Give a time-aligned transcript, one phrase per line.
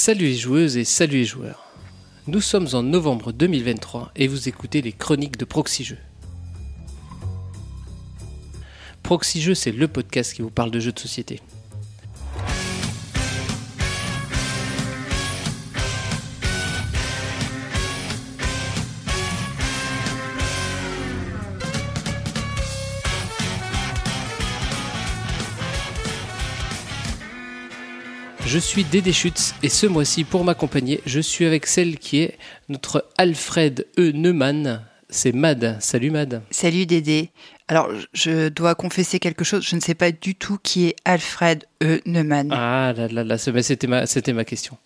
[0.00, 1.66] Salut les joueuses et salut les joueurs.
[2.28, 5.98] Nous sommes en novembre 2023 et vous écoutez les chroniques de Proxy Jeux.
[9.02, 11.40] Proxy c'est le podcast qui vous parle de jeux de société.
[28.58, 32.36] Je suis Dédé Schutz et ce mois-ci, pour m'accompagner, je suis avec celle qui est
[32.68, 34.10] notre Alfred E.
[34.10, 34.84] Neumann.
[35.08, 35.76] C'est Mad.
[35.78, 36.42] Salut Mad.
[36.50, 37.30] Salut Dédé.
[37.68, 39.64] Alors, je dois confesser quelque chose.
[39.64, 42.00] Je ne sais pas du tout qui est Alfred E.
[42.04, 42.50] Neumann.
[42.50, 44.76] Ah là là là, c'était ma, c'était ma question.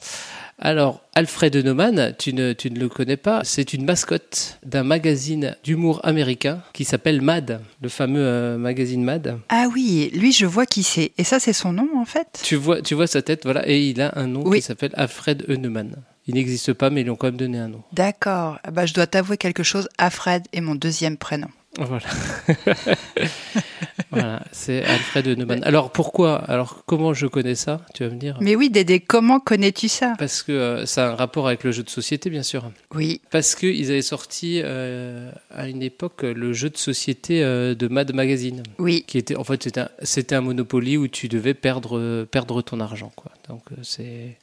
[0.64, 5.56] Alors, Alfred Neumann, tu ne, tu ne le connais pas, c'est une mascotte d'un magazine
[5.64, 9.40] d'humour américain qui s'appelle Mad, le fameux euh, magazine Mad.
[9.48, 11.10] Ah oui, lui, je vois qui c'est.
[11.18, 12.40] Et ça, c'est son nom, en fait?
[12.44, 14.58] Tu vois, tu vois sa tête, voilà, et il a un nom Oui.
[14.60, 15.44] qui s'appelle Alfred.
[15.48, 15.96] Neumann.
[16.28, 17.82] Il n'existe pas, mais ils lui ont quand même donné un nom.
[17.92, 18.58] D'accord.
[18.62, 19.88] Ah bah, je dois t'avouer quelque chose.
[19.98, 21.48] Alfred est mon deuxième prénom.
[21.78, 22.04] Voilà.
[24.10, 25.34] voilà, c'est Alfred E.
[25.36, 25.64] Neumann.
[25.64, 26.36] Alors pourquoi?
[26.36, 27.80] Alors comment je connais ça?
[27.94, 30.12] Tu vas me dire Mais oui, Dédé, comment connais-tu ça?
[30.18, 32.70] Parce que euh, ça a un rapport avec le jeu de société, bien sûr.
[32.94, 33.22] Oui.
[33.30, 38.12] Parce qu'ils avaient sorti euh, à une époque le jeu de société euh, de Mad
[38.14, 38.62] Magazine.
[38.78, 39.04] Oui.
[39.06, 42.80] Qui était, en fait, c'était un, c'était un Monopoly où tu devais perdre, perdre ton
[42.80, 43.12] argent.
[43.16, 43.32] Quoi.
[43.48, 44.36] Donc c'est,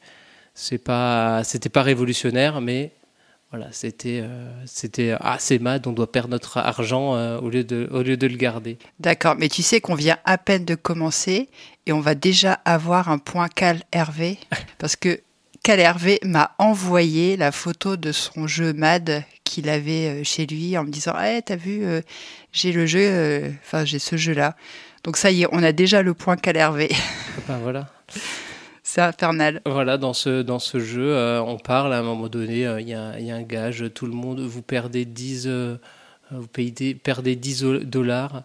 [0.55, 2.91] c'est pas, c'était pas révolutionnaire, mais
[3.51, 7.89] voilà, c'était, euh, c'était ah c'est on doit perdre notre argent euh, au lieu de,
[7.91, 8.77] au lieu de le garder.
[8.99, 9.35] D'accord.
[9.39, 11.49] Mais tu sais qu'on vient à peine de commencer
[11.87, 14.37] et on va déjà avoir un point Cal Hervé.
[14.77, 15.21] Parce que
[15.63, 20.77] Cal Hervé m'a envoyé la photo de son jeu MAD qu'il avait euh, chez lui
[20.77, 22.01] en me disant Eh, t'as vu, euh,
[22.53, 24.55] j'ai le jeu, enfin, j'ai ce jeu-là.
[25.03, 26.89] Donc ça y est, on a déjà le point Cal Hervé.
[27.39, 27.87] Enfin, voilà.
[28.91, 29.61] C'est infernal.
[29.67, 32.89] Voilà, dans ce, dans ce jeu, euh, on parle à un moment donné, euh, il
[32.89, 35.75] y, a, y a un gage, tout le monde, vous perdez 10, euh,
[36.31, 38.41] vous payez, perdez 10 o- dollars,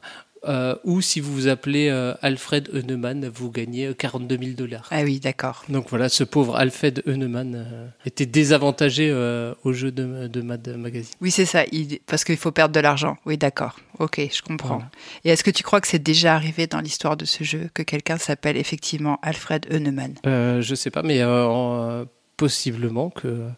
[0.49, 4.87] euh, ou si vous vous appelez euh, Alfred Heunemann, vous gagnez euh, 42 000 dollars.
[4.91, 5.65] Ah oui, d'accord.
[5.69, 10.66] Donc voilà, ce pauvre Alfred Heunemann euh, était désavantagé euh, au jeu de, de Mad
[10.77, 11.12] Magazine.
[11.21, 13.16] Oui, c'est ça, il- parce qu'il faut perdre de l'argent.
[13.27, 13.77] Oui, d'accord.
[13.99, 14.75] Ok, je comprends.
[14.77, 14.91] Voilà.
[15.25, 17.82] Et est-ce que tu crois que c'est déjà arrivé dans l'histoire de ce jeu que
[17.82, 20.15] quelqu'un s'appelle effectivement Alfred Heunemann?
[20.26, 22.05] Euh, je sais pas, mais euh, en-
[22.37, 23.49] possiblement que euh,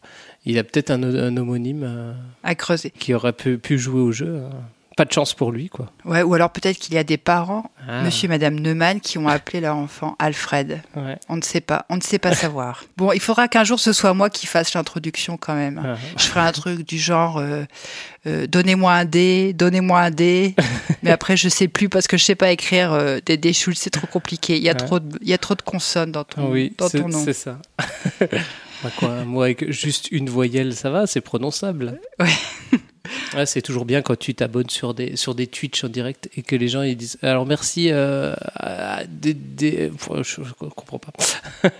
[0.44, 4.12] il a peut-être un, un homonyme euh, à creuser qui aurait pu, pu jouer au
[4.12, 4.26] jeu.
[4.28, 4.50] euh.
[4.96, 5.92] Pas de chance pour lui, quoi.
[6.06, 8.02] Ouais, ou alors peut-être qu'il y a des parents, Ah.
[8.02, 10.80] monsieur et madame Neumann, qui ont appelé leur enfant Alfred.
[10.96, 11.18] Ouais.
[11.28, 12.82] On ne sait pas, on ne sait pas savoir.
[12.96, 15.82] Bon, il faudra qu'un jour ce soit moi qui fasse l'introduction quand même.
[15.84, 15.96] Ah.
[16.16, 17.64] Je ferai un truc du genre euh,
[18.26, 20.54] euh, donnez-moi un dé, donnez-moi un dé.
[21.02, 23.90] Mais après, je sais plus parce que je sais pas écrire euh, des Schultz, c'est
[23.90, 24.56] trop compliqué.
[24.56, 24.78] Il y a Ouais.
[24.78, 27.08] trop de, il y a trop de consonnes dans ton, Ah oui, dans c'est ton
[27.10, 27.22] nom.
[27.22, 27.58] c'est ça.
[28.82, 31.98] Bah quoi, un mot avec juste une voyelle, ça va, c'est prononçable.
[32.20, 32.78] Ouais.
[33.34, 36.42] Ouais, c'est toujours bien quand tu t'abonnes sur des, sur des Twitch en direct et
[36.42, 39.90] que les gens ils disent alors merci euh, à des, des-
[40.22, 41.12] je, je comprends pas.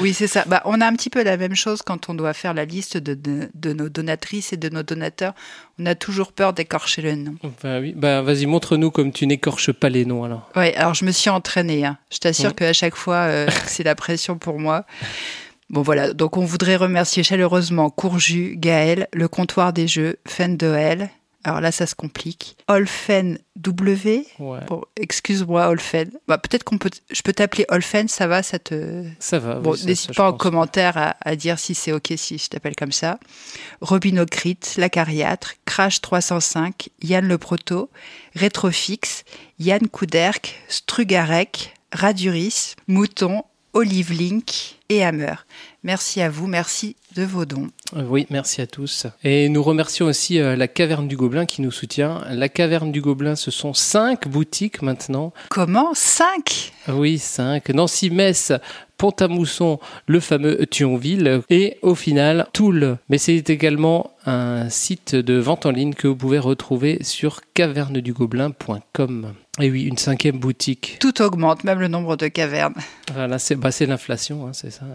[0.00, 0.44] Oui, c'est ça.
[0.46, 2.96] Bah, on a un petit peu la même chose quand on doit faire la liste
[2.98, 5.34] de, de, de nos donatrices et de nos donateurs.
[5.80, 7.34] On a toujours peur d'écorcher le nom.
[7.64, 10.48] Bah oui, bah vas-y montre-nous comme tu n'écorches pas les noms alors.
[10.54, 11.84] Ouais, alors je me suis entraînée.
[11.84, 11.98] hein.
[12.12, 14.86] Je t'assure qu'à chaque fois, euh, c'est la pression pour moi.
[15.72, 21.08] Bon voilà, donc on voudrait remercier chaleureusement Courju, Gaël, le comptoir des jeux, Fendoel.
[21.44, 22.56] Alors là, ça se complique.
[22.68, 24.24] Olfen W.
[24.38, 26.12] Ouais, Bon, excuse-moi, Olfen.
[26.28, 29.02] Bah, peut-être qu'on peut, je peux t'appeler Olfen, ça va, ça te.
[29.18, 29.56] ça va.
[29.56, 32.76] Bon, oui, n'hésite pas en commentaire à, à dire si c'est ok si je t'appelle
[32.76, 33.18] comme ça.
[33.80, 37.90] Robinocrit, Lacariâtre, Crash 305, Yann Le Proto,
[38.36, 39.24] Rétrofix,
[39.58, 45.34] Yann Couderc, Strugarec, Raduris, Mouton, Olive Link et Hammer.
[45.82, 47.68] Merci à vous, merci de vos dons.
[47.94, 49.06] Oui, merci à tous.
[49.24, 52.22] Et nous remercions aussi euh, la Caverne du Gobelin qui nous soutient.
[52.30, 55.32] La Caverne du Gobelin, ce sont cinq boutiques maintenant.
[55.48, 57.70] Comment 5 Ah Oui, cinq.
[57.70, 58.52] Nancy, Metz,
[58.98, 62.98] Pont-à-Mousson, le fameux Thionville et au final Toul.
[63.08, 69.32] Mais c'est également un site de vente en ligne que vous pouvez retrouver sur cavernedugobelin.com.
[69.60, 70.96] Et oui, une cinquième boutique.
[70.98, 72.74] Tout augmente, même le nombre de cavernes.
[73.12, 74.86] Voilà, c'est bah, c'est l'inflation, hein, c'est ça.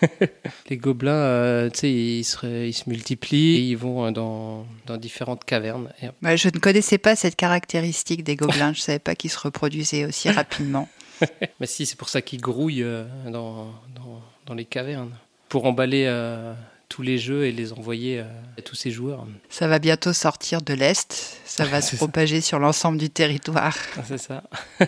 [0.70, 4.64] Les gobelins, euh, tu sais, ils, se- ils se multiplient et ils vont euh, dans,
[4.86, 5.90] dans différentes cavernes.
[6.02, 8.72] Et Ouais, je ne connaissais pas cette caractéristique des gobelins.
[8.72, 10.88] Je ne savais pas qu'ils se reproduisaient aussi rapidement.
[11.60, 15.16] Mais si, c'est pour ça qu'ils grouillent euh, dans, dans, dans les cavernes.
[15.48, 16.54] Pour emballer euh,
[16.88, 18.24] tous les jeux et les envoyer euh,
[18.58, 19.26] à tous ces joueurs.
[19.48, 21.40] Ça va bientôt sortir de l'Est.
[21.44, 21.96] Ça va se ça.
[21.96, 23.76] propager sur l'ensemble du territoire.
[23.96, 24.42] Ah, C'est ça.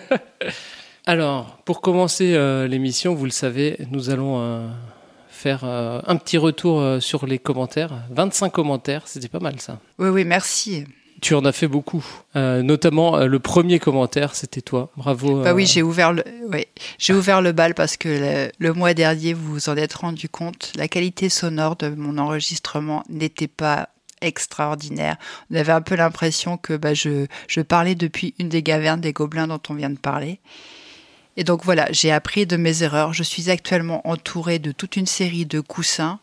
[1.06, 4.68] Alors, pour commencer euh, l'émission, vous le savez, nous allons euh,
[5.30, 8.02] faire euh, un petit retour sur les commentaires.
[8.10, 9.80] 25 commentaires, c'était pas mal ça.
[9.98, 10.84] Oui, oui, merci.
[11.20, 12.04] Tu en as fait beaucoup,
[12.36, 14.90] Euh, notamment euh, le premier commentaire, c'était toi.
[14.96, 15.42] Bravo.
[15.42, 16.68] Bah euh, oui, j'ai ouvert le, ouais,
[16.98, 20.28] j'ai ouvert le bal parce que le, le mois dernier, vous vous en êtes rendu
[20.28, 23.88] compte, la qualité sonore de mon enregistrement n'était pas
[24.20, 25.16] extraordinaire.
[25.50, 29.12] On avait un peu l'impression que bah, je, je parlais depuis une des cavernes des
[29.12, 30.40] gobelins dont on vient de parler.
[31.36, 33.12] Et donc voilà, j'ai appris de mes erreurs.
[33.12, 36.18] Je suis actuellement entourée de toute une série de coussins.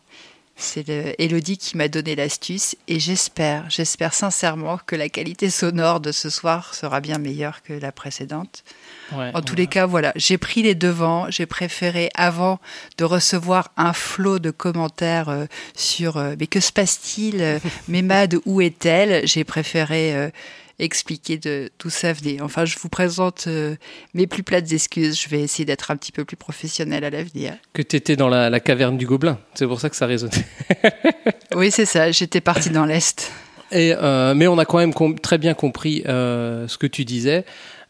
[0.58, 0.88] C'est
[1.18, 6.30] Elodie qui m'a donné l'astuce et j'espère, j'espère sincèrement que la qualité sonore de ce
[6.30, 8.64] soir sera bien meilleure que la précédente.
[9.12, 9.60] ouais, En tous ouais.
[9.60, 11.26] les cas, voilà, j'ai pris les devants.
[11.28, 12.58] J'ai préféré, avant
[12.96, 15.44] de recevoir un flot de commentaires euh,
[15.76, 17.58] sur euh, mais que se passe-t-il, euh,
[17.88, 19.26] Mémade, où est-elle?
[19.26, 20.30] J'ai préféré euh,
[20.78, 22.40] expliquer de tout ça venait.
[22.40, 23.76] Enfin, je vous présente euh,
[24.14, 25.20] mes plus plates excuses.
[25.20, 27.54] Je vais essayer d'être un petit peu plus professionnel à l'avenir.
[27.72, 30.46] Que tu étais dans la, la caverne du gobelin, c'est pour ça que ça résonnait.
[31.54, 32.10] Oui, c'est ça.
[32.10, 33.32] J'étais partie dans l'est.
[33.72, 37.44] Et, euh, mais on a quand même très bien compris euh, ce que tu disais,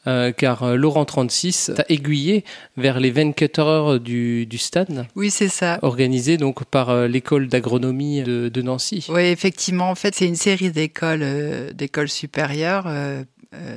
[0.06, 2.44] euh, car euh, Laurent36 t'a aiguillé
[2.76, 5.78] vers les 24 heures du, du stade, Oui, c'est ça.
[5.82, 9.06] organisé donc par euh, l'école d'agronomie de, de Nancy.
[9.08, 13.22] Oui, effectivement, en fait, c'est une série d'écoles euh, d'écoles supérieures, euh,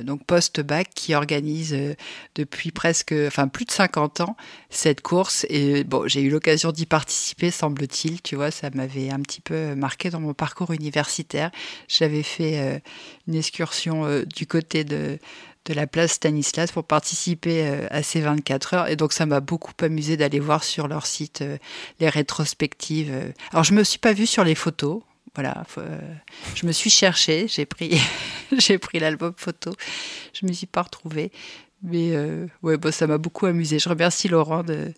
[0.02, 1.74] donc post-bac, qui organise
[2.34, 4.36] depuis presque, enfin plus de 50 ans,
[4.68, 5.46] cette course.
[5.48, 8.20] Et bon, j'ai eu l'occasion d'y participer, semble-t-il.
[8.20, 11.50] Tu vois, ça m'avait un petit peu marqué dans mon parcours universitaire.
[11.88, 12.82] J'avais fait
[13.26, 14.04] une excursion
[14.36, 15.18] du côté de
[15.66, 18.88] de la place Stanislas pour participer euh, à ces 24 heures.
[18.88, 21.58] Et donc, ça m'a beaucoup amusé d'aller voir sur leur site euh,
[22.00, 23.10] les rétrospectives.
[23.12, 23.30] euh.
[23.52, 25.02] Alors, je me suis pas vue sur les photos.
[25.36, 25.64] Voilà,
[26.56, 28.00] je me suis cherchée, j'ai pris,
[28.82, 29.72] pris l'album photo,
[30.32, 31.30] je me suis pas retrouvée,
[31.82, 33.78] mais euh, ouais, bon, ça m'a beaucoup amusé.
[33.78, 34.92] Je remercie Laurent de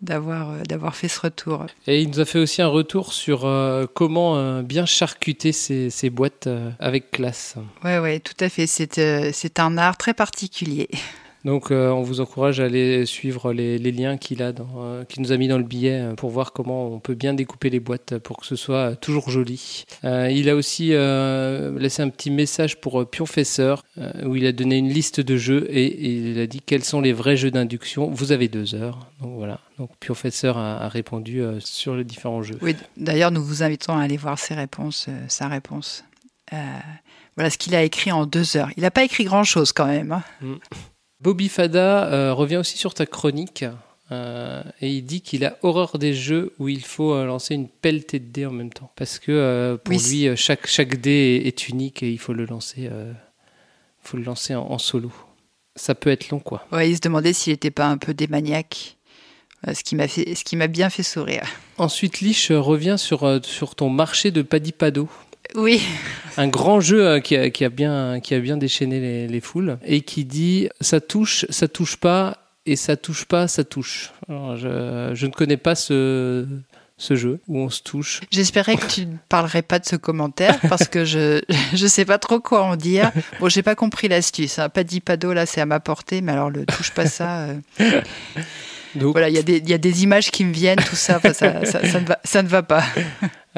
[0.00, 1.66] d'avoir euh, d'avoir fait ce retour.
[1.86, 5.90] Et il nous a fait aussi un retour sur euh, comment euh, bien charcuter ces,
[5.90, 7.56] ces boîtes euh, avec classe.
[7.84, 8.66] Ouais, ouais, tout à fait.
[8.66, 10.88] C'est c'est un art très particulier.
[11.44, 15.04] Donc euh, on vous encourage à aller suivre les, les liens qu'il a dans, euh,
[15.04, 17.70] qu'il nous a mis dans le billet euh, pour voir comment on peut bien découper
[17.70, 19.84] les boîtes pour que ce soit toujours joli.
[20.04, 23.84] Euh, il a aussi laissé un petit message pour Pionfesseur
[24.24, 27.00] où il a donné une liste de jeux et, et il a dit quels sont
[27.00, 28.10] les vrais jeux d'induction.
[28.10, 29.06] Vous avez deux heures.
[29.20, 29.60] Donc voilà.
[29.78, 32.58] Donc Pionfesseur a, a répondu sur les différents jeux.
[32.62, 36.04] Oui, d'ailleurs, nous vous invitons à aller voir ses réponses, sa réponse.
[36.50, 38.70] Voilà ce qu'il a écrit en deux heures.
[38.76, 40.12] Il n'a pas écrit grand-chose quand même.
[40.42, 40.58] hein.
[41.20, 43.64] Bobby Fada euh, revient aussi sur ta chronique
[44.12, 47.68] euh, et il dit qu'il a horreur des jeux où il faut euh, lancer une
[47.68, 48.90] pelletée de dés en même temps.
[48.96, 52.44] Parce que pour Oui, lui, chaque, chaque dé est, est unique et il faut le
[52.44, 52.88] lancer,
[54.00, 55.12] faut le lancer en, en solo.
[55.74, 56.66] Ça peut être long, quoi.
[56.72, 58.96] Ouais, il se demandait s'il n'était pas un peu démaniaque.
[59.72, 61.42] Ce qui m'a fait, ce qui m'a bien fait sourire.
[61.78, 65.08] Ensuite, Lich revient sur, sur ton marché de Padipado.
[65.54, 65.82] Oui,
[66.36, 69.40] Un grand jeu euh, qui a, qui a bien, qui a bien déchaîné les, les
[69.40, 74.12] foules et qui dit ça touche, ça touche pas et ça touche pas, ça touche.
[74.28, 76.46] Alors, je, je ne connais pas ce,
[76.98, 78.20] ce jeu où on se touche.
[78.30, 81.40] j'espérais que tu ne parlerais pas de ce commentaire parce que je
[81.72, 83.10] je sais pas trop quoi en dire.
[83.40, 84.58] Bon, j'ai pas compris l'astuce.
[84.58, 84.68] Hein.
[84.68, 87.46] Pas dit pas d'eau là, c'est à ma portée, mais alors le touche pas ça.
[87.80, 88.02] euh,
[88.94, 90.96] Donc, Voilà, il y a des il y a des images qui me viennent, tout
[90.96, 92.84] ça, enfin, ça, ça, ça ne va ça ne va pas.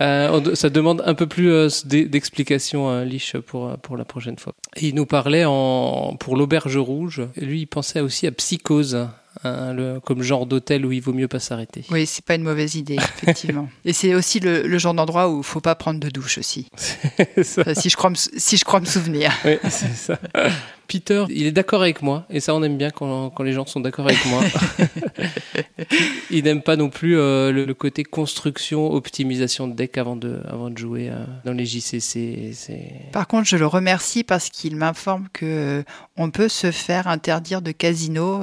[0.01, 4.05] Euh, ça demande un peu plus euh, d'e- d'explications, euh, Lich, pour, euh, pour la
[4.05, 4.55] prochaine fois.
[4.81, 7.23] Il nous parlait en, pour l'auberge rouge.
[7.37, 9.09] Lui, il pensait aussi à Psychose,
[9.45, 11.85] le- comme genre d'hôtel où il vaut mieux pas s'arrêter.
[11.91, 13.69] Oui, c'est pas une mauvaise idée, effectivement.
[13.85, 16.69] Et c'est aussi le, le genre d'endroit où il faut pas prendre de douche aussi.
[17.43, 17.63] Ça.
[17.63, 19.33] Enfin, si je crois me, sou- si je crois me souvenir.
[19.45, 20.19] Oui, c'est ça.
[20.89, 23.65] Peter, il est d'accord avec moi, et ça on aime bien quand, quand les gens
[23.65, 24.43] sont d'accord avec moi.
[26.31, 30.41] il n'aime pas non plus euh, le, le côté construction, optimisation de deck avant de,
[30.49, 32.59] avant de jouer euh, dans les JCC.
[33.13, 35.83] Par contre, je le remercie parce qu'il m'informe que euh,
[36.17, 38.41] on peut se faire interdire de casino.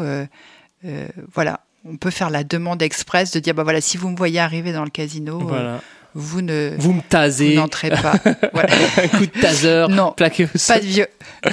[0.88, 4.15] Euh, voilà, on peut faire la demande express de dire bah voilà, si vous me
[4.17, 5.77] voyez arriver dans le casino, euh,
[6.15, 8.13] vous ne Vous me vous tasez, n'entrez pas.
[8.53, 8.74] voilà.
[9.03, 10.75] un coup de taser, Non, plaqué au sol.
[10.77, 11.08] Pas de vieux.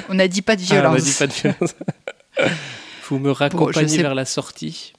[0.09, 0.97] On a dit pas de Ah, on violence.
[0.97, 1.75] a dit pas de violence.
[3.09, 4.93] Vous me raccompagnez sais- vers la sortie.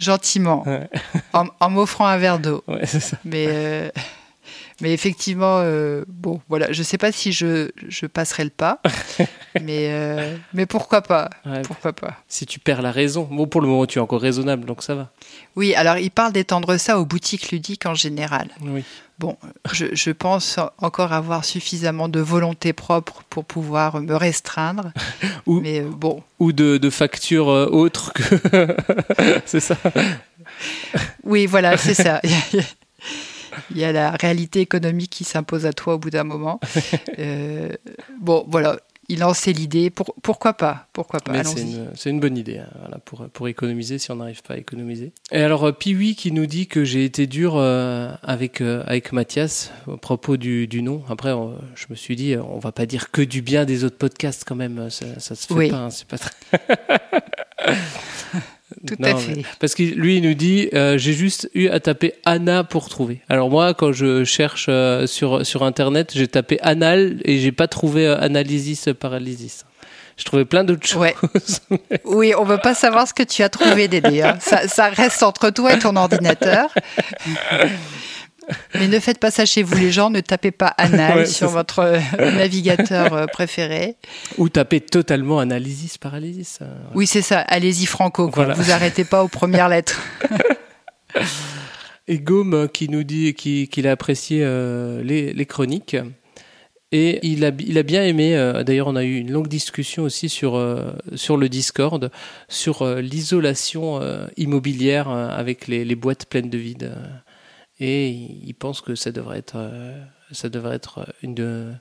[0.00, 0.88] Gentiment, Ouais.
[1.32, 2.62] en, en m'offrant un verre d'eau.
[2.68, 2.82] Ouais.
[3.24, 3.90] Mais, euh,
[4.80, 8.80] mais effectivement, euh, bon, voilà, je sais pas si je, je passerai le pas,
[9.60, 13.28] mais, euh, mais pourquoi pas Ouais, Pourquoi pas Si tu perds la raison.
[13.30, 15.10] Bon, pour le moment, tu es encore raisonnable, donc ça va.
[15.56, 18.48] Oui, alors il parle d'étendre ça aux boutiques ludiques en général.
[18.62, 18.82] Oui.
[19.20, 19.36] Bon,
[19.72, 24.90] je, je pense encore avoir suffisamment de volonté propre pour pouvoir me restreindre.
[25.46, 28.24] Ou- Mais euh, bon, Ou de, de factures euh, autres que.
[29.46, 29.76] c'est ça.
[31.22, 32.20] Oui, voilà, c'est ça.
[33.70, 36.60] Il y a la réalité économique qui s'impose à toi au bout d'un moment.
[37.18, 37.70] Euh,
[38.20, 39.90] bon, voilà, il lançait l'idée.
[39.90, 40.88] Pour, pourquoi pas?
[40.92, 41.44] Pourquoi pas?
[41.44, 42.68] C'est une, bonne idée hein,
[43.04, 45.12] pour, pour économiser si on n'arrive pas à économiser.
[45.30, 49.72] Et alors, euh, Piwi qui nous dit que j'ai été dur euh, avec, avec Mathias
[49.86, 51.02] au propos du, du nom.
[51.08, 51.32] Après,
[51.76, 54.56] je me suis dit, on va pas dire que du bien des autres podcasts quand
[54.56, 54.90] même.
[54.90, 55.76] Ça, ça se fait pas.
[55.76, 56.32] Hein, c'est pas très.
[58.86, 59.42] Tout à fait.
[59.60, 63.20] Parce que lui, il nous dit euh, j'ai juste eu à taper Anna pour trouver.
[63.28, 67.68] Alors moi, quand je cherche euh, sur, sur Internet, j'ai tapé anal et j'ai pas
[67.68, 69.64] trouvé euh, analysis paralysis.
[70.16, 71.04] Je trouvais plein d'autres choses.
[72.04, 74.22] oui, on veut pas savoir ce que tu as trouvé, Dédé.
[74.22, 74.38] Hein.
[74.40, 76.72] Ça, ça reste entre toi et ton ordinateur.
[78.74, 80.10] Mais ne faites pas ça chez vous, les gens.
[80.10, 83.96] Ne tapez pas anal sur votre euh, navigateur euh, préféré.
[84.38, 86.58] Ou tapez totalement analysis paralysis.
[86.62, 87.40] Euh, oui, c'est ça.
[87.40, 88.30] Allez-y, Franco.
[88.30, 90.00] Vous arrêtez pas aux premières lettres.
[92.06, 94.44] Et Gaume qui nous dit qu'il a apprécié
[95.02, 95.96] les, chroniques.
[96.92, 98.34] Et il a, il a bien aimé,
[98.64, 100.60] d'ailleurs on a eu une longue discussion aussi sur,
[101.14, 102.10] sur le Discord,
[102.48, 104.00] sur l'isolation
[104.36, 106.92] immobilière avec les, les, boîtes pleines de vide
[107.80, 110.00] et il pense que ça devrait être, euh,
[110.30, 111.78] ça devrait être une,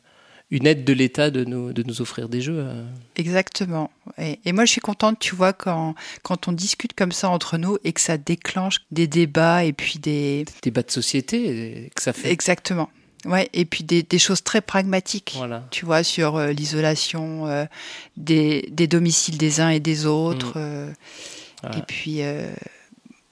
[0.49, 2.59] une aide de l'État de nous, de nous offrir des jeux.
[2.59, 2.83] Euh.
[3.15, 3.91] Exactement.
[4.17, 7.57] Et, et, moi, je suis contente, tu vois, quand, quand on discute comme ça entre
[7.57, 10.45] nous et que ça déclenche des débats et puis des...
[10.63, 12.31] Débats de société, que ça fait...
[12.31, 12.89] Exactement.
[13.25, 15.65] Ouais, et puis des, des choses très pragmatiques, voilà.
[15.71, 17.47] tu vois, sur euh, l'isolation
[18.17, 20.59] des, des, domiciles des uns et des autres.
[20.59, 21.77] Mmh.
[21.77, 22.21] Et puis,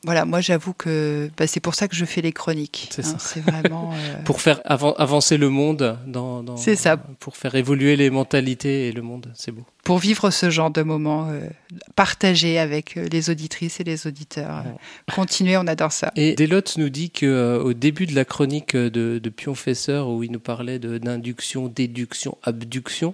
[0.03, 2.89] voilà, moi j'avoue que bah, c'est pour ça que je fais les chroniques.
[2.89, 6.41] C'est hein, C'est vraiment euh, pour faire avancer le monde dans.
[6.41, 6.97] dans c'est ça.
[6.97, 9.63] Pour faire évoluer les mentalités et le monde, c'est beau.
[9.83, 11.41] Pour vivre ce genre de moment euh,
[11.95, 14.63] partagé avec euh, les auditrices et les auditeurs.
[15.13, 16.11] Continuez, on adore ça.
[16.15, 20.31] Et Delotte nous dit que au début de la chronique de, de Pionfesseur, où il
[20.31, 23.13] nous parlait d'induction, déduction, abduction.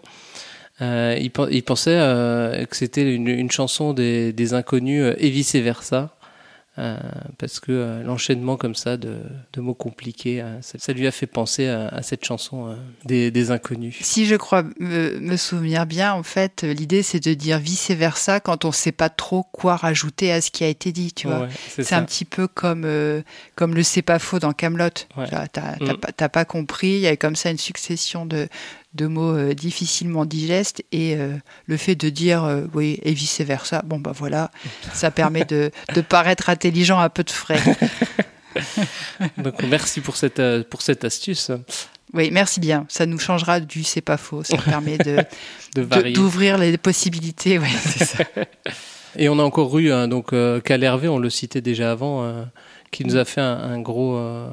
[0.79, 6.16] il, il, pensait que c'était une, une, chanson des, des inconnus et vice versa.
[6.79, 6.97] Euh,
[7.39, 9.17] parce que euh, l'enchaînement comme ça de,
[9.53, 13.97] de mots compliqués, euh, ça, lui a fait penser à, cette chanson des, des, inconnus.
[14.01, 18.63] Si je crois me, souvenir bien, en fait, l'idée c'est de dire vice versa quand
[18.65, 21.47] on ne sait pas trop quoi rajouter à ce qui a été dit, tu vois.
[21.67, 22.87] c'est un petit peu comme
[23.55, 24.85] comme le c'est pas faux dans Camelot.
[25.17, 25.25] Ouais.
[25.51, 26.29] T'as mm.
[26.29, 28.47] pas compris, il y a comme ça une succession de
[28.93, 31.33] de mots euh, difficilement digestes et euh,
[31.65, 34.51] le fait de dire euh, oui et vice versa, bon bah voilà,
[34.93, 37.61] ça permet de, de paraître intelligent à peu de frais.
[39.37, 41.51] Donc merci pour cette, pour cette astuce.
[42.13, 42.85] Oui, merci bien.
[42.89, 44.43] Ça nous changera du c'est pas faux.
[44.43, 45.17] Ça permet de,
[46.13, 47.59] d'ouvrir les possibilités.
[47.59, 48.23] Ouais, ça.
[49.15, 52.45] Et on a encore eu hein, donc Cal Hervé, on le citait déjà avant,
[52.91, 54.47] qui nous a fait un, gros, euh,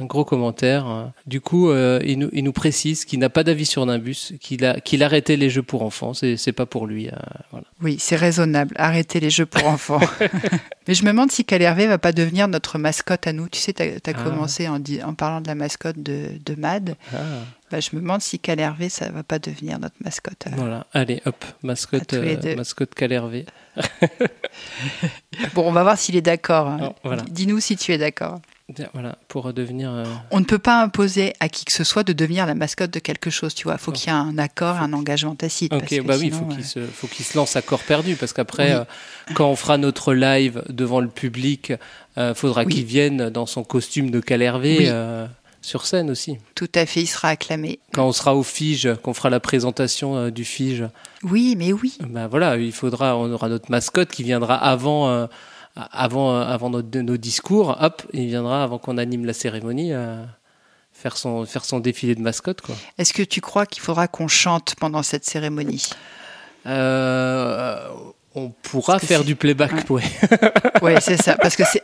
[0.00, 1.12] un gros commentaire.
[1.26, 4.64] Du coup, euh, il, nous, il nous précise qu'il n'a pas d'avis sur Nimbus, qu'il
[4.64, 6.14] a qu'il arrêtait les jeux pour enfants.
[6.14, 7.08] C'est, c'est pas pour lui.
[7.08, 7.12] Euh,
[7.50, 7.66] voilà.
[7.82, 8.74] Oui, c'est raisonnable.
[8.78, 10.00] Arrêter les jeux pour enfants.
[10.88, 13.48] Mais je me demande si Calervé va pas devenir notre mascotte à nous.
[13.48, 14.12] Tu sais, tu as, ah.
[14.12, 16.96] commencé en, en, parlant de la mascotte de, de Mad.
[17.12, 17.18] Ah.
[17.70, 20.46] Bah, je me demande si Calervé, ça va pas devenir notre mascotte.
[20.56, 22.14] Voilà, allez, hop, mascotte,
[22.56, 23.44] mascotte Calervé.
[25.54, 26.68] bon, on va voir s'il est d'accord.
[26.68, 26.94] Hein.
[27.28, 28.40] Dis-nous si tu es d'accord.
[28.92, 29.90] Voilà, pour devenir.
[29.90, 32.90] Euh, on ne peut pas imposer à qui que ce soit de devenir la mascotte
[32.90, 33.74] de quelque chose, tu vois.
[33.74, 35.72] Il faut qu'il y ait un accord, un engagement tacite.
[35.72, 38.34] Ok, bah oui, il faut qu'il se, faut qu'il se lance à corps perdu, parce
[38.34, 38.84] qu'après, euh,
[39.34, 41.72] quand on fera notre live devant le public,
[42.16, 44.92] il euh, faudra qu'il vienne dans son costume de Calervé
[45.62, 46.38] sur scène aussi.
[46.54, 47.80] Tout à fait, il sera acclamé.
[47.92, 50.84] Quand on sera au Fige, qu'on fera la présentation euh, du Fige.
[51.22, 51.98] Oui, mais oui.
[52.08, 55.26] Ben voilà, il faudra, on aura notre mascotte qui viendra avant, euh,
[55.92, 57.76] avant, euh, avant nos, nos, discours.
[57.80, 59.92] Hop, il viendra avant qu'on anime la cérémonie.
[60.92, 62.60] Faire son, faire son défilé de mascotte.
[62.60, 62.74] Quoi.
[62.98, 65.90] Est-ce que tu crois qu'il faudra qu'on chante pendant cette cérémonie?
[68.34, 70.02] On pourra faire du playback, ouais.
[70.82, 71.36] Oui, c'est ça.
[71.36, 71.82] Parce que c'est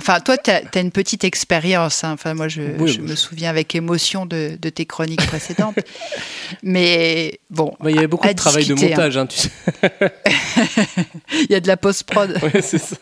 [0.00, 2.04] Enfin, toi, tu as, une petite expérience.
[2.04, 2.12] Hein.
[2.12, 5.78] Enfin, moi, je, me souviens avec émotion de, tes chroniques précédentes.
[6.62, 7.76] Mais bon.
[7.84, 9.26] il y avait beaucoup de travail de montage, hein.
[9.26, 9.50] tu sais.
[11.32, 12.38] il y a de la post-prod.
[12.42, 12.96] Oui, c'est ça.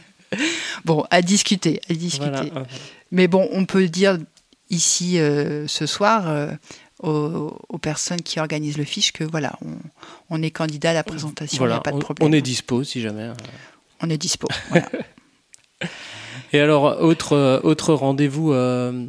[0.84, 2.52] bon, à discuter, à discuter.
[3.10, 4.18] Mais bon, on peut dire
[4.68, 6.28] ici euh, ce soir.
[6.28, 6.50] Euh,
[7.00, 9.56] aux, personnes qui organisent le fiche que voilà,
[10.30, 12.28] on, est candidat à la présentation, il n'y a pas de problème.
[12.28, 13.22] On est dispo si jamais.
[13.22, 13.36] Hein.
[14.00, 14.48] On est dispo.
[14.70, 14.88] Voilà.
[16.52, 18.52] Et alors, autre, autre rendez-vous.
[18.52, 19.06] Euh,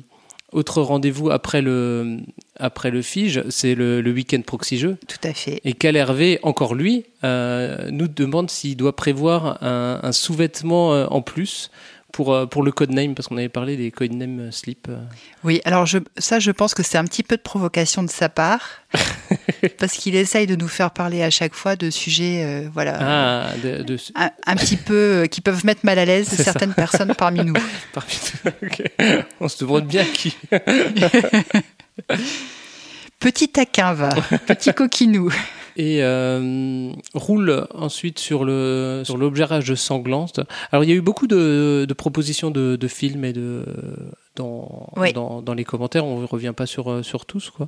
[0.51, 2.17] autre rendez-vous après le,
[2.57, 4.97] après le FIGE, c'est le, le week-end proxy jeu.
[5.07, 5.61] Tout à fait.
[5.63, 11.05] Et Cal Hervé, encore lui, euh, nous demande s'il doit prévoir un, un sous-vêtement euh,
[11.11, 11.69] en plus
[12.11, 14.87] pour, euh, pour le codename, parce qu'on avait parlé des codenames slip.
[14.89, 14.97] euh.
[15.43, 18.29] Oui, alors je, ça, je pense que c'est un petit peu de provocation de sa
[18.29, 18.61] part,
[19.79, 23.51] parce qu'il essaye de nous faire parler à chaque fois de sujets, euh, voilà, Ah,
[23.63, 26.43] de, de- un, un petit peu euh, qui peuvent mettre mal à l'aise ça.
[26.43, 27.53] certaines personnes parmi nous.
[27.93, 28.19] parmi-.
[29.39, 30.35] On se demande bien qui.
[33.19, 34.09] Petit taquin va,
[34.47, 35.29] petit coquinou.
[35.77, 39.45] Et euh, roule ensuite sur le sur l'objet
[39.75, 40.39] sanglante.
[40.71, 43.65] Alors il y a eu beaucoup de, de propositions de, de films et de
[44.35, 45.13] dans, Oui.
[45.13, 46.05] dans dans les commentaires.
[46.05, 47.67] On ne revient pas sur euh, sur tous quoi.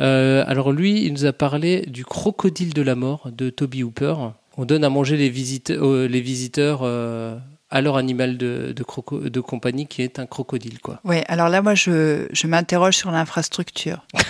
[0.00, 4.14] Euh, alors lui, il nous a parlé du crocodile de la mort de Toby Hooper.
[4.56, 6.82] On donne à manger les visiteurs euh, les visiteurs
[7.72, 11.00] à leur animal de de, croco- de compagnie qui est un crocodile quoi.
[11.04, 14.04] Ouais, alors là, moi, je, je m'interroge sur l'infrastructure.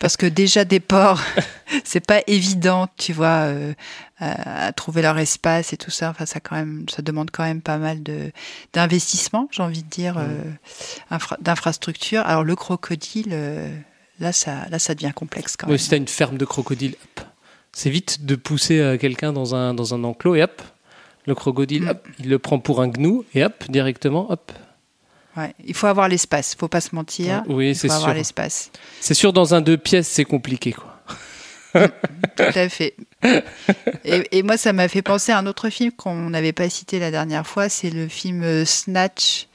[0.00, 1.20] Parce que déjà, des ports,
[1.84, 3.72] c'est pas évident, tu vois, euh,
[4.18, 6.10] à, à trouver leur espace et tout ça.
[6.10, 8.30] Enfin, ça, quand même, ça demande quand même pas mal de
[8.72, 10.38] d'investissement, j'ai envie de dire, euh,
[11.10, 12.20] infra- d'infrastructure.
[12.26, 13.74] Alors, le crocodile, euh,
[14.20, 15.78] là, ça, là, ça devient complexe quand même.
[15.78, 17.24] si t'as une ferme de crocodiles, hop,
[17.72, 20.60] c'est vite de pousser euh, quelqu'un dans un, dans un enclos et hop,
[21.26, 21.88] le crocodile, Mm.
[21.88, 24.52] hop, il le prend pour un gnou et hop, directement, hop.
[25.36, 27.42] Ouais, il faut avoir l'espace, faut pas se mentir.
[27.48, 28.16] Oui, il c'est faut avoir sûr.
[28.16, 28.70] l'espace.
[29.00, 30.90] C'est sûr, dans un deux pièces, c'est compliqué, quoi.
[32.36, 32.94] Tout à fait.
[34.04, 37.00] Et, et moi, ça m'a fait penser à un autre film qu'on n'avait pas cité
[37.00, 37.68] la dernière fois.
[37.68, 39.48] C'est le film euh, Snatch.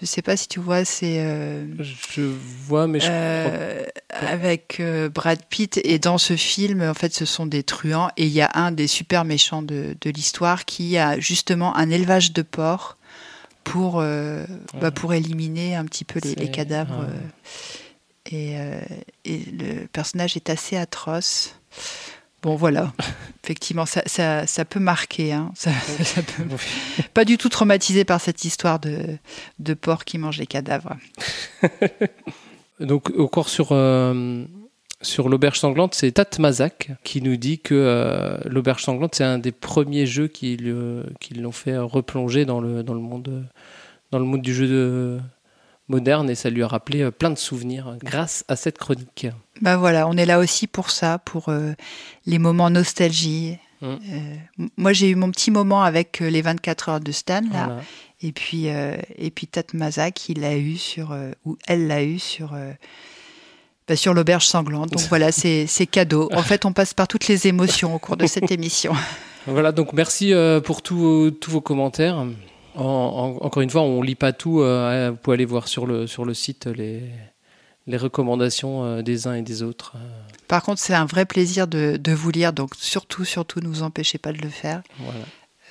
[0.00, 4.78] Je sais pas si tu vois, c'est euh, Je vois, mais je crois euh, avec
[4.80, 5.78] euh, Brad Pitt.
[5.84, 8.08] Et dans ce film, en fait, ce sont des truands.
[8.16, 11.90] Et il y a un des super méchants de, de l'histoire qui a justement un
[11.90, 12.96] élevage de porcs
[13.64, 14.44] pour, euh,
[14.80, 16.98] bah, pour éliminer un petit peu les, cadavres.
[17.00, 17.06] ouais.
[17.06, 18.80] euh, et, euh,
[19.24, 21.54] et le personnage est assez atroce.
[22.42, 22.92] Bon, voilà.
[23.44, 25.32] Effectivement, ça, ça, ça peut marquer.
[25.32, 25.52] Hein.
[25.54, 25.70] Ça,
[26.04, 26.44] ça peut-
[27.14, 29.16] Pas du tout traumatisé par cette histoire de,
[29.58, 30.96] de porc qui mange les cadavres.
[32.80, 34.44] Donc, encore sur, euh,
[35.02, 39.52] sur l'auberge sanglante, c'est Tatmazak qui nous dit que euh, l'auberge sanglante, c'est un des
[39.52, 43.44] premiers jeux qui, le- qui l'ont fait replonger dans le, dans, le monde,
[44.10, 45.20] dans le monde du jeu de-
[45.88, 49.26] moderne et ça lui a rappelé euh, plein de souvenirs grâce à cette chronique.
[49.60, 51.72] Bah voilà, on est là aussi pour ça, pour euh,
[52.24, 53.58] les moments nostalgie.
[53.82, 53.86] Mm.
[53.86, 53.98] Euh,
[54.76, 57.66] moi, j'ai eu mon petit moment avec euh, les 24 heures de Stan, là.
[57.66, 57.80] Voilà.
[58.22, 62.04] Et puis, euh, et puis Tat Mazak, il l'a eu sur, euh, ou elle l'a
[62.04, 62.70] eu sur, euh,
[63.88, 64.90] bah, sur l'auberge sanglante.
[64.90, 66.28] Donc voilà, c'est cadeau.
[66.34, 68.92] En fait, on passe par toutes les émotions au cours de cette émission.
[69.46, 72.24] Voilà, donc merci euh, pour tous tous vos commentaires.
[72.76, 74.60] En- en- encore une fois, on lit pas tout.
[74.60, 77.02] euh, vous pouvez aller voir sur le, sur le site les,
[77.88, 79.94] les recommandations euh, des uns et des autres.
[80.48, 82.52] Par contre, c'est un vrai plaisir de, de vous lire.
[82.52, 84.82] Donc surtout, surtout, ne vous empêchez pas de le faire.
[85.00, 85.18] Voilà.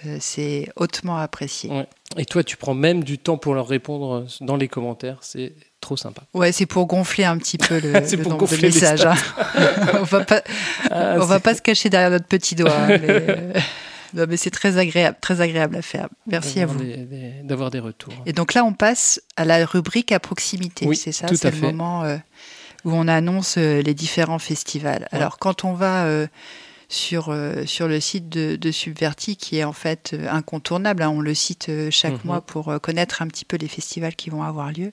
[0.07, 1.69] Euh, c'est hautement apprécié.
[1.69, 1.87] Ouais.
[2.17, 5.19] Et toi, tu prends même du temps pour leur répondre dans les commentaires.
[5.21, 6.21] C'est trop sympa.
[6.33, 9.05] Ouais, c'est pour gonfler un petit peu le, le nombre de messages.
[9.05, 9.15] hein.
[9.99, 10.41] on va pas,
[10.89, 12.71] Ah, on va pas se cacher derrière notre petit doigt.
[12.73, 13.53] hein, mais, euh,
[14.13, 16.07] non, mais c'est très agréable, très agréable à faire.
[16.27, 16.79] Merci à vous.
[17.43, 18.13] D'avoir des retours.
[18.25, 20.85] Et donc là, on passe à la rubrique à proximité.
[20.85, 21.65] Oui, c'est ça, c'est le fait.
[21.65, 22.17] moment euh,
[22.85, 25.07] où on annonce euh, les différents festivals.
[25.11, 25.17] Ouais.
[25.17, 26.27] Alors, quand on va euh,
[26.89, 27.33] sur,
[27.65, 31.71] sur le site de, de Subverti, qui est en fait incontournable, hein, on le cite
[31.89, 32.19] chaque Mhm.
[32.25, 34.91] mois pour connaître un petit peu les festivals qui vont avoir lieu,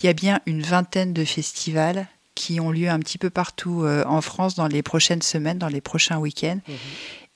[0.00, 3.84] il y a bien une vingtaine de festivals qui ont lieu un petit peu partout
[3.84, 6.60] euh, en France dans les prochaines semaines, dans les prochains week-ends.
[6.66, 6.76] Mhm.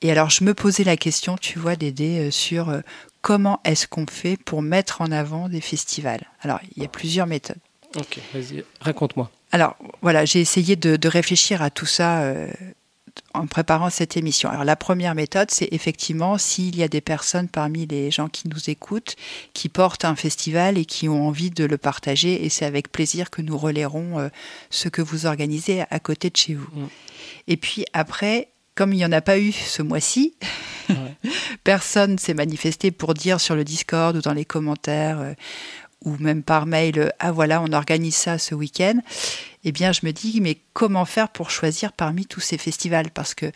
[0.03, 2.81] Et alors, je me posais la question, tu vois, Dédé, euh, sur euh,
[3.21, 6.27] comment est-ce qu'on fait pour mettre en avant des festivals?
[6.41, 7.59] Alors, il y a plusieurs méthodes.
[7.97, 9.31] Ok, vas-y, raconte-moi.
[9.51, 12.49] Alors, voilà, j'ai essayé de, de réfléchir à tout ça euh,
[13.35, 14.49] en préparant cette émission.
[14.49, 18.49] Alors, la première méthode, c'est effectivement s'il y a des personnes parmi les gens qui
[18.49, 19.17] nous écoutent
[19.53, 23.31] qui portent un festival et qui ont envie de le partager, et c'est avec plaisir
[23.31, 24.29] que nous relayerons euh,
[24.71, 26.69] ce que vous organisez à côté de chez vous.
[26.73, 26.89] Mm.
[27.49, 30.35] Et puis après, comme il n'y en a pas eu ce mois-ci,
[30.89, 31.31] Ouais.
[31.65, 35.35] personne s'est manifesté pour dire sur le Discord ou dans les commentaires euh,
[36.05, 38.99] ou même par mail euh, ah voilà on organise ça ce week-end.
[39.69, 43.11] Eh bien je me dis mais comment faire pour choisir parmi tous ces festivals?
[43.11, 43.53] Parce que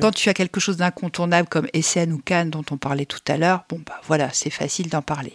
[0.00, 3.36] quand tu as quelque chose d'incontournable comme Essen ou Cannes dont on parlait tout à
[3.36, 5.34] l'heure, bon bah voilà c'est facile d'en parler.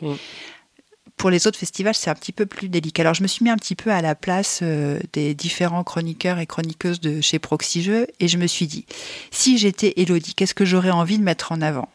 [1.17, 3.01] Pour les autres festivals, c'est un petit peu plus délicat.
[3.01, 6.37] Alors, je me suis mis un petit peu à la place euh, des différents chroniqueurs
[6.37, 8.85] et chroniqueuses de chez Proxy Jeux et je me suis dit,
[9.31, 11.89] si j'étais Elodie, qu'est-ce que j'aurais envie de mettre en avant?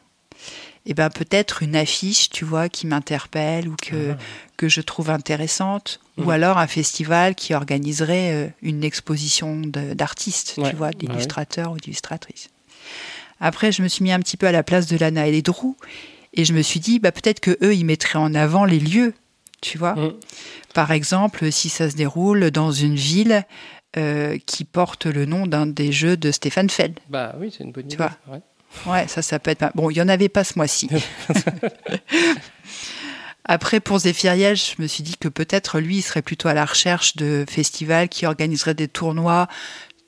[0.85, 4.19] Eh ben, peut-être une affiche, tu vois, qui m'interpelle ou que, Ah.
[4.57, 6.31] que je trouve intéressante, ou Mhm.
[6.31, 10.71] alors un festival qui organiserait euh, une exposition d'artistes, Ouais.
[10.71, 10.95] tu vois, Ouais.
[10.95, 12.49] d'illustrateurs ou d'illustratrices.
[13.41, 15.43] Après, je me suis mis un petit peu à la place de Lana et des
[15.43, 15.77] Drous.
[16.35, 19.15] Et je me suis dit, bah, peut-être que eux, ils mettraient en avant les lieux,
[19.61, 19.95] tu vois.
[19.95, 20.15] Mm.
[20.75, 23.45] Par exemple, si ça se déroule dans une ville
[23.99, 26.99] euh, qui porte le nom d'un des jeux de Stéphane Feld.
[27.11, 27.97] Bah oui, c'est une bonne idée.
[27.97, 28.13] vois.
[28.29, 28.41] ouais.
[28.87, 29.65] Ouais, ça, ça peut être.
[29.75, 30.89] Bon, il y en avait pas ce mois-ci.
[33.45, 36.65] Après, pour Zéphiriel, je me suis dit que peut-être lui, il serait plutôt à la
[36.65, 39.49] recherche de festivals qui organiseraient des tournois,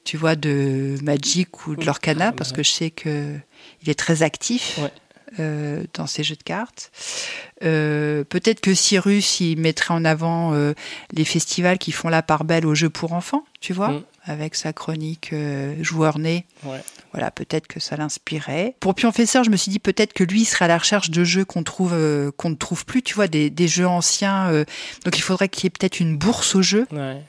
[0.05, 3.35] tu vois, de Magic ou de l'Orcana, parce que je sais que
[3.83, 4.91] il est très actif Ouais.
[5.41, 6.93] euh, dans ses jeux de cartes.
[7.65, 10.73] Euh, peut-être que Cyrus, il mettrait en avant euh,
[11.13, 14.03] les festivals qui font la part belle aux jeux pour enfants, tu vois, Mm.
[14.27, 15.35] avec sa chronique
[15.81, 16.47] joueur né.
[16.63, 16.81] Ouais.
[17.15, 18.75] Voilà, peut-être que ça l'inspirait.
[18.81, 21.45] Pour Pionfesseur, je me suis dit peut-être que lui serait à la recherche de jeux
[21.45, 24.49] qu'on trouve euh, qu'on ne trouve plus, tu vois, des, des jeux anciens.
[24.51, 24.65] euh,
[25.05, 27.23] donc il faudrait qu'il y ait peut-être une bourse aux jeux, Ouais.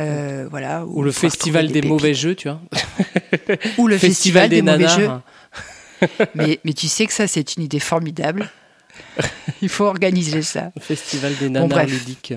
[0.00, 2.60] euh, voilà, Ou le festival des, mauvais jeux, tu vois.
[3.78, 5.08] ou le festival, des, mauvais jeux.
[5.08, 5.22] hein.
[6.34, 8.50] Mais, mais tu sais que ça c'est une idée formidable.
[9.62, 10.70] il faut organiser ça.
[10.76, 11.90] Le festival des nanars bref.
[11.90, 12.34] ludiques.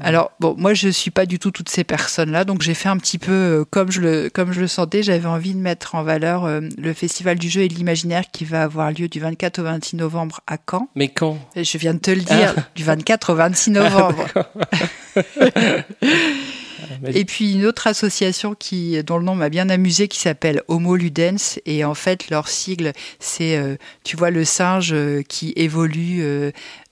[0.00, 2.98] Alors, bon, moi, je suis pas du tout toutes ces personnes-là, donc j'ai fait un
[2.98, 5.02] petit peu euh, comme, je le, comme je le sentais.
[5.02, 8.44] J'avais envie de mettre en valeur euh, le Festival du jeu et de l'imaginaire qui
[8.44, 10.88] va avoir lieu du 24 au 26 novembre à Caen.
[10.94, 11.38] Mais quand?
[11.56, 14.26] Je viens de te le dire, du 24 au 26 novembre.
[15.24, 15.84] vas-y.
[17.12, 20.96] Et puis une autre association qui, dont le nom m'a bien amusé, qui s'appelle Homo
[20.96, 21.58] Ludens.
[21.66, 26.50] Et en fait, leur sigle, c'est, euh, tu vois, le singe euh, qui évolue euh,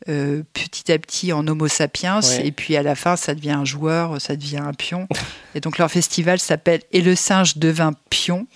[0.09, 2.20] euh, petit à petit en Homo sapiens.
[2.20, 2.46] Ouais.
[2.46, 5.09] Et puis à la fin, ça devient un joueur, ça devient un pion.
[5.54, 8.46] et donc leur festival s'appelle Et le singe devint pion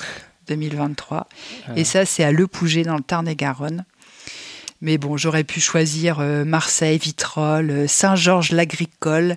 [0.49, 1.29] 2023.
[1.69, 1.73] Ah.
[1.77, 3.85] Et ça, c'est à Le Pouget dans le Tarn-et-Garonne.
[4.81, 9.37] Mais bon, j'aurais pu choisir Marseille, Vitrolles, euh, Saint-Georges-l'Agricole,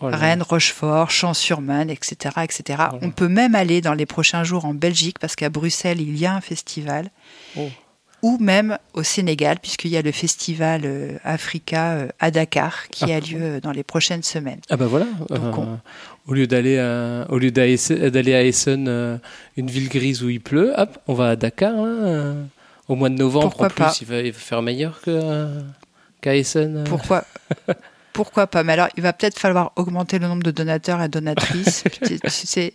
[0.00, 0.08] Oh.
[0.12, 2.62] Rennes, Rochefort, Champs-sur-Marne, etc., etc.
[2.90, 2.98] Voilà.
[3.02, 6.24] On peut même aller dans les prochains jours en Belgique parce qu'à Bruxelles, il y
[6.26, 7.10] a un festival.
[7.56, 7.68] Oh.
[8.22, 13.12] Ou même au Sénégal, puisqu'il y a le festival euh, Africa euh, à Dakar qui
[13.12, 13.16] Ah.
[13.16, 14.60] a lieu euh, dans les prochaines semaines.
[14.70, 15.06] Ah bah voilà.
[15.30, 15.78] Donc Euh, on-
[16.26, 19.20] Au lieu d'aller à, au lieu d'aller à Essen,
[19.56, 21.72] une ville grise où il pleut, hop, on va à Dakar.
[21.76, 22.34] hein,
[22.88, 25.48] au mois de novembre, Pourquoi en plus, pas il, va, il va faire meilleur que,
[26.20, 26.76] qu'à Essen.
[26.78, 26.84] euh.
[26.84, 27.24] Pourquoi
[28.18, 31.84] Pourquoi pas Mais alors, il va peut-être falloir augmenter le nombre de donateurs et donatrices.
[32.02, 32.74] Tu sais,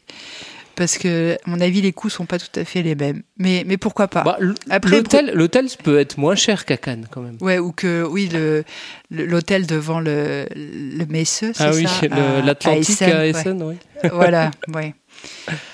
[0.77, 3.23] parce que, à mon avis, les coûts sont pas tout à fait les mêmes.
[3.37, 4.37] Mais, mais pourquoi pas Bah,
[4.69, 7.37] Après, l'hôtel, l'hôtel peut être moins cher qu'à Cannes quand même.
[7.41, 8.63] Ouais, ou que, oui, le-
[9.11, 13.29] l'hôtel devant le, le Messeux, c'est Ah oui, ça le- à- l'Atlantique Essen, à ouais.
[13.31, 13.75] Essen, oui.
[14.13, 14.93] voilà, oui.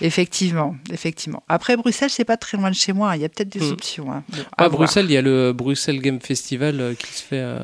[0.01, 1.43] Effectivement, effectivement.
[1.47, 3.15] Après, Bruxelles, c'est pas très loin de chez moi.
[3.15, 3.71] Il y a peut-être des Mm.
[3.71, 4.12] options.
[4.12, 4.23] hein.
[4.29, 4.79] Bon, À à voir.
[4.81, 7.59] Bruxelles, il y a le Bruxelles Game Festival euh, qui se fait euh,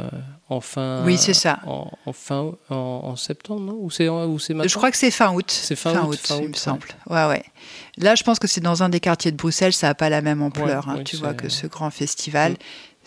[0.50, 1.04] en fin.
[1.06, 1.60] Oui, c'est ça.
[1.66, 3.78] En, en fin, en, en septembre, non?
[3.80, 5.50] Ou c'est ou c'est Je crois que c'est fin août.
[5.50, 6.88] C'est fin août, fin il me semble.
[7.10, 7.44] Ouais, ouais.
[7.98, 9.74] Là, je pense que c'est dans un des quartiers de Bruxelles.
[9.74, 12.54] Ça n'a pas la même ampleur, Ouais, hein, oui, tu vois, que ce grand festival.
[12.54, 12.58] Mm.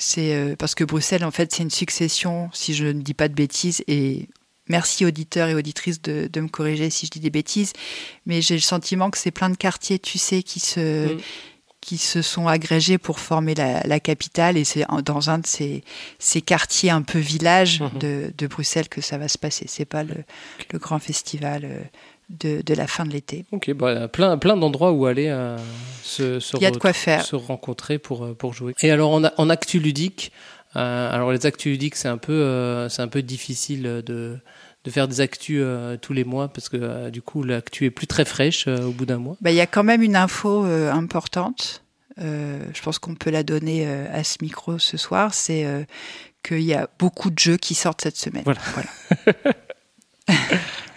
[0.00, 3.26] C'est euh, parce que Bruxelles, en fait, c'est une succession, si je ne dis pas
[3.28, 4.28] de bêtises, et
[4.68, 7.72] merci auditeurs et auditrices de, de me corriger si je dis des bêtises,
[8.26, 11.20] mais j'ai le sentiment que c'est plein de quartiers, tu sais, qui se, Mm.
[11.80, 15.82] qui se sont agrégés pour former la, la capitale, et c'est dans un de ces,
[16.18, 17.98] ces quartiers un peu village Mhm.
[18.00, 19.64] de, de Bruxelles que ça va se passer.
[19.68, 20.16] C'est pas le,
[20.72, 21.78] le grand festival euh,
[22.28, 23.46] de, de la fin de l'été.
[23.52, 25.56] Ok, bah, plein, plein d'endroits où aller euh,
[26.02, 27.24] se, se Il y a de re- quoi faire.
[27.24, 28.74] se rencontrer pour, euh, pour jouer.
[28.82, 30.30] Et alors en, en actu ludique,
[30.74, 34.38] alors les actus ludiques c'est un peu euh, c'est un peu difficile de
[34.84, 37.90] de faire des actus euh, tous les mois parce que euh, du coup l'actu est
[37.90, 39.36] plus très fraîche euh, au bout d'un mois.
[39.40, 41.82] Bah, Il y a quand même une info euh, importante.
[42.20, 45.34] Euh, je pense qu'on peut la donner euh, à ce micro ce soir.
[45.34, 45.82] C'est euh,
[46.42, 48.44] qu'il y a beaucoup de jeux qui sortent cette semaine.
[48.44, 48.60] Voilà.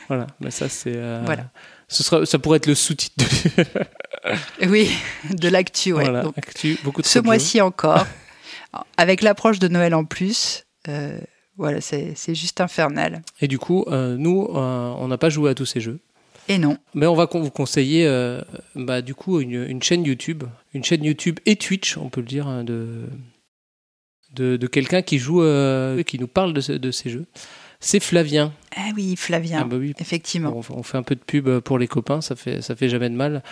[0.08, 1.50] Voilà, mais ça c'est euh, Voilà.
[1.88, 3.16] Ce sera, ça pourrait être le sous-titre
[4.62, 4.90] de Oui,
[5.30, 5.92] de l'actu.
[5.92, 6.04] Ouais.
[6.06, 8.06] voilà, Donc, actu, beaucoup de ce mois-ci encore,
[8.98, 11.20] avec l'approche de Noël en plus, euh,
[11.58, 13.22] voilà, c'est juste infernal.
[13.42, 16.00] Et du coup, euh, nous, euh, on n'a pas joué à tous ces jeux.
[16.48, 16.78] Et non.
[16.96, 18.06] Mais on va con- vous conseiller,
[18.76, 22.28] bah, du coup, une, une chaîne YouTube, une chaîne YouTube et Twitch, on peut le
[22.28, 23.08] dire, hein, de,
[24.34, 25.44] de, de quelqu'un qui joue,
[26.06, 27.26] qui nous parle de, ce- de ces jeux.
[27.84, 28.54] C'est Flavien.
[28.78, 29.94] Ah oui, Flavien, Ah bah oui.
[30.00, 30.56] effectivement.
[30.70, 33.10] On, on fait un peu de pub pour les copains, ça fait, ça fait jamais
[33.10, 33.44] de mal.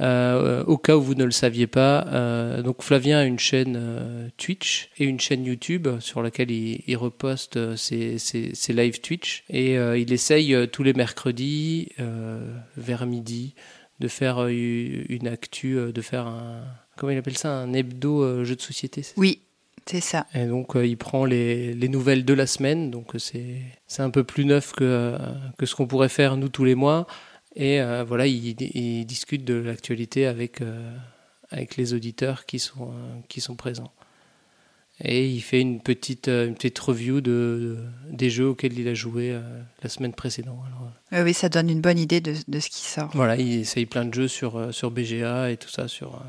[0.00, 3.76] Euh, au cas où vous ne le saviez pas, euh, donc Flavien a une chaîne
[3.78, 8.72] euh, Twitch et une chaîne YouTube sur laquelle il, il reposte euh, ses, ses, ses
[8.72, 13.54] live Twitch et euh, il essaye euh, tous les mercredis euh, vers midi
[14.00, 16.64] de faire euh, une actu, euh, de faire un
[16.96, 19.02] comment il appelle ça, un hebdo euh, jeu de société.
[19.16, 19.40] Oui,
[19.86, 20.26] c'est ça.
[20.34, 22.90] et donc, euh, il prend les, les nouvelles de la semaine.
[22.90, 25.16] Donc, euh, c'est c'est un peu plus neuf que,
[25.58, 27.06] que ce qu'on pourrait faire, nous, tous les mois.
[27.54, 30.92] Et euh, voilà, il, il discute de l'actualité avec, euh,
[31.50, 32.90] avec les auditeurs qui sont,
[33.28, 33.92] qui sont présents.
[35.00, 37.78] et il fait une petite, une petite review de,
[38.10, 39.38] des jeux auxquels il a joué
[39.82, 40.58] la semaine précédente.
[41.12, 43.10] oui, ça donne une bonne idée de, de ce qui sort.
[43.14, 46.22] Voilà, il essaye plein de jeux sur, sur BGA et tout ça, sur,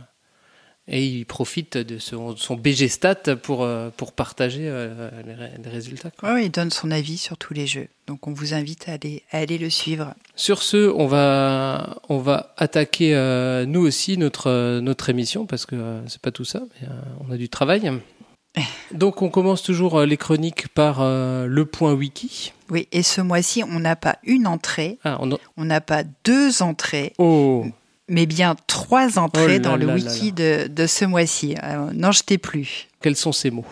[0.88, 6.12] et il profite de son, son BG Stat pour, euh, pour partager euh, les, résultats.
[6.24, 7.88] Oui, il donne son avis sur tous les jeux.
[8.08, 10.14] Donc on vous invite à aller, à aller le suivre.
[10.36, 16.00] Sur ce, on va, on va attaquer euh, nous aussi notre, notre émission parce que
[16.08, 16.88] c'est pas tout ça, mais
[17.28, 17.92] on a du travail.
[18.94, 22.54] Donc on commence toujours les chroniques par le point wiki.
[22.70, 25.20] Oui, et ce mois-ci, on n'a pas une entrée, ah,
[25.58, 27.14] on n'a pas deux entrées.
[27.18, 27.66] Oh
[28.08, 31.56] mais bien trois entrées oh dans le wiki de, de, ce mois-ci.
[31.64, 32.88] Euh, n'en jetez plus.
[33.02, 33.66] Quels sont ces mots,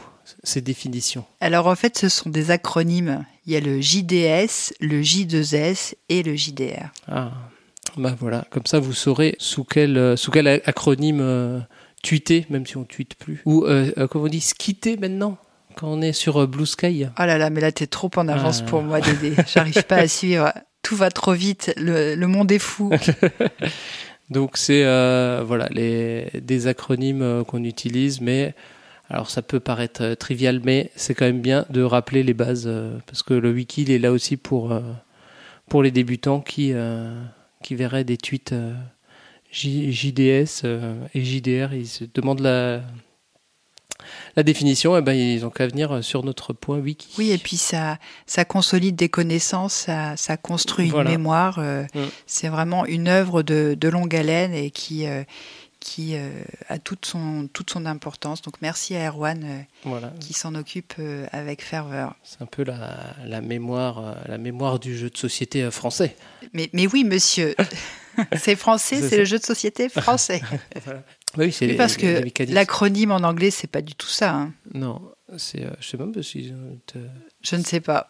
[0.44, 1.26] ces définitions?
[1.42, 3.26] Alors en fait, ce sont des acronymes.
[3.46, 6.90] Il y a le JDS, le J2S et le JDR.
[7.08, 7.32] Ah,
[7.98, 11.60] bah voilà, comme ça vous saurez sous quel, euh, sous quel acronyme euh,
[12.04, 13.42] tweeter, même si on tweete plus.
[13.46, 15.38] Ou, euh, comment on dit, skitter maintenant
[15.76, 17.06] quand on est sur Blue Sky?
[17.20, 18.70] Oh là là, mais là t'es trop en avance ah.
[18.70, 19.36] pour moi, Dédé.
[19.48, 20.52] J'arrive pas à suivre.
[20.82, 21.74] Tout va trop vite.
[21.78, 22.92] Le, le monde est fou.
[24.30, 28.56] Donc c'est euh, voilà les des acronymes euh, qu'on utilise, mais
[29.10, 32.70] alors ça peut paraître euh, trivial, mais c'est quand même bien de rappeler les bases
[33.06, 34.74] parce que le wiki il est là aussi pour
[35.70, 36.74] pour les débutants qui
[37.64, 38.56] qui verraient des tweets
[39.52, 40.66] JDS
[41.14, 42.82] et JDR, ils se demandent la
[44.36, 47.08] la définition, eh ben, ils ont qu'à venir sur notre point wiki.
[47.18, 51.60] Oui, et puis ça, ça consolide des connaissances, ça, ça construit une mémoire.
[51.60, 52.04] Euh, mm.
[52.28, 55.24] C'est vraiment une œuvre de, de, longue haleine et qui, euh,
[55.80, 56.30] qui euh,
[56.68, 58.42] a toute son, toute son importance.
[58.42, 59.66] Donc merci à Erwan
[60.20, 60.96] qui s'en occupe
[61.32, 62.16] avec ferveur.
[62.24, 66.16] C'est un peu la, la, mémoire, la mémoire du jeu de société français.
[66.54, 67.56] Mais, mais oui, monsieur.
[68.38, 70.42] c'est français, c'est le jeu de société français.
[70.84, 71.04] voilà.
[71.38, 74.34] Oui, c'est parce que l'acronyme en anglais, c'est pas du tout ça.
[74.34, 74.54] Hein.
[74.74, 75.02] Non,
[75.38, 76.54] c'est, euh, je sais même pas si.
[77.42, 78.10] Je ne sais pas.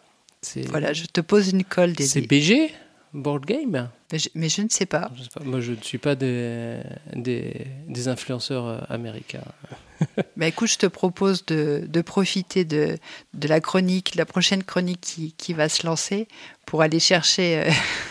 [0.68, 1.92] Voilà, je te pose une colle.
[1.92, 2.06] Des...
[2.06, 2.72] C'est BG
[3.16, 3.90] Board Game?
[4.34, 5.10] Mais je, ne sais pas.
[5.44, 6.80] Moi, je ne suis pas des,
[7.14, 9.42] des, des influenceurs euh, américains.
[10.36, 12.98] Mais écoute, je te propose de, de profiter de,
[13.34, 16.28] de, la chronique, la prochaine chronique qui, qui, va se lancer,
[16.66, 17.64] pour aller chercher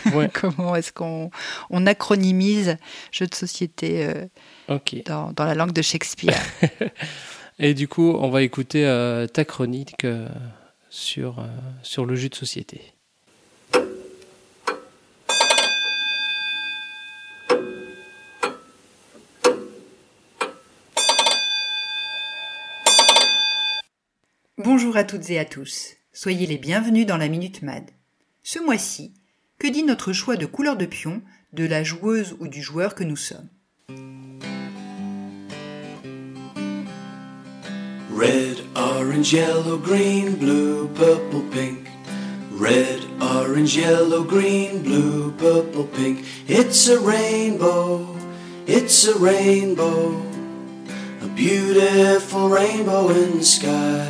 [0.06, 1.30] euh, comment est-ce qu'on
[1.70, 2.76] on acronymise
[3.12, 4.10] jeu de société
[4.68, 6.40] dans, dans, la langue de Shakespeare.
[7.58, 8.82] Et du coup, on va écouter
[9.32, 10.06] ta chronique
[10.90, 11.42] sur,
[11.82, 12.92] sur le jeu de société.
[24.58, 25.94] Bonjour à toutes et à tous.
[26.12, 27.84] Soyez les bienvenus dans la Minute Mad.
[28.42, 29.14] Ce mois-ci,
[29.58, 33.04] que dit notre choix de couleur de pion de la joueuse ou du joueur que
[33.04, 33.48] nous sommes?
[38.16, 41.86] Red, orange, yellow, green, blue, purple, pink.
[42.50, 46.24] Red, orange, yellow, green, blue, purple, pink.
[46.48, 48.16] It's a rainbow,
[48.66, 50.16] it's a rainbow.
[51.20, 54.08] A beautiful rainbow in the sky.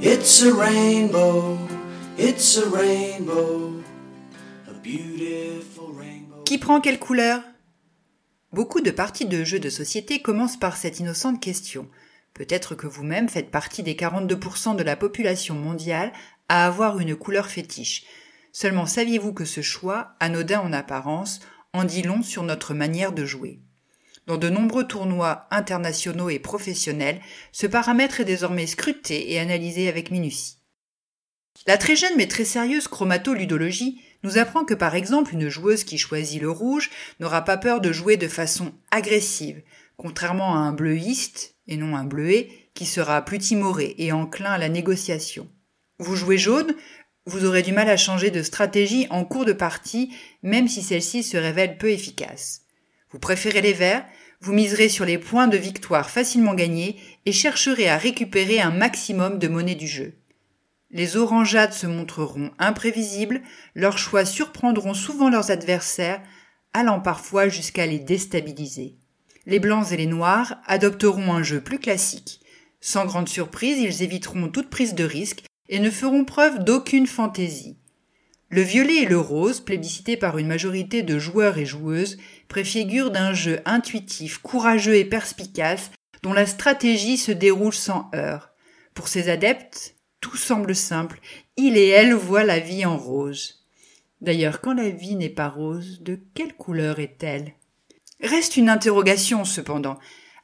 [0.00, 1.56] It's a rainbow,
[2.16, 3.74] it's a rainbow,
[4.68, 6.42] a beautiful rainbow.
[6.44, 7.44] Qui prend quelle couleur?
[8.52, 11.86] Beaucoup de parties de jeux de société commencent par cette innocente question.
[12.38, 16.12] Peut-être que vous-même faites partie des 42% de la population mondiale
[16.48, 18.04] à avoir une couleur fétiche.
[18.52, 21.40] Seulement saviez-vous que ce choix, anodin en apparence,
[21.72, 23.58] en dit long sur notre manière de jouer?
[24.26, 27.20] Dans de nombreux tournois internationaux et professionnels,
[27.50, 30.58] ce paramètre est désormais scruté et analysé avec minutie.
[31.66, 35.98] La très jeune mais très sérieuse chromatoludologie nous apprend que par exemple une joueuse qui
[35.98, 39.60] choisit le rouge n'aura pas peur de jouer de façon agressive,
[39.96, 44.58] contrairement à un bleuiste, et non un bleuet, qui sera plus timoré et enclin à
[44.58, 45.48] la négociation.
[45.98, 46.74] Vous jouez jaune,
[47.26, 51.22] vous aurez du mal à changer de stratégie en cours de partie, même si celle-ci
[51.22, 52.62] se révèle peu efficace.
[53.10, 54.04] Vous préférez les verts,
[54.40, 59.38] vous miserez sur les points de victoire facilement gagnés et chercherez à récupérer un maximum
[59.38, 60.14] de monnaie du jeu.
[60.90, 63.42] Les orangeades se montreront imprévisibles,
[63.74, 66.22] leurs choix surprendront souvent leurs adversaires,
[66.72, 68.96] allant parfois jusqu'à les déstabiliser.
[69.48, 72.40] Les blancs et les noirs adopteront un jeu plus classique.
[72.82, 77.78] Sans grande surprise, ils éviteront toute prise de risque et ne feront preuve d'aucune fantaisie.
[78.50, 83.32] Le violet et le rose, plébiscités par une majorité de joueurs et joueuses, préfigurent d'un
[83.32, 88.50] jeu intuitif, courageux et perspicace, dont la stratégie se déroule sans heurts.
[88.92, 91.20] Pour ces adeptes, tout semble simple,
[91.56, 93.66] il et elle voient la vie en rose.
[94.20, 97.54] D'ailleurs, quand la vie n'est pas rose, de quelle couleur est-elle?
[98.22, 99.98] Reste une interrogation cependant.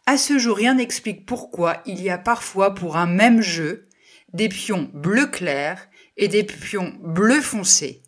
[0.07, 3.89] À ce jour, rien n'explique pourquoi il y a parfois pour un même jeu
[4.33, 8.03] des pions bleu clair et des pions bleu foncé.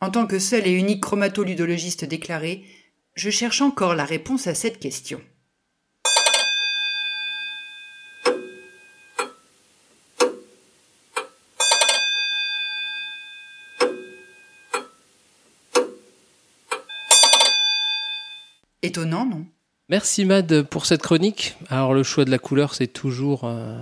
[0.00, 2.64] En tant que seul et unique chromatoludologiste déclaré,
[3.14, 5.20] je cherche encore la réponse à cette question.
[18.82, 19.44] Étonnant, non?
[19.90, 21.56] Merci Mad pour cette chronique.
[21.68, 23.76] Alors le choix de la couleur, c'est toujours, euh,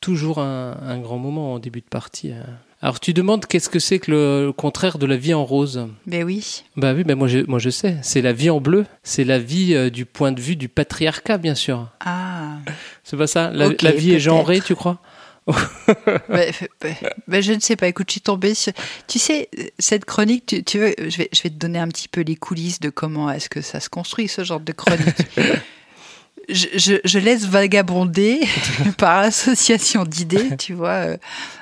[0.00, 2.32] toujours un, grand moment en début de partie.
[2.32, 2.42] Euh.
[2.82, 5.88] Alors tu demandes qu'est-ce que c'est que le, contraire de la vie en rose?
[6.06, 6.64] Ben oui.
[6.76, 7.96] Bah oui, ben moi je, moi je sais.
[8.02, 8.84] C'est la vie en bleu.
[9.02, 11.88] C'est la vie euh, du point de vue du patriarcat, bien sûr.
[12.00, 12.58] Ah.
[13.02, 13.50] C'est pas ça?
[13.50, 15.00] La, la vie est genrée, tu crois?
[16.28, 16.44] bah,
[16.80, 16.88] bah,
[17.26, 17.88] bah, je ne sais pas.
[17.88, 18.72] Écoute, je suis tombée sur.
[19.06, 22.20] Tu sais, cette chronique, tu, veux, je vais, je vais te donner un petit peu
[22.20, 25.16] les coulisses de comment est-ce que ça se construit, ce genre de chronique.
[26.48, 28.40] je, je, laisse vagabonder
[28.98, 31.16] par association d'idées, tu vois, euh,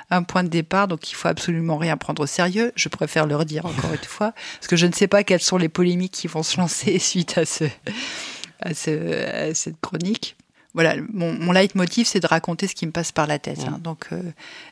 [0.09, 0.87] un point de départ.
[0.87, 2.73] Donc, il faut absolument rien prendre au sérieux.
[2.75, 5.57] Je préfère le redire encore une fois, parce que je ne sais pas quelles sont
[5.57, 7.65] les polémiques qui vont se lancer suite à ce,
[8.61, 10.35] à, ce, à cette chronique
[10.73, 13.65] voilà, mon, mon leitmotiv, c'est de raconter ce qui me passe par la tête.
[13.67, 13.79] Hein.
[13.83, 14.21] donc, euh,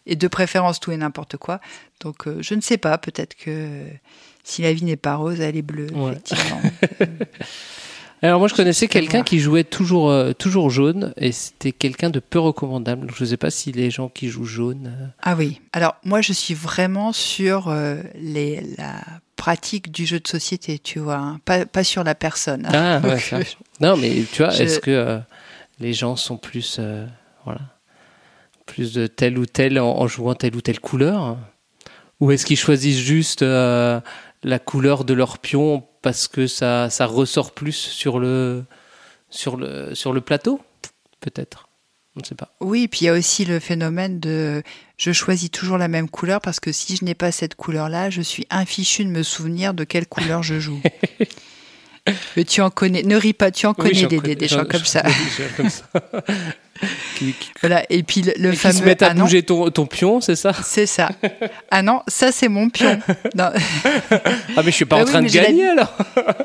[0.05, 1.60] et de préférence tout et n'importe quoi.
[1.99, 3.81] Donc, euh, je ne sais pas, peut-être que
[4.43, 6.62] si la vie n'est pas rose, elle est bleue, effectivement.
[8.21, 12.19] Alors moi je connaissais quelqu'un qui jouait toujours euh, toujours jaune et c'était quelqu'un de
[12.19, 13.12] peu recommandable.
[13.15, 15.12] je ne sais pas si les gens qui jouent jaune.
[15.21, 15.62] Ah oui.
[15.73, 17.71] Alors moi je suis vraiment sur
[18.15, 18.95] les, la
[19.36, 21.39] pratique du jeu de société, tu vois, hein.
[21.45, 22.67] pas, pas sur la personne.
[22.73, 23.45] Ah ouais,
[23.81, 25.19] Non mais tu vois, est-ce que
[25.79, 27.05] les gens sont plus, euh,
[27.43, 27.61] voilà,
[28.65, 31.38] plus de telle ou telle en, jouant telle ou telle couleur
[32.19, 33.99] Ou est-ce qu'ils choisissent juste euh,
[34.43, 38.63] la couleur de leur pion parce que ça, ça ressort plus sur le,
[39.29, 40.61] sur le, sur le plateau
[41.19, 41.69] Peut-être?
[42.15, 42.55] On ne sait pas.
[42.61, 44.63] Oui, puis il y a aussi le phénomène de
[44.97, 48.21] je choisis toujours la même couleur parce que si je n'ai pas cette couleur-là, je
[48.21, 50.81] suis infichu de me souvenir de quelle couleur je joue.
[52.38, 55.02] Mais tu en connais, ne ris pas, tu en connais des, des, gens comme ça.
[57.62, 58.74] voilà, et puis le, fameux.
[58.74, 60.52] Qui se mettent à ah bouger ton, ton pion, c'est ça?
[60.63, 61.10] C'est ça.
[61.72, 63.00] Ah non, ça c'est mon pion.
[63.39, 63.54] ah
[64.58, 65.98] mais je suis pas bah en train de gagner alors.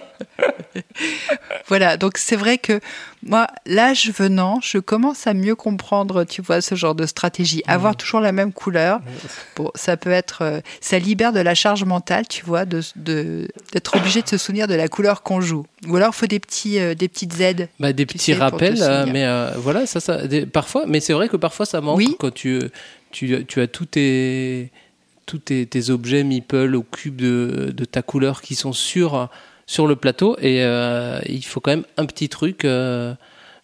[1.69, 2.81] voilà, donc c'est vrai que
[3.23, 7.63] moi, l'âge venant, je commence à mieux comprendre, tu vois, ce genre de stratégie.
[7.67, 7.71] Mmh.
[7.71, 9.01] Avoir toujours la même couleur,
[9.57, 12.81] bon, ça peut être, euh, ça libère de la charge mentale, tu vois, de
[13.73, 15.67] d'être obligé de se souvenir de la couleur qu'on joue.
[15.87, 17.69] Ou alors, il faut des petits, euh, des petites aides.
[17.79, 19.27] Bah, des petits rappels, euh, mais
[19.59, 20.21] voilà, ça, ça,
[20.53, 22.61] parfois, mais c'est vrai que parfois ça manque quand tu,
[23.11, 24.71] tu, tu as tous tes
[25.27, 29.29] tous tes, tes, objets meeple au cube de, de ta couleur qui sont sur
[29.71, 30.37] sur le plateau.
[30.41, 33.15] Et euh, il faut quand même un petit truc euh,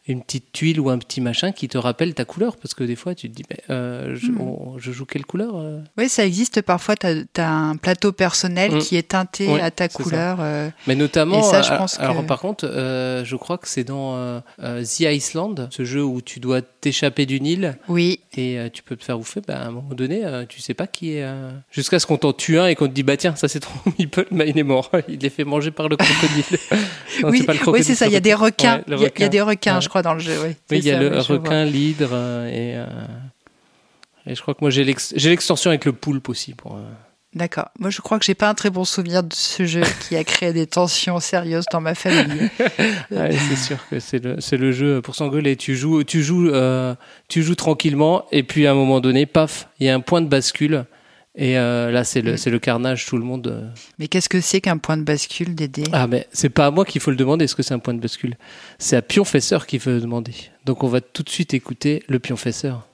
[0.08, 2.96] une petite tuile ou un petit machin qui te rappelle ta couleur parce que des
[2.96, 4.78] fois tu te dis mais euh, hmm.
[4.78, 5.80] je, joue quelle couleur euh?
[5.98, 8.78] Oui, ça existe parfois, tu as, un plateau personnel hmm.
[8.78, 10.38] qui est teinté à ta couleur.
[10.40, 15.00] Euh, mais notamment, ça, je pense alors par contre, je crois que c'est dans The
[15.00, 18.20] Iceland, ce jeu où tu dois t'échapper d'une île oui.
[18.36, 21.14] et tu peux te faire bouffer, bah, à un moment donné, tu sais pas qui
[21.14, 21.26] est...
[21.70, 23.70] Jusqu'à ce qu'on t'en tue un et qu'on te dit bah tiens, ça c'est ton
[23.98, 26.58] meeple, mais il est mort, il est fait manger par le crocodile.
[27.24, 29.88] oui, oui c'est ça, il y a des requins, il y, a des requins, je
[29.88, 30.34] crois dans le jeu.
[30.42, 32.86] Oui, il y a le requin, l'hydre euh, et, euh,
[34.26, 36.54] et, je crois que moi j'ai l'extension avec le poulpe aussi.
[36.54, 36.80] Pour, euh.
[37.34, 37.68] D'accord.
[37.78, 40.24] Moi, je crois que j'ai pas un très bon souvenir de ce jeu qui a
[40.24, 42.48] créé des tensions sérieuses dans ma famille.
[43.10, 45.56] c'est sûr que c'est le, le, jeu pour s'engueuler.
[45.56, 46.50] Tu joues, tu joues,
[47.28, 50.22] tu joues tranquillement, et puis à un moment donné, paf, il y a un point
[50.22, 50.86] de bascule
[51.38, 53.48] et euh, là, c'est le, le, carnage, tout le monde.
[53.48, 53.68] Euh.
[53.98, 55.84] Mais qu'est-ce que c'est qu'un point de bascule, Dédé?
[55.92, 57.92] Ah, mais c'est pas à moi qu'il faut le demander, est-ce que c'est un point
[57.92, 58.36] de bascule
[58.78, 60.32] C'est à Pionfesseur qu'il faut le demander.
[60.64, 62.88] Donc on va tout de suite écouter le Pionfesseur.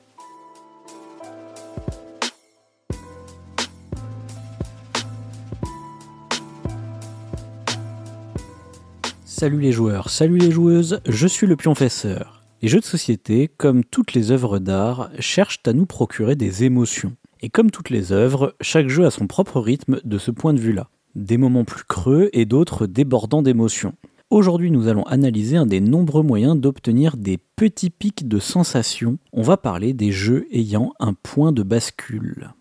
[9.25, 12.43] Salut les joueurs, salut les joueuses, je suis le Pionfesseur.
[12.61, 17.17] Les jeux de société, comme toutes les œuvres d'art, cherchent à nous procurer des émotions.
[17.43, 20.61] Et comme toutes les œuvres, chaque jeu a son propre rythme de ce point de
[20.61, 20.89] vue-là.
[21.17, 23.95] Des moments plus creux et d'autres débordant d'émotions.
[24.31, 29.19] Aujourd'hui, nous allons analyser un des nombreux moyens d'obtenir des petits pics de sensations.
[29.33, 32.53] On va parler des jeux ayant un point de bascule.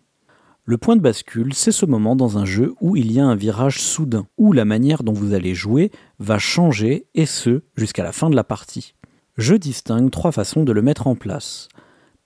[0.64, 3.36] Le point de bascule, c'est ce moment dans un jeu où il y a un
[3.36, 8.12] virage soudain, où la manière dont vous allez jouer va changer, et ce, jusqu'à la
[8.12, 8.94] fin de la partie.
[9.38, 11.68] Je distingue trois façons de le mettre en place.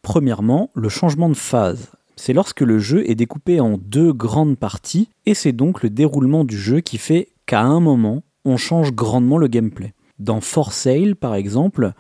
[0.03, 5.09] Premièrement, le changement de phase, c'est lorsque le jeu est découpé en deux grandes parties,
[5.27, 9.39] et c'est donc le déroulement du jeu qui fait qu'à un moment, on change grandement
[9.39, 9.93] le gameplay.
[10.19, 11.93] Dans For Sale, par exemple,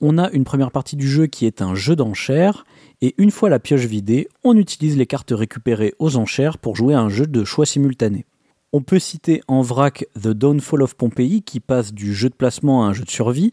[0.00, 2.64] on a une première partie du jeu qui est un jeu d'enchères,
[3.00, 6.94] et une fois la pioche vidée, on utilise les cartes récupérées aux enchères pour jouer
[6.94, 8.26] à un jeu de choix simultané.
[8.72, 12.84] On peut citer en vrac The Downfall of Pompeii qui passe du jeu de placement
[12.84, 13.52] à un jeu de survie,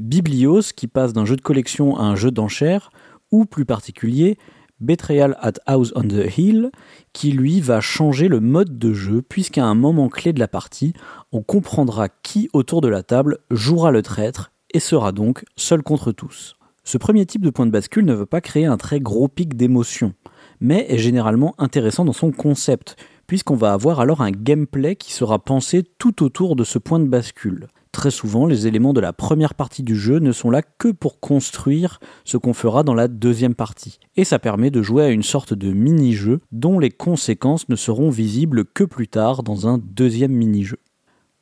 [0.00, 2.90] Biblios qui passe d'un jeu de collection à un jeu d'enchères,
[3.30, 4.36] ou plus particulier,
[4.84, 6.70] Betrayal at House on the Hill,
[7.12, 10.92] qui lui va changer le mode de jeu, puisqu'à un moment clé de la partie,
[11.32, 16.12] on comprendra qui autour de la table jouera le traître et sera donc seul contre
[16.12, 16.56] tous.
[16.84, 19.56] Ce premier type de point de bascule ne veut pas créer un très gros pic
[19.56, 20.12] d'émotion,
[20.60, 25.38] mais est généralement intéressant dans son concept, puisqu'on va avoir alors un gameplay qui sera
[25.38, 27.68] pensé tout autour de ce point de bascule.
[27.94, 31.20] Très souvent, les éléments de la première partie du jeu ne sont là que pour
[31.20, 34.00] construire ce qu'on fera dans la deuxième partie.
[34.16, 38.10] Et ça permet de jouer à une sorte de mini-jeu dont les conséquences ne seront
[38.10, 40.78] visibles que plus tard dans un deuxième mini-jeu.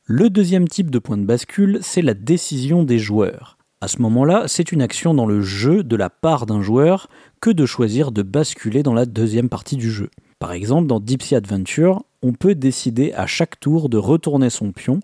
[0.05, 3.57] Le deuxième type de point de bascule, c'est la décision des joueurs.
[3.81, 7.09] À ce moment-là, c'est une action dans le jeu de la part d'un joueur
[7.41, 10.11] que de choisir de basculer dans la deuxième partie du jeu.
[10.37, 14.71] Par exemple, dans Deep Sea Adventure, on peut décider à chaque tour de retourner son
[14.71, 14.99] pion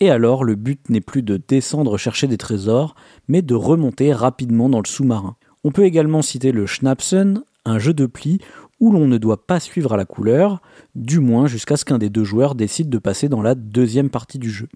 [0.00, 2.94] et alors, le but n'est plus de descendre chercher des trésors,
[3.28, 5.36] mais de remonter rapidement dans le sous-marin.
[5.62, 8.40] On peut également citer le Schnapsen, un jeu de pli
[8.80, 10.62] où l'on ne doit pas suivre à la couleur,
[10.94, 14.38] du moins jusqu'à ce qu'un des deux joueurs décide de passer dans la deuxième partie
[14.38, 14.68] du jeu.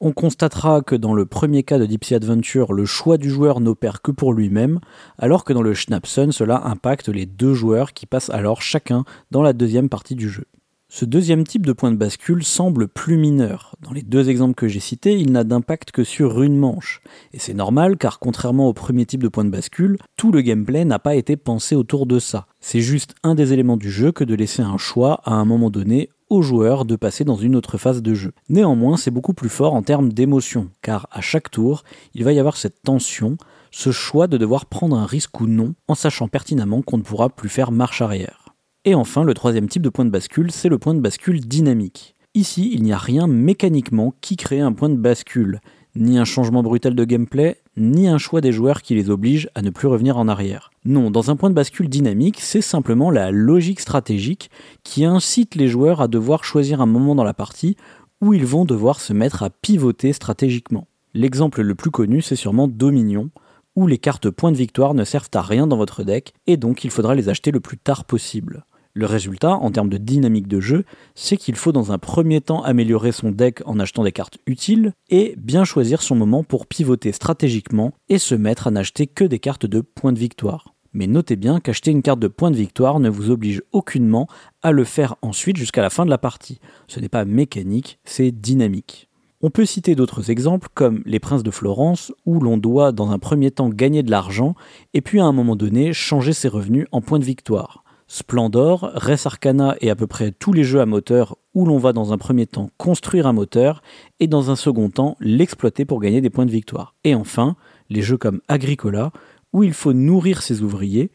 [0.00, 4.02] On constatera que dans le premier cas de Deep Adventure, le choix du joueur n'opère
[4.02, 4.80] que pour lui-même,
[5.16, 9.42] alors que dans le Schnapsen, cela impacte les deux joueurs qui passent alors chacun dans
[9.42, 10.46] la deuxième partie du jeu.
[10.94, 13.76] Ce deuxième type de point de bascule semble plus mineur.
[13.80, 17.00] Dans les deux exemples que j'ai cités, il n'a d'impact que sur une manche.
[17.32, 20.84] Et c'est normal car contrairement au premier type de point de bascule, tout le gameplay
[20.84, 22.44] n'a pas été pensé autour de ça.
[22.60, 25.70] C'est juste un des éléments du jeu que de laisser un choix à un moment
[25.70, 28.32] donné au joueur de passer dans une autre phase de jeu.
[28.50, 32.38] Néanmoins, c'est beaucoup plus fort en termes d'émotion, car à chaque tour, il va y
[32.38, 33.38] avoir cette tension,
[33.70, 37.30] ce choix de devoir prendre un risque ou non, en sachant pertinemment qu'on ne pourra
[37.30, 38.41] plus faire marche arrière.
[38.84, 42.16] Et enfin, le troisième type de point de bascule, c'est le point de bascule dynamique.
[42.34, 45.60] Ici, il n'y a rien mécaniquement qui crée un point de bascule,
[45.94, 49.62] ni un changement brutal de gameplay, ni un choix des joueurs qui les oblige à
[49.62, 50.72] ne plus revenir en arrière.
[50.84, 54.50] Non, dans un point de bascule dynamique, c'est simplement la logique stratégique
[54.82, 57.76] qui incite les joueurs à devoir choisir un moment dans la partie
[58.20, 60.88] où ils vont devoir se mettre à pivoter stratégiquement.
[61.14, 63.30] L'exemple le plus connu, c'est sûrement Dominion,
[63.76, 66.82] où les cartes points de victoire ne servent à rien dans votre deck, et donc
[66.82, 68.64] il faudra les acheter le plus tard possible.
[68.94, 70.84] Le résultat, en termes de dynamique de jeu,
[71.14, 74.92] c'est qu'il faut dans un premier temps améliorer son deck en achetant des cartes utiles
[75.08, 79.38] et bien choisir son moment pour pivoter stratégiquement et se mettre à n'acheter que des
[79.38, 80.74] cartes de points de victoire.
[80.92, 84.28] Mais notez bien qu'acheter une carte de points de victoire ne vous oblige aucunement
[84.60, 86.60] à le faire ensuite jusqu'à la fin de la partie.
[86.86, 89.08] Ce n'est pas mécanique, c'est dynamique.
[89.40, 93.18] On peut citer d'autres exemples comme les Princes de Florence, où l'on doit dans un
[93.18, 94.54] premier temps gagner de l'argent
[94.92, 97.81] et puis à un moment donné changer ses revenus en points de victoire.
[98.14, 101.94] Splendor, Res Arcana et à peu près tous les jeux à moteur où l'on va
[101.94, 103.82] dans un premier temps construire un moteur
[104.20, 106.94] et dans un second temps l'exploiter pour gagner des points de victoire.
[107.04, 107.56] Et enfin,
[107.88, 109.12] les jeux comme Agricola,
[109.54, 111.10] où il faut nourrir ses ouvriers,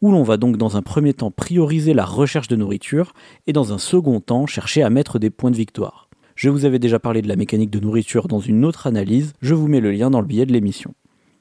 [0.00, 3.12] où l'on va donc dans un premier temps prioriser la recherche de nourriture
[3.46, 6.08] et dans un second temps chercher à mettre des points de victoire.
[6.34, 9.52] Je vous avais déjà parlé de la mécanique de nourriture dans une autre analyse, je
[9.52, 10.94] vous mets le lien dans le billet de l'émission.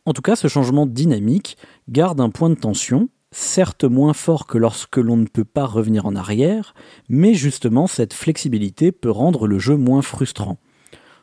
[0.05, 1.55] En tout cas, ce changement dynamique
[1.87, 6.05] garde un point de tension, certes moins fort que lorsque l'on ne peut pas revenir
[6.05, 6.73] en arrière,
[7.09, 10.57] mais justement cette flexibilité peut rendre le jeu moins frustrant.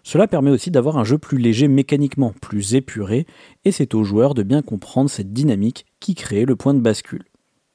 [0.02, 3.26] Cela permet aussi d'avoir un jeu plus léger mécaniquement, plus épuré,
[3.64, 7.24] et c'est aux joueurs de bien comprendre cette dynamique qui crée le point de bascule.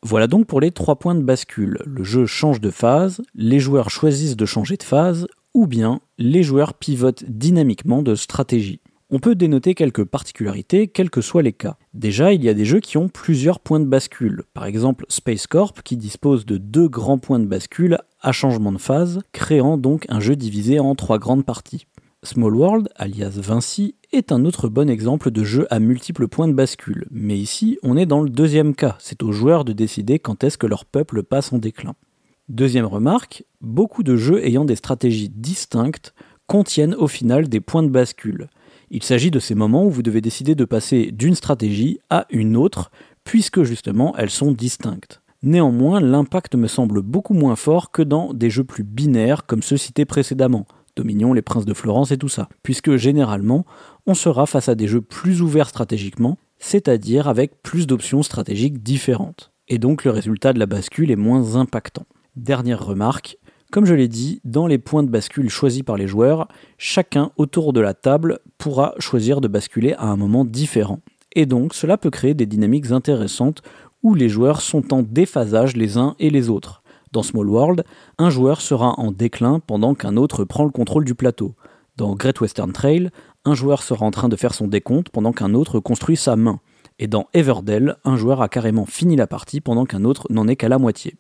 [0.04, 1.80] Voilà donc pour les trois points de bascule.
[1.86, 6.44] Le jeu change de phase, les joueurs choisissent de changer de phase, ou bien les
[6.44, 8.80] joueurs pivotent dynamiquement de stratégie.
[9.12, 11.78] On peut dénoter quelques particularités, quels que soient les cas.
[11.96, 14.44] Déjà, il y a des jeux qui ont plusieurs points de bascule.
[14.54, 18.78] Par exemple, Space Corp, qui dispose de deux grands points de bascule à changement de
[18.78, 21.88] phase, créant donc un jeu divisé en trois grandes parties.
[22.22, 26.54] Small World, alias Vinci, est un autre bon exemple de jeu à multiples points de
[26.54, 30.44] bascule, mais ici on est dans le deuxième cas, c'est aux joueurs de décider quand
[30.44, 31.96] est-ce que leur peuple passe en déclin.
[32.50, 36.14] Deuxième remarque, beaucoup de jeux ayant des stratégies distinctes
[36.46, 38.50] contiennent au final des points de bascule.
[38.92, 42.58] Il s'agit de ces moments où vous devez décider de passer d'une stratégie à une
[42.58, 42.92] autre,
[43.24, 45.22] puisque justement elles sont distinctes.
[45.44, 49.78] Néanmoins, l'impact me semble beaucoup moins fort que dans des jeux plus binaires comme ceux
[49.78, 50.66] cités précédemment,
[50.96, 53.66] Dominion, les Princes de Florence et tout ça, puisque généralement
[54.06, 59.52] on sera face à des jeux plus ouverts stratégiquement, c'est-à-dire avec plus d'options stratégiques différentes.
[59.70, 62.06] Et donc le résultat de la bascule est moins impactant.
[62.36, 63.38] Dernière remarque,
[63.72, 66.48] comme je l'ai dit, dans les points de bascule choisis par les joueurs,
[66.78, 71.00] chacun autour de la table pourra choisir de basculer à un moment différent.
[71.36, 73.62] et donc cela peut créer des dynamiques intéressantes
[74.02, 76.82] où les joueurs sont en déphasage les uns et les autres.
[77.12, 77.84] Dans Small World,
[78.18, 81.56] un joueur sera en déclin pendant qu'un autre prend le contrôle du plateau.
[81.98, 83.10] Dans Great Western Trail,
[83.46, 86.60] un joueur sera en train de faire son décompte pendant qu'un autre construit sa main.
[87.00, 90.56] Et dans Everdell, un joueur a carrément fini la partie pendant qu'un autre n'en est
[90.56, 91.16] qu'à la moitié.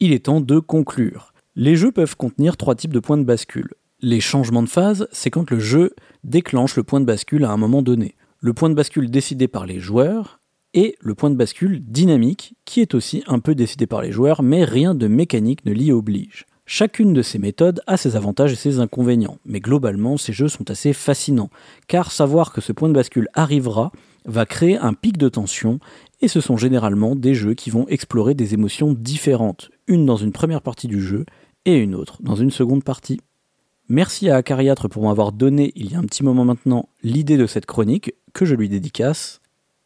[0.00, 1.32] Il est temps de conclure.
[1.60, 3.74] Les jeux peuvent contenir trois types de points de bascule.
[4.00, 5.92] Les changements de phase, c'est quand le jeu
[6.22, 8.14] déclenche le point de bascule à un moment donné.
[8.38, 10.38] Le point de bascule décidé par les joueurs
[10.72, 14.44] et le point de bascule dynamique, qui est aussi un peu décidé par les joueurs,
[14.44, 16.46] mais rien de mécanique ne l'y oblige.
[16.64, 20.70] Chacune de ces méthodes a ses avantages et ses inconvénients, mais globalement ces jeux sont
[20.70, 21.50] assez fascinants,
[21.88, 23.90] car savoir que ce point de bascule arrivera
[24.26, 25.80] va créer un pic de tension,
[26.20, 30.30] et ce sont généralement des jeux qui vont explorer des émotions différentes, une dans une
[30.30, 31.24] première partie du jeu
[31.64, 33.20] et une autre dans une seconde partie.
[33.88, 37.46] Merci à Acariatre pour m'avoir donné il y a un petit moment maintenant l'idée de
[37.46, 39.40] cette chronique que je lui dédicace.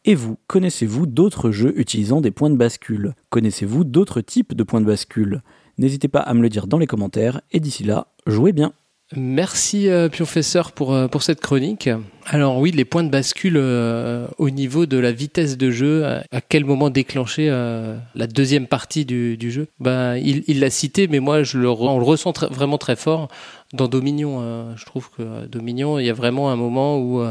[0.05, 3.13] Et vous, connaissez-vous d'autres jeux utilisant des points de bascule?
[3.29, 5.41] Connaissez-vous d'autres types de points de bascule?
[5.77, 8.73] N'hésitez pas à me le dire dans les commentaires et d'ici là, jouez bien.
[9.15, 11.89] Merci euh, Pionfesseur pour, euh, pour cette chronique.
[12.25, 16.41] Alors oui, les points de bascule euh, au niveau de la vitesse de jeu, à,
[16.41, 19.67] quel moment déclencher la deuxième partie du, du jeu?
[19.79, 23.27] Ben, Il l'a cité, mais moi je le, on le ressent vraiment très fort
[23.73, 24.75] dans Dominion.
[24.75, 27.21] je trouve que Dominion, il y a vraiment un moment où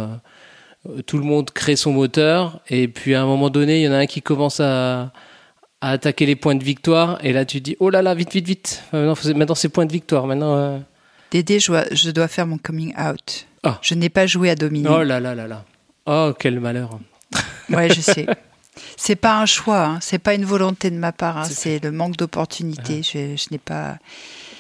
[1.07, 3.93] tout le monde crée son moteur et puis à un moment donné, il y en
[3.93, 5.13] a un qui commence à
[5.85, 7.19] à attaquer les points de victoire.
[7.25, 8.85] Et là, tu dis, oh là là, vite, vite, vite.
[8.93, 10.29] Maintenant, maintenant c'est points de victoire.
[10.29, 10.81] Maintenant.
[11.33, 13.47] Dédé, je dois, je dois, faire mon coming out.
[13.63, 13.79] Ah.
[13.81, 14.99] Je n'ai pas joué à Dominion.
[14.99, 15.65] Oh là là là là.
[16.05, 16.99] Oh, quel malheur.
[17.71, 18.27] ouais, je sais.
[18.97, 19.99] C'est pas un choix, hein.
[20.01, 21.45] c'est pas une volonté de ma part, hein.
[21.45, 23.03] c'est le manque d'opportunité.
[23.03, 23.99] Je, je n'ai pas.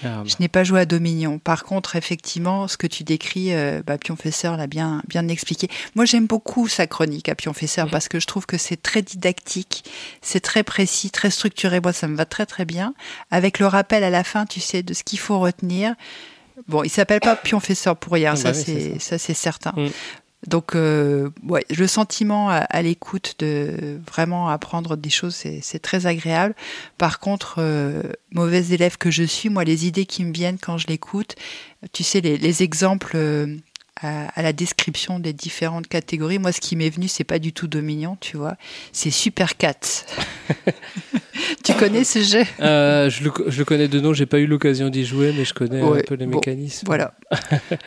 [0.04, 1.38] Ah, je n'ai pas joué à Dominion.
[1.38, 5.68] Par contre, effectivement, ce que tu décris, euh, bah, Pionfesseur l'a bien, bien expliqué.
[5.94, 9.84] Moi, j'aime beaucoup sa chronique à Pionfesseur parce que je trouve que c'est très didactique,
[10.20, 11.80] c'est très précis, très structuré.
[11.80, 12.94] Moi, ça me va très très bien.
[13.30, 15.94] Avec le rappel à la fin, tu sais, de ce qu'il faut retenir.
[16.68, 19.72] Bon, il s'appelle pas Pionfesseur pour rien, ah, bah ça c'est ça c'est certain.
[19.76, 19.88] Mm.
[20.46, 26.54] Donc, euh, ouais, le sentiment à, l'écoute de vraiment apprendre des choses, c'est très agréable.
[26.98, 30.78] Par contre, euh, mauvais élève que je suis, moi, les idées qui me viennent quand
[30.78, 31.36] je l'écoute,
[31.92, 33.56] tu sais, les, les exemples euh,
[34.00, 36.38] à, la description des différentes catégories.
[36.38, 38.56] Moi, ce qui m'est venu, c'est pas du tout Dominion, tu vois.
[38.92, 40.04] C'est Super Cats.
[41.64, 42.42] tu connais ce jeu?
[42.60, 45.80] Euh, je, le, connais de nom, j'ai pas eu l'occasion d'y jouer, mais je connais
[45.80, 46.86] un peu les mécanismes.
[46.86, 47.14] Voilà.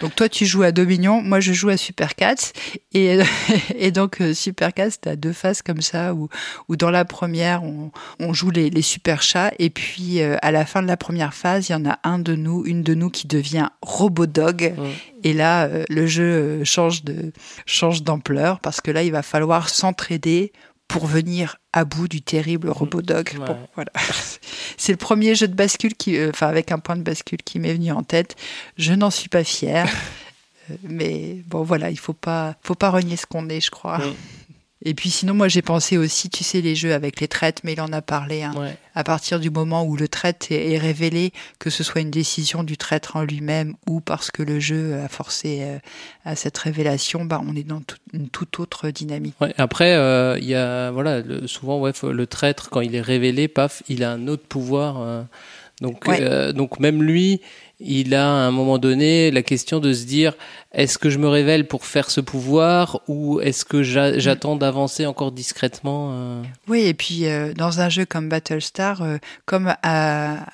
[0.01, 2.53] donc toi, tu joues à Dominion, moi je joue à Super Cats.
[2.93, 3.19] Et,
[3.75, 6.29] et donc, euh, Super Cats, tu as deux phases comme ça, où,
[6.69, 10.51] où dans la première, on, on joue les, les, super chats, et puis euh, à
[10.51, 12.93] la fin de la première phase, il y en a un de nous, une de
[12.93, 14.73] nous qui devient Robot Dog.
[15.25, 17.33] Et là, le jeu change de
[17.65, 20.53] change d'ampleur parce que là, il va falloir s'entraider
[20.87, 23.29] pour venir à bout du terrible robot dog.
[23.75, 23.91] voilà.
[24.77, 27.59] C'est le premier jeu de bascule qui, euh, enfin avec un point de bascule qui
[27.59, 28.35] m'est venu en tête.
[28.77, 29.89] Je n'en suis pas fier,
[30.71, 33.99] euh, mais bon voilà, il faut pas, faut pas renier ce qu'on est, je crois.
[34.87, 37.73] Et puis sinon, moi j'ai pensé aussi, tu sais, les jeux avec les traites, mais
[37.73, 38.43] il en a parlé.
[38.43, 38.53] Hein.
[38.93, 42.77] À partir du moment où le traite est, révélé, que ce soit une décision du
[42.77, 45.79] traître en lui-même ou parce que le jeu a forcé euh,
[46.23, 47.81] à cette révélation, bah, on est dans
[48.13, 49.33] une toute autre dynamique.
[49.57, 53.81] après, euh, il y a voilà, souvent ouais, le traître quand il est révélé, paf,
[53.89, 55.01] il a un autre pouvoir.
[55.01, 55.23] Euh,
[55.81, 56.07] donc,
[56.53, 57.41] donc même lui,
[57.79, 60.33] il a à un moment donné la question de se dire
[60.71, 65.31] est-ce que je me révèle pour faire ce pouvoir ou est-ce que j'attends d'avancer encore
[65.31, 70.45] discrètement euh Oui, et puis euh, dans un jeu comme Battlestar, euh, comme à,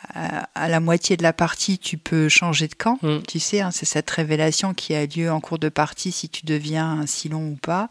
[0.54, 3.00] à, la moitié de la partie, tu peux changer de camp.
[3.02, 3.20] Mm.
[3.28, 6.46] Tu sais, hein, c'est cette révélation qui a lieu en cours de partie si tu
[6.46, 7.90] deviens un Silon ou pas.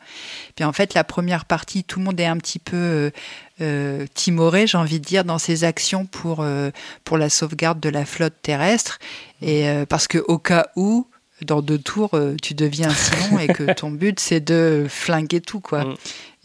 [0.54, 3.10] Puis en fait, la première partie, tout le monde est un petit peu
[3.60, 6.44] euh, timoré, j'ai envie de dire, dans ses actions pour,
[7.04, 8.98] pour la sauvegarde de la flotte terrestre.
[9.42, 11.06] Et parce que au cas où,
[11.44, 15.40] dans deux tours, euh, tu deviens un Simon et que ton but, c'est de flinguer
[15.40, 15.84] tout, quoi.
[15.84, 15.94] Mm.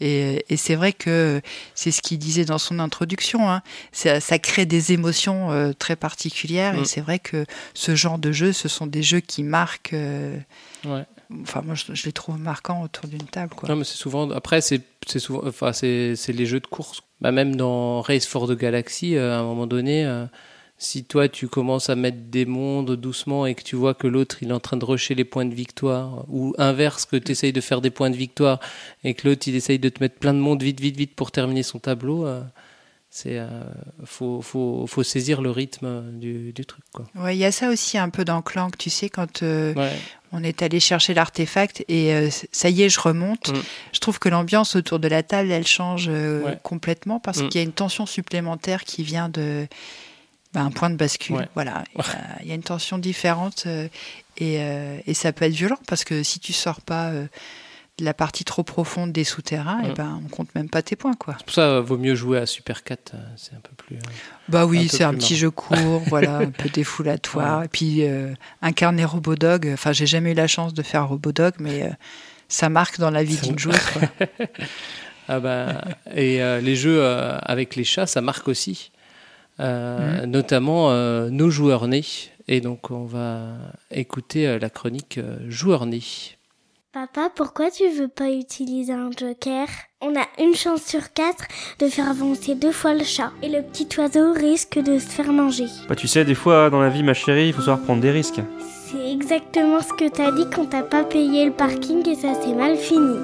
[0.00, 1.40] Et, c'est vrai que
[1.74, 3.50] c'est ce qu'il disait dans son introduction.
[3.50, 3.62] Hein.
[3.92, 6.74] Ça, crée des émotions euh, très particulières.
[6.74, 6.84] Et mm.
[6.84, 9.94] c'est vrai que ce genre de jeux, ce sont des jeux qui marquent.
[9.94, 10.38] Euh,
[11.42, 13.54] enfin, moi, je, les trouve marquants autour d'une table.
[13.54, 13.68] Quoi.
[13.68, 14.30] Non, mais c'est souvent.
[14.30, 14.82] Après, c'est
[15.18, 15.42] souvent.
[15.46, 17.00] Enfin, c'est les jeux de course.
[17.20, 20.26] Bah, même dans Race for the Galaxy, à un moment donné
[20.78, 24.42] si toi tu commences à mettre des mondes doucement et que tu vois que l'autre
[24.42, 27.52] il est en train de rusher les points de victoire, ou inverse que tu essayes
[27.52, 28.60] de faire des points de victoire
[29.02, 31.30] et que l'autre il essaye de te mettre plein de monde vite, vite, vite pour
[31.30, 32.42] terminer son tableau, euh,
[33.08, 33.48] c'est euh,
[34.04, 37.06] faut, faut, faut saisir le rythme du, du truc quoi.
[37.14, 39.92] Ouais, il y a ça aussi un peu dans Clank, tu sais, quand euh, Ouais.
[40.32, 43.50] On est allé chercher l'artefact et euh, ça y est, je remonte.
[43.50, 43.62] Mm.
[43.92, 46.58] Je trouve que l'ambiance autour de la table, elle change euh, Ouais.
[46.62, 47.48] complètement parce Mm.
[47.48, 49.66] qu'il y a une tension supplémentaire qui vient de
[50.52, 51.36] bah, un point de bascule.
[51.36, 51.48] Ouais.
[51.54, 53.88] Voilà, il y a- il y, a une tension différente euh,
[54.38, 54.58] et,
[55.06, 57.10] et ça peut être violent parce que si tu sors pas
[57.98, 59.94] la partie trop profonde des souterrains, et Mm.
[59.94, 61.34] ben on compte même pas tes points quoi.
[61.38, 63.96] C'est pour ça euh, vaut mieux jouer à Super 4, euh, c'est un peu plus.
[63.96, 64.00] euh,
[64.48, 67.64] Bah oui, c'est un petit jeu court, voilà, un peu défoulatoire.
[67.64, 71.90] Et puis euh, incarner Robodog, enfin j'ai jamais eu la chance de faire Robodog, mais
[72.48, 73.76] ça marque dans la vie d'une joueuse.
[75.28, 75.82] Ah bah,
[76.14, 78.92] et les jeux avec les chats, ça marque aussi,
[79.58, 80.90] Euh, notamment
[81.30, 82.04] nos joueurs nés.
[82.46, 83.54] Et donc on va
[83.90, 85.18] écouter la chronique
[85.48, 86.02] joueurs nés.
[86.98, 89.66] Papa, pourquoi tu veux pas utiliser un joker?
[90.00, 91.44] On a une chance sur quatre
[91.78, 93.32] de faire avancer deux fois le chat.
[93.42, 95.66] Et le petit oiseau risque de se faire manger.
[95.90, 98.10] Bah tu sais, des fois dans la vie ma chérie, il faut savoir prendre des
[98.10, 98.40] risques.
[98.86, 102.54] C'est exactement ce que t'as dit quand t'as pas payé le parking et ça s'est
[102.54, 103.18] mal fini.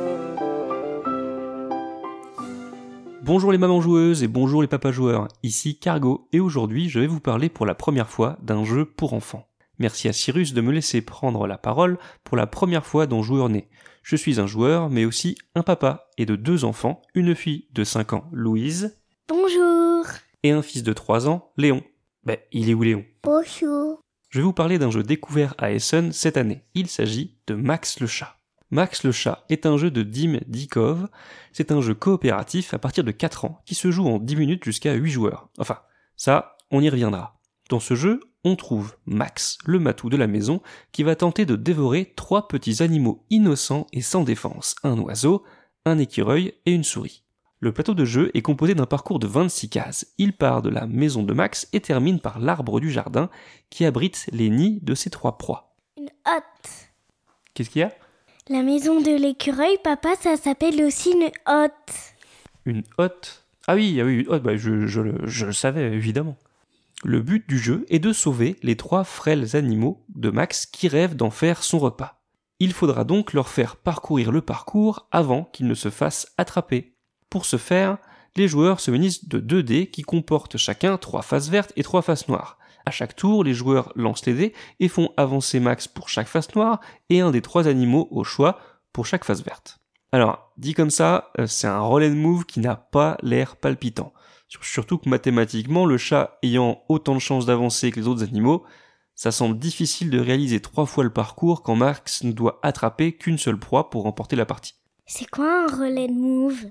[3.23, 7.07] Bonjour les mamans joueuses et bonjour les papas joueurs, ici Cargo et aujourd'hui je vais
[7.07, 9.47] vous parler pour la première fois d'un jeu pour enfants.
[9.79, 13.49] Merci à Cyrus de me laisser prendre la parole pour la première fois dans Joueur
[13.49, 13.69] Né.
[14.03, 17.85] Je suis un joueur mais aussi un papa et de deux enfants, une fille de
[17.85, 18.99] 5 ans, Louise,
[19.29, 20.05] Bonjour
[20.43, 21.83] et un fils de 3 ans, Léon.
[22.25, 23.05] Ben, il est où Léon?
[23.23, 26.65] Bonjour Je vais vous parler d'un jeu découvert à Essen cette année.
[26.75, 28.37] Il s'agit de Max le chat.
[28.71, 31.09] Max le chat est un jeu de Dim Dikov.
[31.53, 34.65] C'est un jeu coopératif à partir de 4 ans qui se joue en 10 minutes
[34.65, 35.49] jusqu'à 8 joueurs.
[35.59, 35.79] Enfin,
[36.17, 37.39] ça, on y reviendra.
[37.69, 40.61] Dans ce jeu, on trouve Max, le matou de la maison,
[40.93, 45.45] qui va tenter de dévorer trois petits animaux innocents et sans défense, un oiseau,
[45.85, 47.23] un écureuil et une souris.
[47.61, 50.07] Le plateau de jeu est composé d'un parcours de 26 cases.
[50.19, 53.31] Il part de la maison de Max et termine par l'arbre du jardin
[53.71, 55.73] qui abrite les nids de ses trois proies.
[55.97, 56.89] Une hotte
[57.55, 57.93] Qu'est-ce qu'il y a?
[58.49, 62.15] La maison de l'écureuil, papa, ça s'appelle aussi une hotte.
[62.65, 63.45] Une hotte?
[63.69, 66.37] Ah oui, ah oui, une hotte, bah, je, je le- je le savais évidemment.
[67.05, 71.17] Le but du jeu est de sauver les trois frêles animaux de Max qui rêvent
[71.17, 72.23] d'en faire son repas.
[72.61, 76.95] Il faudra donc leur faire parcourir le parcours avant qu'ils ne se fassent attraper.
[77.29, 77.99] Pour ce faire,
[78.37, 82.03] les joueurs se munissent de deux dés qui comportent chacun trois faces vertes et trois
[82.03, 82.57] faces noires.
[82.87, 86.55] À chaque tour, les joueurs lancent les dés et font avancer Max pour chaque face
[86.55, 86.81] noire
[87.11, 88.61] et un des trois animaux au choix
[88.93, 89.81] pour chaque face verte.
[90.13, 94.13] Alors, dit comme ça, euh, c'est un roll and move qui n'a pas l'air palpitant.
[94.53, 98.65] Sur- Surtout que mathématiquement, le chat ayant autant de chances d'avancer que les autres animaux,
[99.15, 103.39] ça semble difficile de réaliser trois fois le parcours quand Max ne doit attraper qu'une
[103.39, 104.75] seule proie pour remporter la partie.
[105.07, 106.67] C'est quoi un relais de move?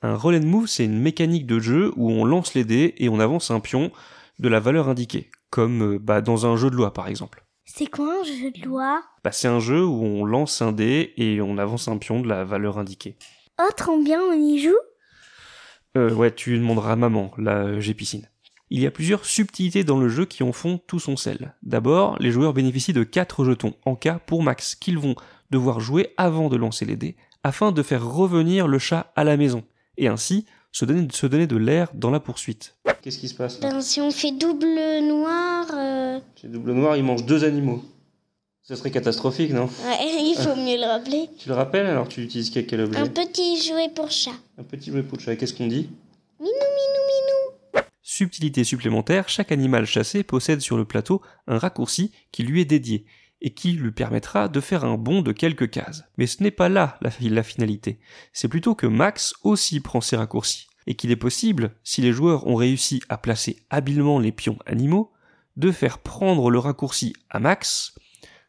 [0.00, 3.08] Un roll and move, c'est une mécanique de jeu où on lance les dés et
[3.08, 3.90] on avance un pion
[4.38, 7.44] de la valeur indiquée, comme euh, bah, dans un jeu de loi par exemple.
[7.64, 9.02] C'est quoi un jeu de loi?
[9.24, 12.28] Bah, c'est un jeu où on lance un dé et on avance un pion de
[12.28, 13.16] la valeur indiquée.
[13.60, 14.78] Oh, trop bien, on y joue?
[15.96, 18.28] Euh, ouais, tu demanderas à maman, là euh, j'ai piscine.
[18.70, 21.54] Il y a plusieurs subtilités dans le jeu qui en font tout son sel.
[21.62, 25.14] D'abord, les joueurs bénéficient de 4 jetons en cas pour max qu'ils vont
[25.50, 29.38] devoir jouer avant de lancer les dés afin de faire revenir le chat à la
[29.38, 29.64] maison
[29.96, 32.76] et ainsi se donner, se donner de l'air dans la poursuite.
[33.00, 34.66] Qu'est-ce qui se passe Ben, si on fait double
[35.02, 37.82] noir, euh, C'est double noir, il mange deux animaux.
[38.68, 41.30] Ce serait catastrophique, non ouais, il faut mieux le rappeler.
[41.38, 44.34] Tu le rappelles alors tu utilises quel, quel objet Un petit jouet pour chat.
[44.58, 45.88] Un petit jouet pour chat, qu'est-ce qu'on dit
[46.38, 47.82] Minou, minou, minou.
[48.02, 53.06] Subtilité supplémentaire, chaque animal chassé possède sur le plateau un raccourci qui lui est dédié
[53.40, 56.04] et qui lui permettra de faire un bond de quelques cases.
[56.18, 58.00] Mais ce n'est pas là la, la finalité,
[58.34, 62.46] c'est plutôt que Max aussi prend ses raccourcis, et qu'il est possible, si les joueurs
[62.46, 65.10] ont réussi à placer habilement les pions animaux,
[65.56, 67.94] de faire prendre le raccourci à Max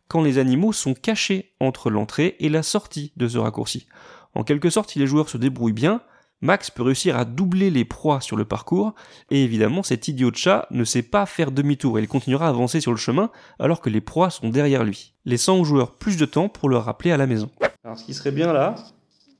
[0.09, 3.87] quand les animaux sont cachés entre l'entrée et la sortie de ce raccourci.
[4.35, 6.01] En quelque sorte, si les joueurs se débrouillent bien,
[6.41, 8.95] Max peut réussir à doubler les proies sur le parcours,
[9.29, 12.79] et évidemment cet idiot de chat ne sait pas faire demi-tour il continuera à avancer
[12.79, 13.29] sur le chemin
[13.59, 16.77] alors que les proies sont derrière lui, laissant aux joueurs plus de temps pour le
[16.77, 17.49] rappeler à la maison.
[17.83, 18.75] Alors ce qui serait bien là,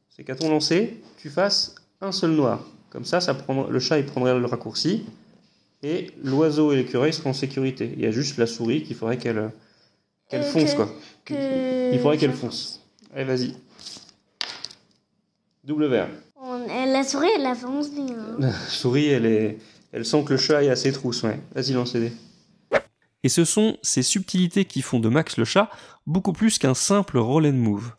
[0.10, 2.66] c'est qu'à ton lancer, tu fasses un seul noir.
[2.90, 3.38] Comme ça, ça
[3.70, 5.06] le chat prendrait le raccourci,
[5.84, 7.94] et l'oiseau et l'écureuil seront en sécurité.
[7.96, 9.52] Il y a juste la souris qu'il faudrait qu'elle
[10.30, 10.90] qu'elle Euh, fonce que- quoi.
[11.26, 12.82] que- Il faudrait qu'elle fonce.
[13.14, 13.56] Allez vas-y.
[15.64, 16.10] Double vert.
[16.42, 18.16] On- euh, la souris, elle avance bien.
[18.40, 19.58] La souris, elle, est...
[19.92, 21.40] elle sent que le chat est à ses trousses, ouais.
[21.54, 22.12] Vas-y, lance les.
[23.24, 25.70] Et ce sont ces subtilités qui font de Max le chat
[26.08, 27.92] beaucoup plus qu'un simple roll and move.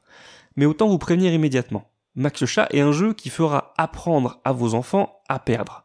[0.56, 1.90] Mais autant vous prévenir immédiatement.
[2.14, 5.84] Max le chat est un jeu qui fera apprendre à vos enfants à perdre.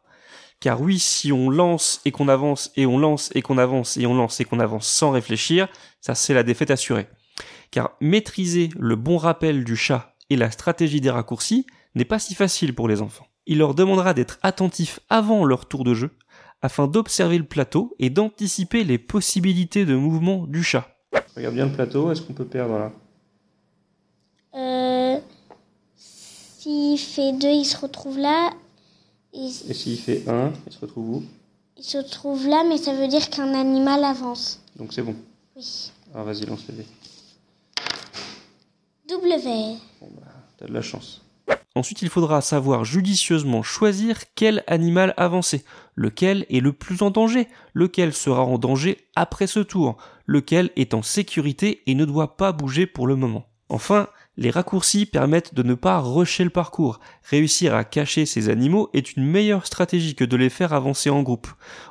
[0.60, 4.06] Car oui, si on lance et qu'on avance et on lance et qu'on avance et
[4.06, 5.68] on lance et qu'on avance sans réfléchir,
[6.00, 7.08] ça c'est la défaite assurée.
[7.70, 12.34] Car maîtriser le bon rappel du chat et la stratégie des raccourcis n'est pas si
[12.34, 13.26] facile pour les enfants.
[13.46, 16.10] Il leur demandera d'être attentifs avant leur tour de jeu,
[16.62, 20.88] afin d'observer le plateau et d'anticiper les possibilités de mouvement du chat.
[21.36, 22.92] Regarde bien le plateau, est-ce qu'on peut perdre là?
[24.54, 25.20] Euh,
[25.96, 28.50] S'il fait 2, il se retrouve là.
[29.36, 31.22] Et s'il fait 1, il se retrouve où?
[31.76, 34.62] Il se trouve là, mais ça veut dire qu'un animal avance.
[34.76, 35.14] Donc c'est bon.
[35.54, 35.92] Oui.
[36.14, 36.86] Alors vas-y, lance le dé.
[39.08, 39.76] W.
[40.58, 41.22] T'as de la chance.
[41.74, 45.62] Ensuite, il faudra savoir judicieusement choisir quel animal avancer,
[45.94, 50.94] lequel est le plus en danger, lequel sera en danger après ce tour, lequel est
[50.94, 53.44] en sécurité et ne doit pas bouger pour le moment?
[53.68, 57.00] Enfin, les raccourcis permettent de ne pas rusher le parcours.
[57.22, 61.22] Réussir à cacher ces animaux est une meilleure stratégie que de les faire avancer en
[61.22, 61.48] groupe.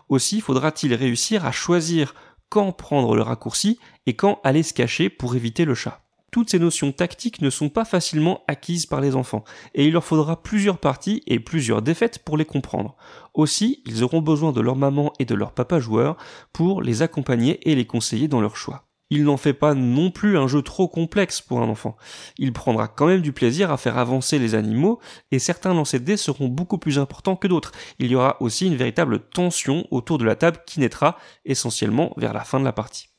[0.09, 2.13] Aussi faudra-t-il réussir à choisir
[2.49, 6.59] quand prendre le raccourci et quand aller se cacher pour éviter le chat toutes ces
[6.59, 10.79] notions tactiques ne sont pas facilement acquises par les enfants, et il leur faudra plusieurs
[10.79, 12.97] parties et plusieurs défaites pour les comprendre.
[13.33, 16.17] Aussi, ils auront besoin de leur maman et de leur papa joueur
[16.51, 18.84] pour les accompagner et les conseiller dans leur choix.
[19.11, 21.95] Il n'en fait pas non plus un jeu trop complexe pour un enfant.
[22.37, 24.99] Il prendra quand même du plaisir à faire avancer les animaux,
[25.31, 27.71] et certains lancers de dés seront beaucoup plus importants que d'autres.
[27.99, 32.33] Il y aura aussi une véritable tension autour de la table qui naîtra essentiellement vers
[32.33, 33.09] la fin de la partie.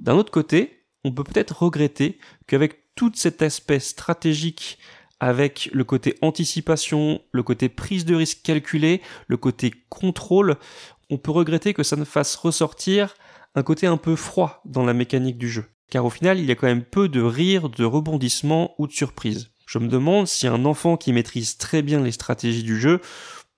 [0.00, 4.78] D'un autre côté, on peut peut-être regretter qu'avec tout cet aspect stratégique,
[5.20, 10.56] avec le côté anticipation, le côté prise de risque calculé, le côté contrôle,
[11.10, 13.14] on peut regretter que ça ne fasse ressortir
[13.54, 15.64] un côté un peu froid dans la mécanique du jeu.
[15.90, 18.92] Car au final, il y a quand même peu de rire, de rebondissements ou de
[18.92, 19.50] surprises.
[19.66, 23.00] Je me demande si un enfant qui maîtrise très bien les stratégies du jeu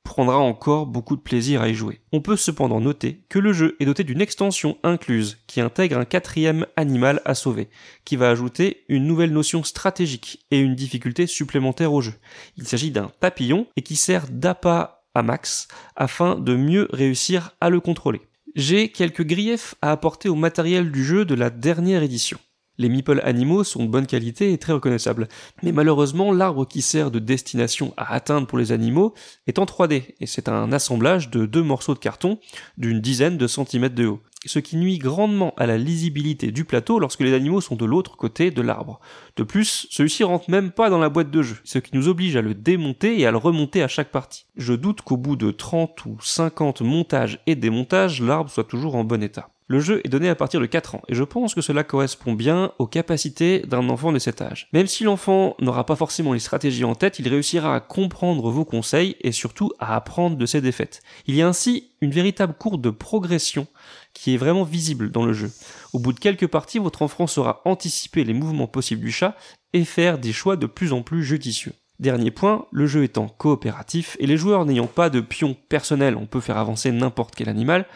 [0.07, 2.01] prendra encore beaucoup de plaisir à y jouer.
[2.13, 6.05] On peut cependant noter que le jeu est doté d'une extension incluse qui intègre un
[6.05, 7.69] quatrième animal à sauver,
[8.05, 12.15] qui va ajouter une nouvelle notion stratégique et une difficulté supplémentaire au jeu.
[12.57, 15.67] Il s'agit d'un papillon et qui sert d'appât à Max
[15.97, 18.21] afin de mieux réussir à le contrôler.
[18.57, 22.39] J'ai quelques griefs à apporter au matériel du jeu de la dernière édition.
[22.79, 25.29] Les meeple animaux sont de bonne qualité et très reconnaissables.
[25.63, 29.15] Mais malheureusement, l'arbre qui sert de destination à atteindre pour les animaux
[29.47, 32.39] est en 3D, et c'est un assemblage de deux morceaux de carton
[32.77, 34.21] d'une dizaine de centimètres de haut.
[34.45, 38.17] Ce qui nuit grandement à la lisibilité du plateau lorsque les animaux sont de l'autre
[38.17, 39.01] côté de l'arbre.
[39.37, 42.37] De plus, celui-ci rentre même pas dans la boîte de jeu, ce qui nous oblige
[42.37, 44.47] à le démonter et à le remonter à chaque partie.
[44.57, 49.03] Je doute qu'au bout de 30 ou 50 montages et démontages, l'arbre soit toujours en
[49.03, 49.49] bon état.
[49.69, 52.35] Le jeu est donné à partir de 4 ans, et je pense que cela correspond
[52.35, 54.69] bien aux capacités d'un enfant de cet âge.
[54.73, 58.65] Même si l'enfant n'aura pas forcément les stratégies en tête, il réussira à comprendre vos
[58.65, 61.03] conseils et surtout à apprendre de ses défaites.
[61.27, 63.67] Il y a ainsi une véritable courbe de progression
[64.15, 65.51] qui est vraiment visible dans le jeu.
[65.93, 69.37] Au bout de quelques parties, votre enfant saura anticiper les mouvements possibles du chat
[69.73, 71.73] et faire des choix de plus en plus judicieux.
[71.99, 76.27] Dernier point, le jeu étant coopératif et les joueurs n'ayant pas de pion personnel, on
[76.27, 77.87] peut faire avancer n'importe quel animal,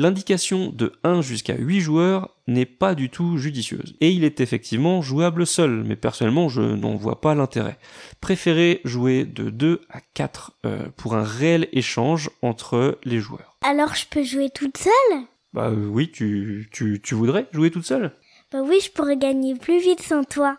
[0.00, 3.94] l'indication de 1 jusqu'à 8 joueurs n'est pas du tout judicieuse.
[4.00, 7.78] Et il est effectivement jouable seul, mais personnellement je n'en vois pas l'intérêt.
[8.20, 13.58] Préférez jouer de 2 à 4 euh, pour un réel échange entre les joueurs.
[13.62, 15.18] Alors je peux jouer toute seule?
[15.52, 18.12] Bah euh, oui, tu, tu, tu voudrais jouer toute seule?
[18.50, 20.56] Bah oui, je pourrais gagner plus vite sans toi.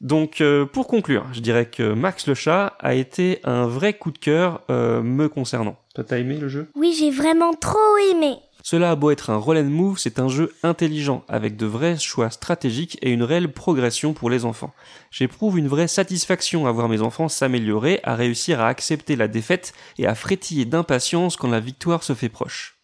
[0.00, 4.10] Donc euh, pour conclure, je dirais que Max le chat a été un vrai coup
[4.10, 5.76] de cœur euh, me concernant.
[5.94, 6.68] Toi t'as aimé le jeu?
[6.74, 7.78] Oui, j'ai vraiment trop
[8.12, 8.36] aimé.
[8.62, 11.96] Cela a beau être un roll and move, c'est un jeu intelligent, avec de vrais
[11.96, 14.74] choix stratégiques et une réelle progression pour les enfants.
[15.10, 19.72] J'éprouve une vraie satisfaction à voir mes enfants s'améliorer, à réussir à accepter la défaite
[19.96, 22.78] et à frétiller d'impatience quand la victoire se fait proche.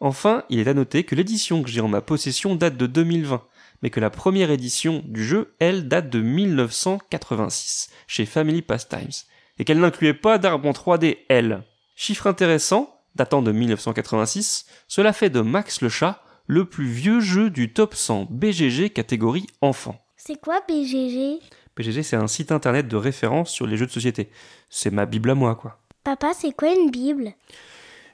[0.00, 3.42] Enfin, il est à noter que l'édition que j'ai en ma possession date de 2020,
[3.82, 9.26] mais que la première édition du jeu, elle, date de 1986, chez Family Pastimes,
[9.58, 11.64] et qu'elle n'incluait pas d'arbre en 3D, elle.
[11.94, 17.50] Chiffre intéressant, datant de 1986, cela fait de Max le chat le plus vieux jeu
[17.50, 20.00] du top 100 BGG catégorie enfant.
[20.16, 21.40] C'est quoi BGG
[21.76, 24.30] BGG, c'est un site internet de référence sur les jeux de société.
[24.68, 25.78] C'est ma bible à moi, quoi.
[26.04, 27.32] Papa, c'est quoi une Bible?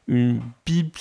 [0.07, 0.99] Une bible...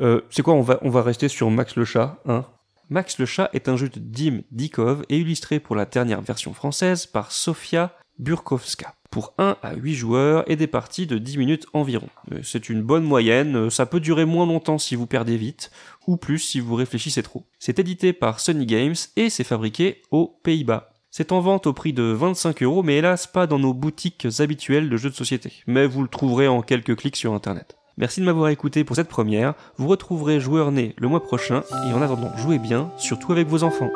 [0.00, 2.44] euh, c'est quoi, on va, on va rester sur Max le chat, hein?
[2.90, 6.54] Max le chat est un jeu de Dim Dikov et illustré pour la dernière version
[6.54, 8.94] française par Sofia Burkowska.
[9.10, 12.08] Pour 1 à 8 joueurs et des parties de 10 minutes environ.
[12.32, 15.70] Euh, C'est une bonne moyenne, euh, ça peut durer moins longtemps si vous perdez vite,
[16.06, 17.44] ou plus si vous réfléchissez trop.
[17.58, 20.90] C'est édité par Sony Games et c'est fabriqué aux Pays-Bas.
[21.10, 24.90] C'est en vente au prix de 25 euros, mais hélas pas dans nos boutiques habituelles
[24.90, 25.52] de jeux de société.
[25.66, 27.77] Mais vous le trouverez en quelques clics sur internet.
[27.98, 29.54] Merci de m'avoir écouté pour cette première.
[29.76, 33.64] Vous retrouverez Joueur Né le mois prochain, et en attendant, jouez bien, surtout avec vos
[33.64, 33.90] enfants.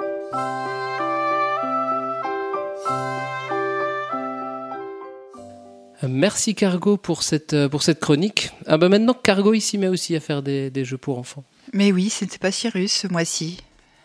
[6.03, 8.51] Merci Cargo pour cette, euh, pour cette chronique.
[8.67, 11.45] Ah bah maintenant Cargo il s'y met aussi à faire des, des jeux pour enfants.
[11.73, 13.59] Mais oui, c'était pas Cyrus ce mois-ci.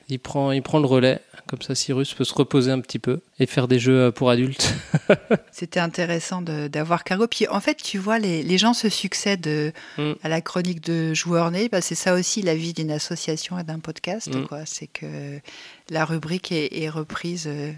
[0.10, 3.20] Il prend, il prend le relais, comme ça Cyrus peut se reposer un petit peu
[3.40, 4.74] et faire des jeux euh, pour adultes.
[5.52, 7.28] C'était intéressant d'avoir Cargo.
[7.28, 10.14] Puis en fait, tu vois, les, les gens se succèdent euh, Mm.
[10.24, 11.70] à la chronique de Joueur Né.
[11.70, 14.34] Bah, c'est ça aussi la vie d'une association et d'un podcast.
[14.34, 14.46] Mm.
[14.66, 15.40] C'est que
[15.90, 17.72] la rubrique est, est reprise euh,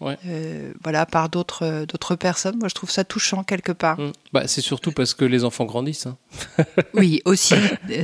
[0.00, 0.16] Ouais.
[0.26, 2.56] euh, voilà, par d'autres d'autres personnes.
[2.58, 4.00] Moi, je trouve ça touchant quelque part.
[4.00, 4.12] Mm.
[4.32, 6.06] bah, c'est surtout parce que les enfants grandissent.
[6.06, 6.16] hein.
[6.94, 7.54] Oui, aussi,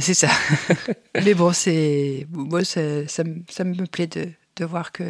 [0.01, 0.29] c'est ça.
[1.25, 5.05] Mais bon, c'est moi, ça, ça, me- ça me plaît de, de voir que,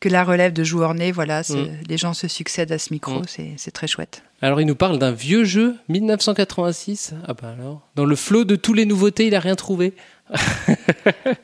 [0.00, 1.66] que la relève de joueurs nés, voilà, Mm.
[1.88, 3.24] les gens se succèdent à ce micro, Mm.
[3.28, 4.22] c'est c'est très chouette.
[4.42, 7.14] Alors il nous parle d'un vieux jeu, 1986.
[7.26, 9.94] Ah bah alors, dans le flot de tous les nouveautés, il a rien trouvé.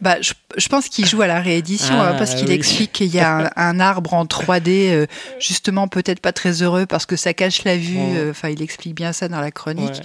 [0.01, 2.55] Bah, je, je pense qu'il joue à la réédition Ah, hein, parce qu'il oui.
[2.55, 5.07] explique qu'il y a un, un arbre en 3D, euh,
[5.39, 7.97] justement peut-être pas très heureux parce que ça cache la vue.
[7.99, 8.17] Ouais.
[8.17, 10.01] euh, Enfin, il explique bien ça dans la chronique.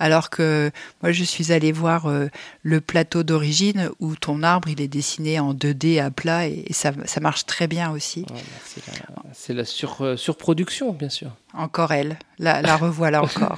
[0.00, 0.72] Alors que
[1.02, 2.26] moi, je suis allée voir euh,
[2.62, 6.72] le plateau d'origine où ton arbre, il est dessiné en 2D à plat et, et
[6.72, 8.24] ça, ça marche très bien aussi.
[8.28, 8.34] Bah,
[8.64, 11.30] c'est la, c'est la sur, euh, surproduction, bien sûr.
[11.52, 13.56] Encore elle, la, la revoilà encore.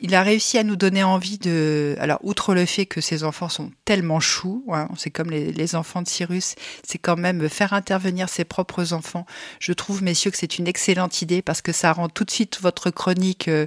[0.00, 1.96] Il a réussi à nous donner envie de.
[1.98, 5.74] Alors, outre le fait que ses enfants sont tellement choux, hein, c'est comme les, les
[5.74, 9.26] enfants de Cyrus, c'est quand même faire intervenir ses propres enfants.
[9.60, 12.58] Je trouve, messieurs, que c'est une excellente idée parce que ça rend tout de suite
[12.62, 13.48] votre chronique.
[13.48, 13.66] euh,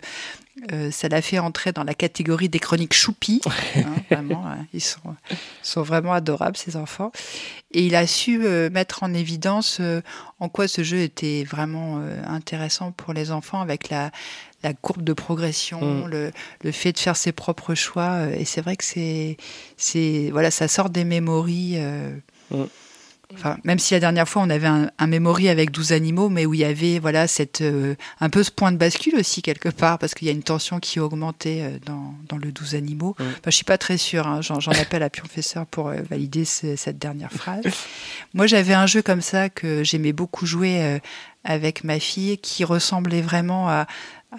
[0.72, 3.42] euh, ça l'a fait entrer dans la catégorie des chroniques choupies.
[3.76, 5.00] hein, vraiment, hein, ils sont,
[5.64, 7.12] sont vraiment adorables, ces enfants.
[7.72, 10.02] Et il a su euh, mettre en évidence euh,
[10.40, 14.12] en quoi ce jeu était vraiment euh, intéressant pour les enfants avec la,
[14.64, 16.10] la courbe de progression, Mm.
[16.10, 16.32] le,
[16.64, 18.12] le fait de faire ses propres choix.
[18.22, 19.38] euh, et c'est vrai que c'est,
[19.78, 21.76] c'est, voilà, ça sort des mémories.
[21.78, 22.12] euh,
[22.52, 22.64] Mm.
[23.34, 26.46] Enfin, même si la dernière fois on avait un, un memory avec 12 animaux, mais
[26.46, 29.68] où il y avait voilà cette euh, un peu ce point de bascule aussi quelque
[29.70, 33.16] part parce qu'il y a une tension qui augmentait euh, dans, dans le 12 animaux.
[33.20, 33.24] Mm.
[33.24, 36.46] Enfin, je suis pas très sûre, hein, j'en, j'en appelle à Pionfesseur pour euh, valider
[36.46, 37.64] ce- cette dernière phrase.
[38.34, 41.00] Moi, j'avais un jeu comme ça que j'aimais beaucoup jouer euh,
[41.44, 43.88] avec ma fille, qui ressemblait vraiment à,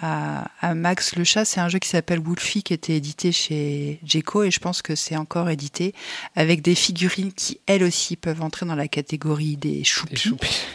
[0.01, 1.45] à, à Max le chat.
[1.45, 4.95] C'est un jeu qui s'appelle Wolfie, qui était édité chez Jeco, et je pense que
[4.95, 5.95] c'est encore édité,
[6.37, 10.33] avec des figurines qui, elles aussi, peuvent entrer dans la catégorie des choupis.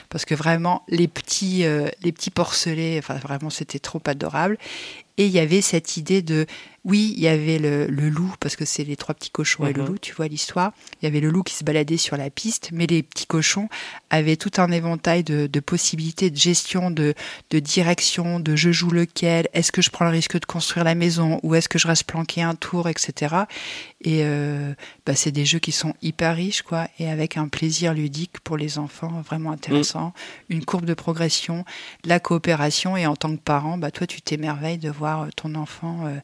[0.10, 4.58] parce que vraiment, les petits, euh, les petits porcelets, enfin, vraiment, c'était trop adorable.
[5.18, 6.48] Et il y avait cette idée de,
[6.86, 9.74] oui, il y avait le, le loup, parce que c'est les trois petits cochons et
[9.74, 9.88] le Mhm.
[9.90, 10.74] loup, tu vois l'histoire.
[11.02, 13.70] Il y avait le loup qui se baladait sur la piste, mais les petits cochons
[14.10, 17.14] avaient tout un éventail de, de possibilités de gestion, de,
[17.52, 20.96] de direction, de je joue lequel, est-ce que je prends le risque de construire la
[20.96, 23.36] maison, ou est-ce que je reste planqué un tour, etc.
[24.02, 24.74] Et euh,
[25.06, 28.58] bah, c'est des jeux qui sont hyper riches, quoi, et avec un plaisir ludique pour
[28.58, 30.12] les enfants vraiment intéressant,
[30.50, 31.66] une courbe de progression,
[32.04, 35.56] la coopération, et en tant que parent, bah, toi, tu t'émerveilles de voir euh, ton
[35.56, 36.18] enfant euh,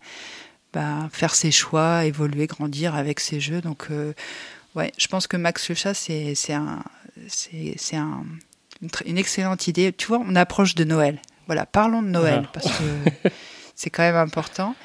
[0.73, 3.61] bah, faire ses choix, évoluer, grandir avec ses jeux.
[3.61, 4.13] Donc, euh,
[4.75, 6.83] ouais, je pense que Max le chat, c'est un,
[7.27, 8.23] c'est un,
[9.05, 9.91] une, excellente idée.
[9.93, 11.19] Tu vois, on approche de Noël.
[11.47, 12.49] Voilà, parlons de Noël, Ah.
[12.53, 13.29] parce que
[13.75, 14.75] c'est quand même important.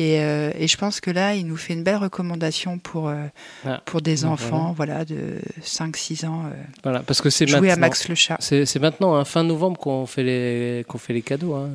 [0.00, 3.24] Et, euh, et je pense que là, il nous fait une belle recommandation pour, euh,
[3.64, 5.04] Ah, pour des enfants voilà.
[5.04, 6.44] de 5-6 ans.
[6.46, 6.50] euh,
[6.84, 7.72] Voilà, parce que c'est jouer maintenant.
[7.72, 8.36] à Max le chat.
[8.40, 11.54] C'est maintenant, hein, fin novembre, qu'on fait les, qu'on fait les cadeaux.
[11.54, 11.70] Hein.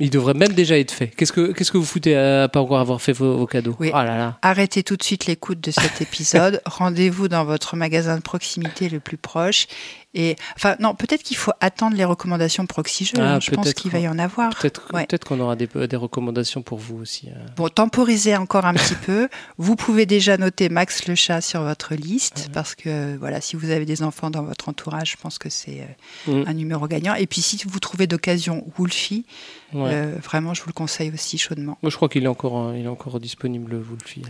[0.00, 1.08] Il devrait même déjà être fait.
[1.08, 3.90] Qu'est-ce que, qu'est-ce que vous foutez à pas encore avoir fait vos, vos cadeaux Oui.
[3.92, 4.38] Oh là là.
[4.42, 6.62] Arrêtez tout de suite l'écoute de cet épisode.
[6.66, 9.66] Rendez-vous dans votre magasin de proximité le plus proche.
[10.14, 13.12] Et enfin, non, peut-être qu'il faut attendre les recommandations Proxy Jeux.
[13.18, 13.40] Ah, hein.
[13.40, 14.54] Je pense qu'il va y en avoir.
[14.56, 15.06] Peut-être, Ouais.
[15.26, 17.28] qu'on aura des, des recommandations pour vous aussi.
[17.28, 17.44] hein.
[17.56, 19.28] Bon, temporisez encore un petit peu.
[19.58, 23.68] Vous pouvez déjà noter Max le chat sur votre liste parce que voilà, si vous
[23.70, 25.82] avez des enfants dans votre entourage, je pense que c'est
[26.26, 26.44] euh, Mm.
[26.48, 27.14] un numéro gagnant.
[27.14, 29.26] Et puis si vous trouvez d'occasion Wolfie,
[29.74, 29.90] Ouais.
[29.92, 31.76] euh, vraiment, je vous le conseille aussi chaudement.
[31.82, 34.22] Moi, je crois qu'il est encore, euh, il est encore disponible, Wolfie.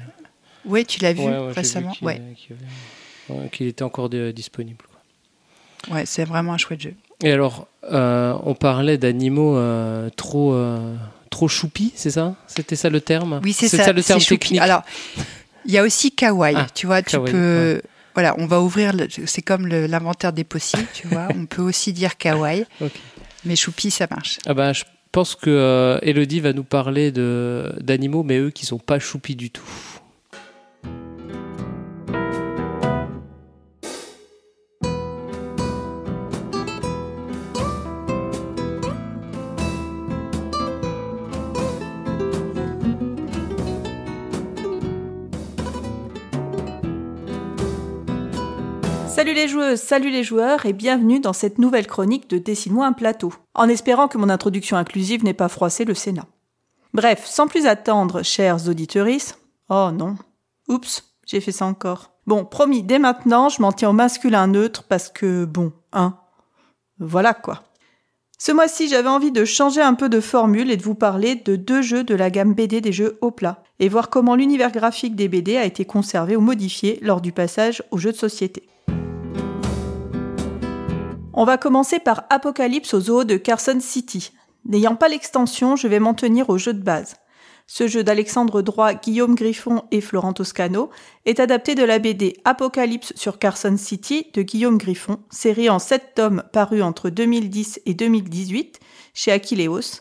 [0.65, 1.93] Oui, tu l'as vu Ouais, j'ai vu récemment.
[1.93, 2.21] qu'il- ouais,
[3.61, 4.85] était encore de- disponible.
[4.91, 4.98] quoi.
[5.91, 6.95] Ouais, c'est vraiment un chouette jeu.
[7.23, 10.95] Et alors, euh, on parlait d'animaux euh, trop, euh,
[11.31, 12.35] trop choupis, c'est ça?
[12.47, 13.41] C'était ça le terme?
[13.43, 13.93] Oui, c'est ça.
[13.93, 14.39] le terme choupi.
[14.39, 14.61] technique?
[14.61, 14.83] Alors,
[15.65, 16.57] il y a aussi kawaii.
[16.57, 17.81] Ah, tu vois, tu peux.
[18.15, 18.93] Voilà, on va ouvrir.
[19.27, 21.29] C'est comme l'inventaire des possibles, tu vois.
[21.37, 22.65] On peut aussi dire kawaii.
[23.45, 24.39] Mais choupi, ça marche.
[24.47, 28.67] Ah bah, je pense que euh, Elodie va nous parler de d'animaux, mais eux qui
[28.67, 29.63] sont pas choupis du tout.
[49.19, 52.93] Salut les joueuses, salut les joueurs et bienvenue dans cette nouvelle chronique de Dessine-moi un
[52.93, 56.27] plateau, en espérant que mon introduction inclusive n'ait pas froissé le Sénat.
[56.95, 59.41] Bref, sans plus attendre, chers auditeuristes.
[59.71, 60.15] Oh non.
[60.69, 62.13] Oups, j'ai fait ça encore.
[62.29, 66.17] Bon, promis, dès maintenant, je m'en tiens au masculin neutre parce que, bon, hein.
[67.01, 67.65] Voilà quoi.
[68.39, 71.57] Ce mois-ci, j'avais envie de changer un peu de formule et de vous parler de
[71.57, 75.17] deux jeux de la gamme BD des jeux au plat, et voir comment l'univers graphique
[75.17, 78.69] des BD a été conservé ou modifié lors du passage aux jeux de société.
[81.41, 84.33] On va commencer par Apocalypse au zoo de Carson City.
[84.65, 87.15] N'ayant pas l'extension, je vais m'en tenir au jeu de base.
[87.69, 90.91] Ce jeu d'Alexandre Droit, Guillaume Griffon et Florent Toscano
[91.27, 96.15] est adapté de la BD Apocalypse sur Carson City de Guillaume Griffon, série en 7
[96.17, 98.81] tomes parue entre 2010 et 2018
[99.15, 100.01] chez Aquileos.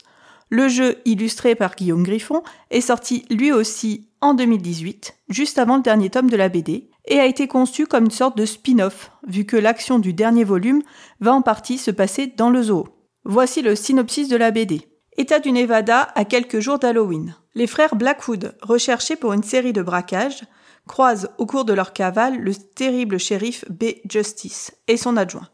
[0.49, 5.83] Le jeu, illustré par Guillaume Griffon, est sorti lui aussi en 2018, juste avant le
[5.83, 9.45] dernier tome de la BD, et a été conçu comme une sorte de spin-off, vu
[9.45, 10.81] que l'action du dernier volume
[11.19, 12.87] va en partie se passer dans le zoo.
[13.23, 14.87] Voici le synopsis de la BD.
[15.17, 17.35] État du Nevada à quelques jours d'Halloween.
[17.55, 20.43] Les frères Blackwood, recherchés pour une série de braquages,
[20.87, 23.85] croisent au cours de leur cavale le terrible shérif B.
[24.09, 25.49] Justice et son adjoint.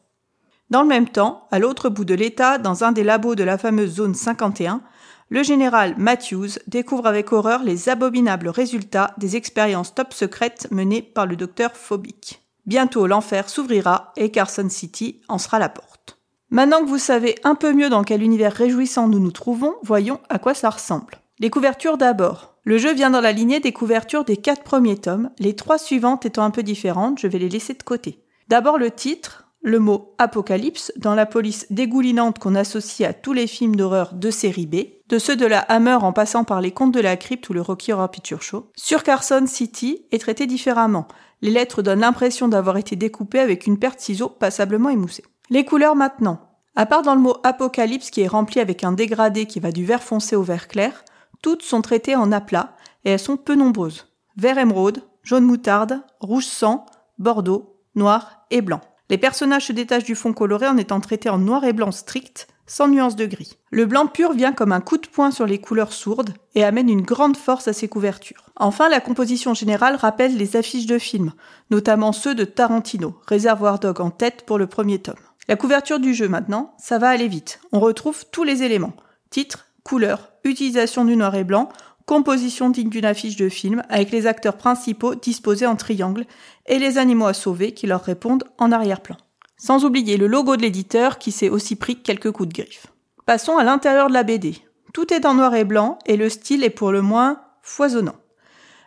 [0.69, 3.57] Dans le même temps, à l'autre bout de l'État, dans un des labos de la
[3.57, 4.81] fameuse zone 51,
[5.29, 11.25] le général Matthews découvre avec horreur les abominables résultats des expériences top secrètes menées par
[11.25, 12.41] le docteur Phobic.
[12.65, 16.19] Bientôt l'enfer s'ouvrira et Carson City en sera la porte.
[16.49, 20.19] Maintenant que vous savez un peu mieux dans quel univers réjouissant nous nous trouvons, voyons
[20.29, 21.19] à quoi cela ressemble.
[21.39, 22.55] Les couvertures d'abord.
[22.63, 26.25] Le jeu vient dans la lignée des couvertures des quatre premiers tomes, les trois suivantes
[26.25, 28.23] étant un peu différentes, je vais les laisser de côté.
[28.47, 33.47] D'abord le titre, le mot apocalypse, dans la police dégoulinante qu'on associe à tous les
[33.47, 34.75] films d'horreur de série B,
[35.07, 37.61] de ceux de la Hammer en passant par les contes de la crypte ou le
[37.61, 38.69] Rocky Horror Picture Show.
[38.75, 41.07] Sur Carson City est traité différemment.
[41.41, 45.23] Les lettres donnent l'impression d'avoir été découpées avec une paire de ciseaux passablement émoussée.
[45.49, 46.39] Les couleurs maintenant.
[46.75, 49.85] À part dans le mot apocalypse qui est rempli avec un dégradé qui va du
[49.85, 51.05] vert foncé au vert clair,
[51.41, 54.07] toutes sont traitées en aplat et elles sont peu nombreuses.
[54.35, 56.85] Vert émeraude, jaune moutarde, rouge sang,
[57.17, 58.81] bordeaux, noir et blanc.
[59.09, 62.47] Les personnages se détachent du fond coloré en étant traités en noir et blanc strict,
[62.65, 63.57] sans nuance de gris.
[63.71, 66.89] Le blanc pur vient comme un coup de poing sur les couleurs sourdes et amène
[66.89, 68.45] une grande force à ses couvertures.
[68.55, 71.33] Enfin, la composition générale rappelle les affiches de films,
[71.69, 75.15] notamment ceux de Tarantino, Réservoir Dog en tête pour le premier tome.
[75.47, 77.59] La couverture du jeu maintenant, ça va aller vite.
[77.73, 78.93] On retrouve tous les éléments.
[79.29, 81.69] Titre, couleur, utilisation du noir et blanc,
[82.05, 86.25] composition digne d'une affiche de film avec les acteurs principaux disposés en triangle
[86.65, 89.17] et les animaux à sauver qui leur répondent en arrière-plan.
[89.57, 92.87] Sans oublier le logo de l'éditeur qui s'est aussi pris quelques coups de griffe.
[93.25, 94.57] Passons à l'intérieur de la BD.
[94.93, 98.15] Tout est en noir et blanc et le style est pour le moins foisonnant.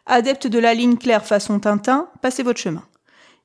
[0.04, 2.84] Adepte de la ligne claire façon Tintin, passez votre chemin.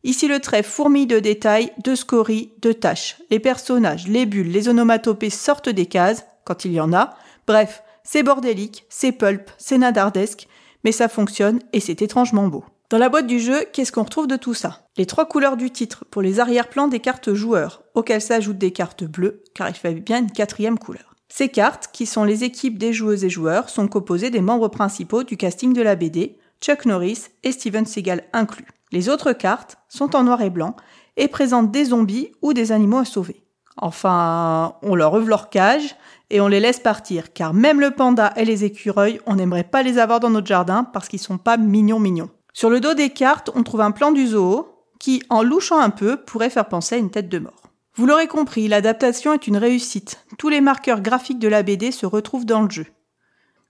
[0.03, 3.17] Ici le trait fourmille de détails, de scories, de tâches.
[3.29, 7.15] Les personnages, les bulles, les onomatopées sortent des cases, quand il y en a.
[7.47, 10.47] Bref, c'est bordélique, c'est pulp, c'est nadardesque,
[10.83, 12.63] mais ça fonctionne et c'est étrangement beau.
[12.89, 14.87] Dans la boîte du jeu, qu'est-ce qu'on retrouve de tout ça?
[14.97, 19.05] Les trois couleurs du titre pour les arrière-plans des cartes joueurs, auxquelles s'ajoutent des cartes
[19.05, 21.15] bleues, car il fallait bien une quatrième couleur.
[21.29, 25.23] Ces cartes, qui sont les équipes des joueuses et joueurs, sont composées des membres principaux
[25.23, 28.67] du casting de la BD, Chuck Norris et Steven Seagal inclus.
[28.91, 30.75] Les autres cartes sont en noir et blanc
[31.15, 33.45] et présentent des zombies ou des animaux à sauver.
[33.81, 35.95] Enfin, on leur ouvre leur cage
[36.29, 39.81] et on les laisse partir, car même le panda et les écureuils, on n'aimerait pas
[39.83, 42.29] les avoir dans notre jardin parce qu'ils sont pas mignons mignons.
[42.53, 44.67] Sur le dos des cartes, on trouve un plan du zoo
[44.99, 47.63] qui, en louchant un peu, pourrait faire penser à une tête de mort.
[47.95, 50.23] Vous l'aurez compris, l'adaptation est une réussite.
[50.37, 52.85] Tous les marqueurs graphiques de la BD se retrouvent dans le jeu.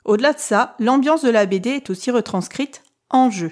[0.04, 3.52] Au-delà de ça, l'ambiance de la BD est aussi retranscrite en jeu.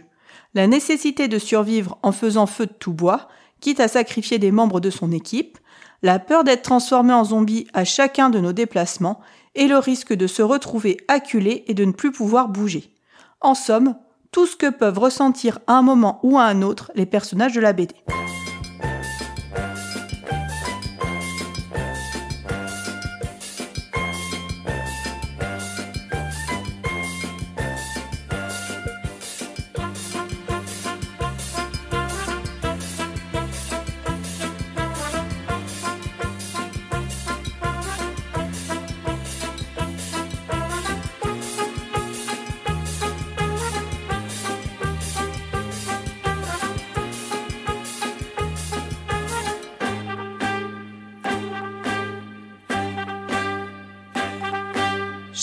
[0.53, 3.29] La nécessité de survivre en faisant feu de tout bois,
[3.61, 5.57] quitte à sacrifier des membres de son équipe,
[6.01, 9.19] la peur d'être transformé en zombie à chacun de nos déplacements
[9.55, 12.93] et le risque de se retrouver acculé et de ne plus pouvoir bouger.
[13.41, 13.95] En somme,
[14.31, 17.61] tout ce que peuvent ressentir à un moment ou à un autre les personnages de
[17.61, 17.95] la BD.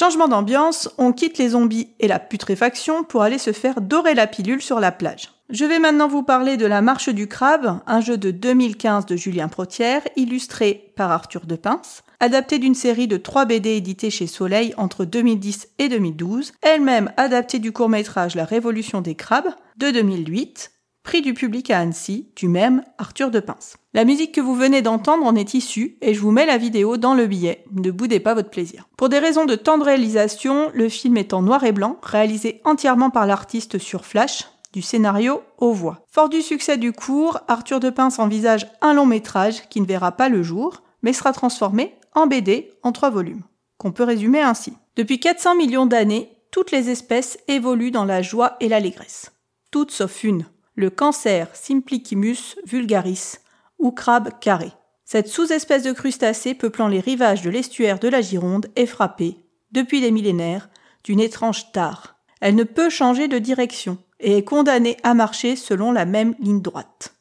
[0.06, 4.28] Changement d'ambiance, on quitte les zombies et la putréfaction pour aller se faire dorer la
[4.28, 5.32] pilule sur la plage.
[5.50, 9.16] Je vais maintenant vous parler de La Marche du Crabe, un jeu de 2015 de
[9.16, 14.28] Julien Protière, illustré par Arthur de Pince, adapté d'une série de 3 BD éditées chez
[14.28, 20.70] Soleil entre 2010 et 2012, elle-même adaptée du court-métrage La Révolution des crabes de 2008,
[21.02, 23.76] prix du public à Annecy, du même Arthur de Pince.
[23.96, 26.98] La musique que vous venez d'entendre en est issue et je vous mets la vidéo
[26.98, 27.64] dans le billet.
[27.72, 28.86] Ne boudez pas votre plaisir.
[28.98, 32.60] Pour des raisons de temps de réalisation, le film est en noir et blanc, réalisé
[32.66, 36.04] entièrement par l'artiste sur Flash, du scénario aux voix.
[36.10, 40.12] Fort du succès du cours, Arthur de Pince envisage un long métrage qui ne verra
[40.12, 43.44] pas le jour, mais sera transformé en BD en trois volumes,
[43.78, 44.74] qu'on peut résumer ainsi.
[44.96, 49.32] Depuis 400 millions d'années, toutes les espèces évoluent dans la joie et l'allégresse.
[49.70, 50.44] Toutes sauf une,
[50.74, 53.38] le cancer Simplicimus vulgaris,
[53.78, 54.72] ou crabe carré.
[55.04, 59.36] Cette sous-espèce de crustacé peuplant les rivages de l'estuaire de la Gironde est frappée,
[59.70, 60.68] depuis des millénaires,
[61.04, 62.16] d'une étrange tare.
[62.40, 66.60] Elle ne peut changer de direction et est condamnée à marcher selon la même ligne
[66.60, 67.14] droite.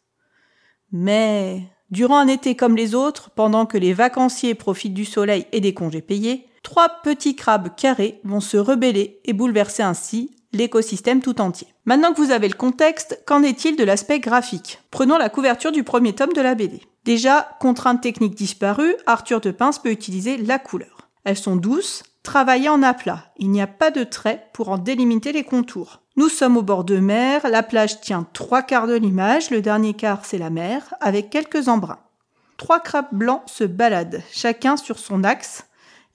[0.91, 5.62] Mais, durant un été comme les autres, pendant que les vacanciers profitent du soleil et
[5.62, 11.41] des congés payés, trois petits crabes carrés vont se rebeller et bouleverser ainsi l'écosystème tout
[11.41, 11.68] entier.
[11.86, 14.80] Maintenant que vous avez le contexte, qu'en est-il de l'aspect graphique?
[14.91, 16.82] Prenons la couverture du premier tome de la BD.
[17.03, 21.10] Déjà, contrainte technique disparue, Arthur de Pince peut utiliser la couleur.
[21.24, 23.26] Elles sont douces, travaillées en aplat.
[23.38, 26.01] Il n'y a pas de traits pour en délimiter les contours.
[26.18, 29.93] Nous sommes au bord de mer, la plage tient trois quarts de l'image, le dernier
[29.93, 31.99] quart c'est la mer, avec quelques embruns.
[32.58, 35.66] Trois crabes blancs se baladent, chacun sur son axe.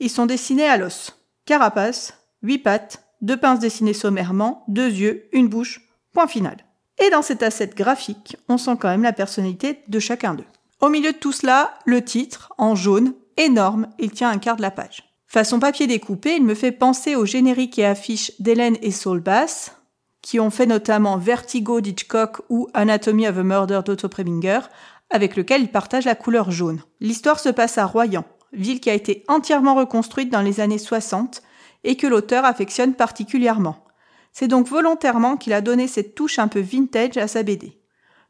[0.00, 1.20] Ils sont dessinés à l'os.
[1.44, 5.80] Carapace, huit pattes, deux pinces dessinées sommairement, deux yeux, une bouche,
[6.12, 6.56] point final.
[6.98, 10.44] Et dans cet asset graphique, on sent quand même la personnalité de chacun d'eux.
[10.80, 14.62] Au milieu de tout cela, le titre, en jaune, énorme, il tient un quart de
[14.62, 15.04] la page.
[15.26, 19.76] Façon papier découpé, il me fait penser au générique et affiche d'Hélène et Saul Bass,
[20.22, 24.60] qui ont fait notamment Vertigo d'Hitchcock ou Anatomy of a Murder d'Otto Preminger,
[25.08, 26.82] avec lequel ils partagent la couleur jaune.
[27.00, 31.42] L'histoire se passe à Royan, ville qui a été entièrement reconstruite dans les années 60
[31.84, 33.84] et que l'auteur affectionne particulièrement.
[34.32, 37.80] C'est donc volontairement qu'il a donné cette touche un peu vintage à sa BD.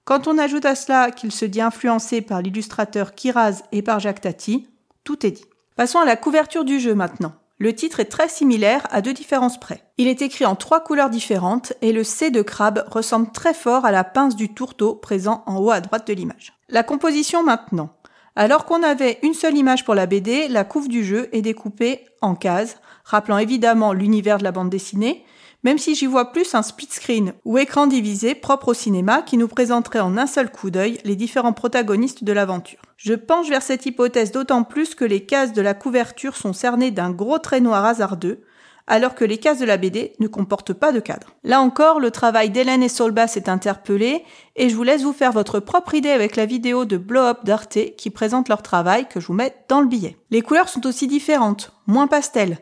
[0.04, 4.22] Quand on ajoute à cela qu'il se dit influencé par l'illustrateur Kiraz et par Jacques
[4.22, 4.66] Tati,
[5.04, 5.44] tout est dit.
[5.76, 7.32] Passons à la couverture du jeu maintenant.
[7.58, 9.84] Le titre est très similaire à deux différences près.
[9.98, 13.84] Il est écrit en trois couleurs différentes et le C de crabe ressemble très fort
[13.84, 16.54] à la pince du tourteau présent en haut à droite de l'image.
[16.70, 17.90] La composition maintenant.
[18.34, 22.06] Alors qu'on avait une seule image pour la BD, la couve du jeu est découpée
[22.22, 22.78] en cases,
[23.10, 25.24] rappelant évidemment l'univers de la bande dessinée,
[25.62, 29.36] même si j'y vois plus un split screen ou écran divisé propre au cinéma qui
[29.36, 32.80] nous présenterait en un seul coup d'œil les différents protagonistes de l'aventure.
[32.96, 36.90] Je penche vers cette hypothèse d'autant plus que les cases de la couverture sont cernées
[36.90, 38.42] d'un gros trait noir hasardeux,
[38.86, 41.28] alors que les cases de la BD ne comportent pas de cadre.
[41.44, 44.24] Là encore, le travail d'Hélène et Solbass est interpellé,
[44.56, 47.44] et je vous laisse vous faire votre propre idée avec la vidéo de Blow Up
[47.44, 50.16] d'Arte qui présente leur travail que je vous mets dans le billet.
[50.30, 52.58] Les couleurs sont aussi différentes, moins pastel,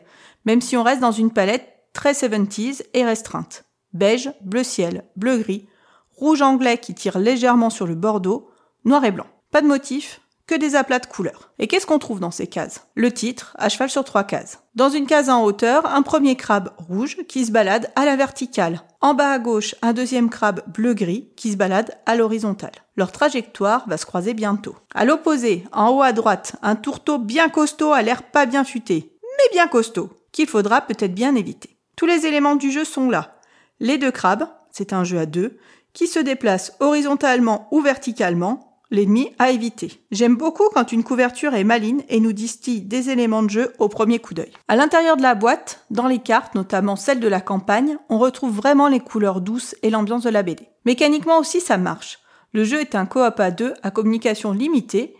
[0.49, 3.65] même si on reste dans une palette très 70s et restreinte.
[3.93, 5.67] Beige, bleu ciel, bleu gris,
[6.15, 8.49] rouge anglais qui tire légèrement sur le bordeaux,
[8.83, 9.27] noir et blanc.
[9.51, 11.51] Pas de motif, que des aplats de couleurs.
[11.59, 12.87] Et qu'est-ce qu'on trouve dans ces cases?
[12.95, 14.63] Le titre, à cheval sur trois cases.
[14.73, 18.81] Dans une case en hauteur, un premier crabe rouge qui se balade à la verticale.
[19.01, 22.71] En bas à gauche, un deuxième crabe bleu-gris qui se balade à l'horizontale.
[22.95, 24.75] Leur trajectoire va se croiser bientôt.
[24.95, 29.15] À l'opposé, en haut à droite, un tourteau bien costaud a l'air pas bien futé,
[29.21, 31.77] mais bien costaud, qu'il faudra peut-être bien éviter.
[31.95, 33.39] Tous les éléments du jeu sont là.
[33.79, 35.57] Les deux crabes, c'est un jeu à deux,
[35.93, 40.03] qui se déplacent horizontalement ou verticalement, l'ennemi à éviter.
[40.11, 43.87] J'aime beaucoup quand une couverture est maligne et nous distille des éléments de jeu au
[43.87, 44.51] premier coup d'œil.
[44.67, 48.55] À l'intérieur de la boîte, dans les cartes, notamment celles de la campagne, on retrouve
[48.55, 50.67] vraiment les couleurs douces et l'ambiance de la BD.
[50.85, 52.19] Mécaniquement aussi, ça marche.
[52.51, 55.15] Le jeu est un coop à deux à communication limitée,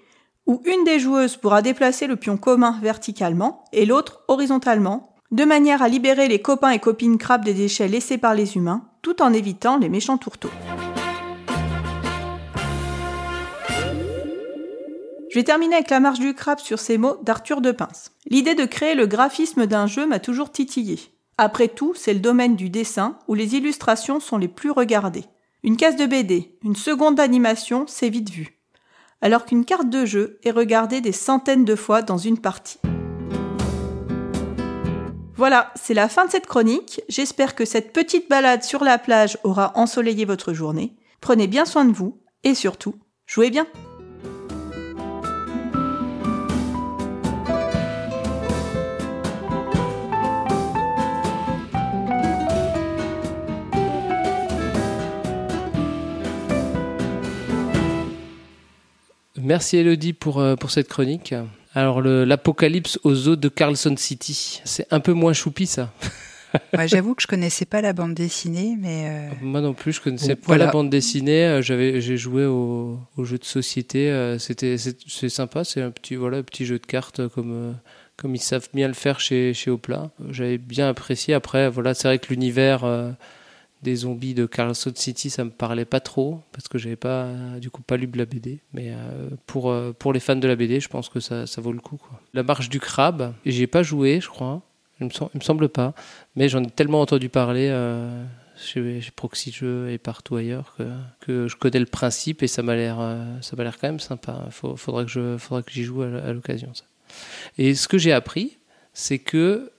[0.49, 5.83] où une des joueuses pourra déplacer le pion commun verticalement et l'autre horizontalement, de manière
[5.83, 9.31] à libérer les copains et copines crabes des déchets laissés par les humains, tout en
[9.31, 10.49] évitant les méchants tourteaux.
[15.29, 18.13] Je vais terminer avec la marche du crabe sur ces mots d'Arthur de Pince.
[18.25, 20.97] L'idée de créer le graphisme d'un jeu m'a toujours titillé.
[21.37, 25.25] Après tout, c'est le domaine du dessin où les illustrations sont les plus regardées.
[25.61, 28.58] Une case de BD, une seconde d'animation, c'est vite vu.
[29.21, 32.79] Alors qu'une carte de jeu est regardée des centaines de fois dans une partie.
[35.35, 37.01] Voilà, c'est la fin de cette chronique.
[37.09, 40.95] J'espère que cette petite balade sur la plage aura ensoleillé votre journée.
[41.21, 43.65] Prenez bien soin de vous et surtout, jouez bien.
[59.49, 61.33] Merci Elodie pour, euh, pour cette chronique.
[61.73, 64.61] Alors, l'apocalypse aux eaux de Carlson City.
[64.63, 65.91] C'est un peu moins choupi, ça.
[66.75, 70.01] Ouais, J'avoue que je connaissais pas la bande dessinée, mais euh, Moi non plus, je
[70.01, 70.65] connaissais Bon, pas voilà.
[70.65, 71.45] la bande dessinée.
[71.45, 74.35] Euh, J'avais, j'ai joué au, au jeu de société.
[74.39, 75.63] C'était, c'est, sympa.
[75.63, 77.75] C'est un petit, voilà, un petit jeu de cartes comme,
[78.17, 80.09] comme ils savent bien le faire chez, chez Opla.
[80.31, 81.33] J'avais bien apprécié.
[81.35, 83.11] Après, voilà, c'est vrai que l'univers euh,
[83.81, 87.27] des zombies de Carlson City, ça me parlait pas trop parce que j'avais pas,
[87.61, 88.59] du coup, pas lu la BD.
[88.73, 91.61] Mais euh, pour, euh, pour les fans de la BD, je pense que ça, ça
[91.61, 91.99] vaut le coup.
[92.33, 94.61] La marche du crabe, j'y ai pas joué, je crois.
[94.99, 95.93] Il me, sem- il me semble pas.
[96.35, 98.21] Mais j'en ai tellement entendu parler euh,
[98.57, 100.83] chez, chez Proxy Jeux et partout ailleurs que,
[101.21, 104.01] que je connais le principe et ça m'a l'air euh, ça m'a l'air quand même
[104.01, 104.49] sympa.
[104.51, 106.73] Faudra que je faudra que j'y joue à, à l'occasion.
[107.57, 108.57] Et ce que j'ai appris,
[108.93, 109.71] c'est que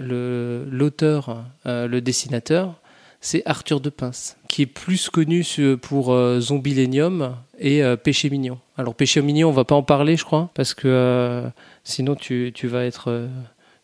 [0.00, 2.74] euh, le l'auteur, euh, le dessinateur,
[3.20, 5.44] c'est Arthur de Pince, qui est plus connu
[5.82, 8.58] pour euh, Zombielenium et euh, Péché mignon.
[8.76, 11.48] Alors Péché mignon, on va pas en parler, je crois, parce que euh,
[11.84, 13.26] sinon tu, tu vas être euh,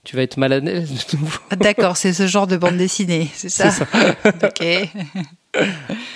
[0.05, 1.39] tu vas être mal à l'aise de nouveau.
[1.51, 3.71] ah, d'accord, c'est ce genre de bande dessinée, c'est ça,
[4.43, 4.63] Ok.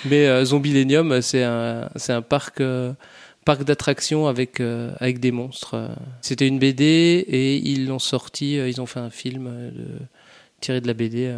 [0.05, 2.61] Mais euh, Zombielenium, c'est un, c'est un parc,
[3.49, 5.73] parc d'attractions avec, euh, avec des monstres.
[5.75, 5.87] euh.
[6.21, 6.83] C'était une BD
[7.27, 9.99] et ils l'ont sorti, euh, ils ont fait un film de-
[10.61, 11.33] tiré de la BD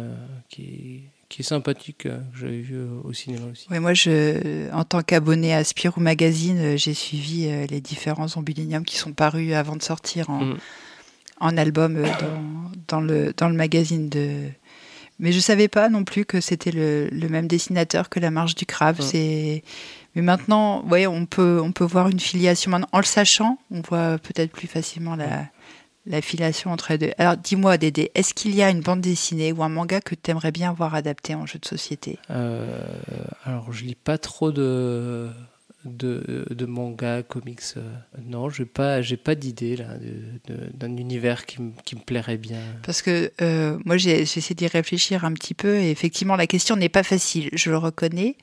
[0.50, 3.66] qui, est, qui est sympathique, que j'avais vu au cinéma aussi.
[3.70, 8.96] Ouais, moi, je, en tant qu'abonné à Spirou Magazine, j'ai suivi les différents Zombielenium qui
[8.98, 10.58] sont parus avant de sortir en, Mm.
[11.40, 14.28] en album dans, dans, le, dans le magazine de.
[15.20, 18.56] Mais je savais pas non plus que c'était le, le même dessinateur que La Marche
[18.56, 18.98] du Crabe.
[18.98, 19.02] Mm.
[19.02, 19.62] C'est.
[20.14, 22.72] Mais maintenant, ouais, on peut, on peut voir une filiation.
[22.92, 25.46] En le sachant, on voit peut-être plus facilement la,
[26.06, 27.12] la filiation entre les deux.
[27.18, 30.30] Alors, dis-moi, Dédé, est-ce qu'il y a une bande dessinée ou un manga que tu
[30.30, 32.18] aimerais bien voir adapté en jeu de société?
[32.30, 32.82] Euh,
[33.44, 35.30] alors, je lis pas trop de,
[35.84, 37.60] de, de manga, comics.
[37.76, 37.80] euh,
[38.24, 39.86] non, j'ai pas, j'ai pas d'idée là
[40.74, 42.58] d'un univers qui, me- qui me plairait bien.
[42.84, 46.76] Parce que euh, moi, j'ai essayé d'y réfléchir un petit peu et effectivement, la question
[46.76, 48.36] n'est pas facile, je le reconnais.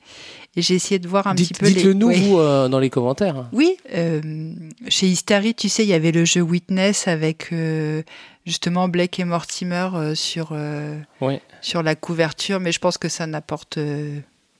[0.56, 1.74] Et j'ai essayé de voir un petit peu les.
[1.74, 2.20] dites-le nous Oui.
[2.22, 3.48] vous euh, dans les commentaires.
[3.52, 4.52] Oui, euh,
[4.88, 7.54] chez Histary, tu sais, il y avait le jeu Witness avec
[8.44, 10.56] justement Blake et Mortimer sur,
[11.60, 13.78] sur la couverture, mais je pense que ça n'apporte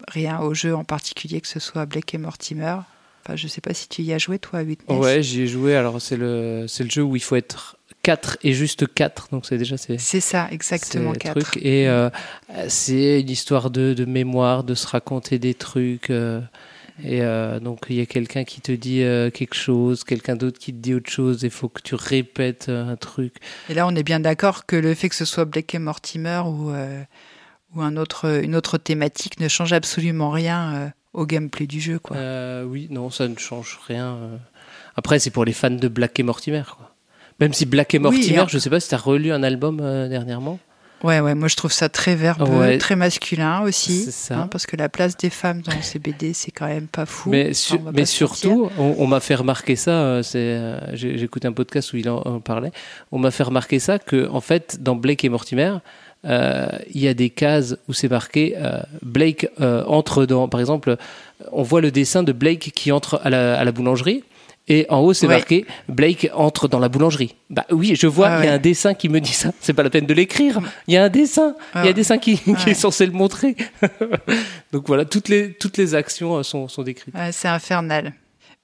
[0.08, 2.76] rien au jeu en particulier, que ce soit Blake et Mortimer.
[3.24, 4.98] Enfin, je sais pas si tu y as joué, toi, à Witness.
[4.98, 5.76] Ouais, j'y ai joué.
[5.76, 9.28] Alors, c'est le, c'est le jeu où il faut être 4 et juste 4.
[9.30, 9.76] Donc, c'est déjà.
[9.76, 11.40] C'est, C'est ça, exactement, c'est le 4.
[11.40, 11.62] truc.
[11.62, 12.08] Et euh,
[12.68, 16.08] c'est une histoire de, de mémoire, de se raconter des trucs.
[16.08, 16.40] euh,
[17.04, 19.00] et euh, donc, il y a quelqu'un qui te dit
[19.34, 21.40] quelque chose, quelqu'un d'autre qui te dit autre chose.
[21.42, 23.34] Il faut que tu répètes un truc.
[23.68, 26.42] Et là, on est bien d'accord que le fait que ce soit Blake et Mortimer
[26.46, 26.72] ou,
[27.74, 31.98] ou un autre, une autre thématique ne change absolument rien euh, au gameplay du jeu.
[31.98, 32.16] Quoi.
[32.16, 34.14] Euh, oui, non, ça ne change rien.
[34.14, 34.36] euh.
[34.96, 36.62] Après, c'est pour les fans de Black et Mortimer.
[36.76, 36.94] Quoi.
[37.38, 39.32] Même si Black et Oui, Mortimer, et en- je sais pas si tu as relu
[39.32, 40.58] un album euh, dernièrement.
[41.02, 42.76] Ouais, ouais, moi je trouve ça très verbeux, Ouais.
[42.76, 44.02] très masculin aussi.
[44.04, 44.40] C'est ça.
[44.40, 47.30] hein, parce que la place des femmes dans ces BD, c'est quand même pas fou.
[47.30, 49.92] Mais, Enfin, surtout, on, on m'a fait remarquer ça.
[49.92, 52.70] euh, euh, j'ai écouté un podcast où il en, en parlait.
[53.12, 55.76] On m'a fait remarquer ça que, en fait, dans Blake et Mortimer,
[56.24, 60.48] il y a des cases où c'est marqué euh, Blake euh, entre dans.
[60.48, 60.96] Par exemple,
[61.52, 64.22] on voit le dessin de Blake qui entre à la, à la boulangerie.
[64.68, 65.34] Et en haut, c'est Ouais.
[65.34, 67.34] marqué Blake entre dans la boulangerie.
[67.48, 68.48] Bah oui, je vois, il Ah y ouais.
[68.48, 69.50] a un dessin qui me dit ça.
[69.60, 70.60] C'est pas la peine de l'écrire.
[70.86, 71.56] Il y a un dessin.
[71.74, 71.88] Il y a Ah.
[71.88, 72.70] un dessin qui, qui Ouais.
[72.70, 73.56] est censé le montrer.
[74.72, 77.14] Donc voilà, toutes les, toutes les actions euh, sont, sont décrites.
[77.32, 78.12] C'est infernal.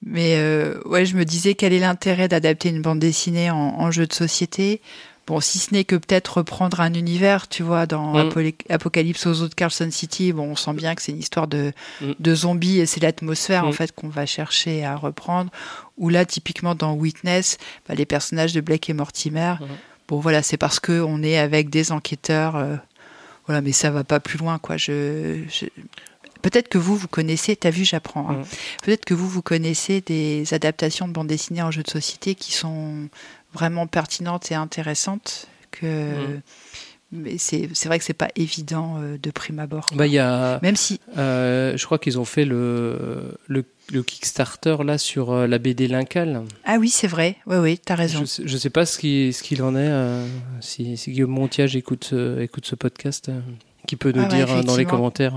[0.05, 3.91] Mais euh, ouais, je me disais quel est l'intérêt d'adapter une bande dessinée en, en
[3.91, 4.79] jeu de société?
[5.27, 8.51] Bon, si ce n'est que peut-être reprendre un univers, tu vois, dans Mm.
[8.69, 11.73] Apocalypse aux eaux de Carlson City, bon, on sent bien que c'est une histoire de,
[12.01, 12.11] Mm.
[12.17, 13.73] de zombies et c'est l'atmosphère en Mm.
[13.73, 15.51] fait qu'on va chercher à reprendre.
[15.97, 17.57] Ou là, typiquement dans Witness,
[17.89, 19.55] bah, les personnages de Blake et Mortimer,
[20.07, 22.75] bon voilà, c'est parce que on est avec des enquêteurs, euh,
[23.47, 24.77] voilà, mais ça va pas plus loin, quoi.
[24.77, 25.65] Je, je-
[26.43, 28.29] Peut-être que vous, vous connaissez, t'as vu, j'apprends.
[28.29, 28.43] hein.
[28.83, 32.53] Peut-être que vous, vous connaissez des adaptations de bande dessinée en jeu de société qui
[32.53, 33.09] sont
[33.57, 35.47] vraiment pertinentes et intéressantes.
[35.71, 35.85] Que...
[36.35, 36.41] Mhm.
[37.13, 39.87] Mais c'est c'est vrai que c'est pas évident euh, de prime abord.
[39.95, 43.63] Bah, y a, Même si, euh, je crois qu'ils ont fait le, le,
[43.93, 46.43] le Kickstarter là sur euh, la BD Lincal.
[46.65, 48.25] ah oui, c'est vrai, oui, oui, t'as raison.
[48.25, 49.87] Je, je sais pas ce qui- ce qu'il en est.
[49.87, 50.27] euh,
[50.59, 53.31] si, si Guillaume Montiage écoute, ce- écoute ce podcast,
[53.87, 55.33] qui peut nous Ah ouais, dire euh, dans les commentaires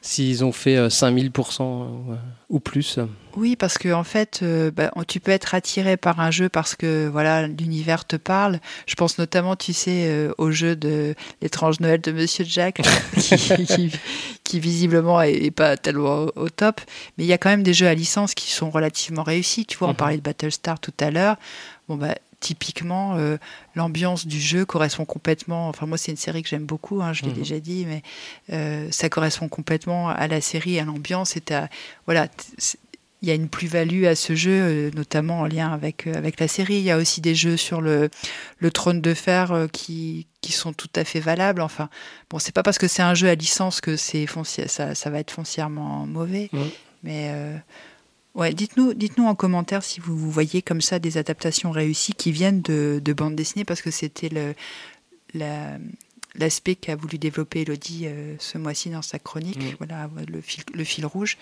[0.00, 2.16] s'ils ont fait euh, 5000% ou, euh,
[2.48, 2.98] ou plus.
[3.36, 6.74] Oui, parce que en fait, euh, bah, tu peux être attiré par un jeu parce
[6.74, 8.58] que voilà, l'univers te parle.
[8.86, 12.80] Je pense notamment, tu sais, euh, au jeu de l'étrange Noël de Monsieur Jack,
[13.18, 13.36] qui,
[13.66, 13.90] qui-
[14.44, 16.80] qui visiblement est, pas tellement au, au top.
[17.16, 19.64] Mais il y a quand même des jeux à licence qui sont relativement réussis.
[19.66, 19.96] Tu vois, on Mhm.
[19.96, 21.36] parlait de Battlestar tout à l'heure.
[21.88, 22.14] Bon bah.
[22.42, 23.36] Typiquement, euh,
[23.76, 25.68] l'ambiance du jeu correspond complètement.
[25.68, 27.00] Enfin, moi, c'est une série que j'aime beaucoup.
[27.00, 27.34] hein, je l'ai Mhm.
[27.34, 28.02] déjà dit, mais
[28.52, 31.36] euh, ça correspond complètement à la série, à l'ambiance.
[31.36, 31.42] Et
[32.04, 32.26] voilà,
[33.22, 36.48] il y a une plus-value à ce jeu, euh, notamment en lien avec, avec la
[36.48, 36.74] série.
[36.78, 38.10] Il y a aussi des jeux sur le,
[38.58, 41.60] le trône de fer qui, qui sont tout à fait valables.
[41.62, 41.88] Enfin,
[42.28, 45.10] bon, c'est pas parce que c'est un jeu à licence que c'est foncier, ça, ça
[45.10, 46.50] va être foncièrement mauvais.
[46.52, 46.70] Ouais.
[47.04, 47.56] Mais euh,
[48.34, 52.32] ouais, dites-nous, dites-nous en commentaire si vous, vous voyez comme ça des adaptations réussies qui
[52.32, 54.54] viennent de, de bande dessinée, parce que c'était le,
[55.34, 55.78] la-
[56.34, 59.76] l'aspect qu'a voulu développer Elodie euh, ce mois-ci dans sa chronique.
[59.78, 61.36] Voilà, le fil, le fil rouge.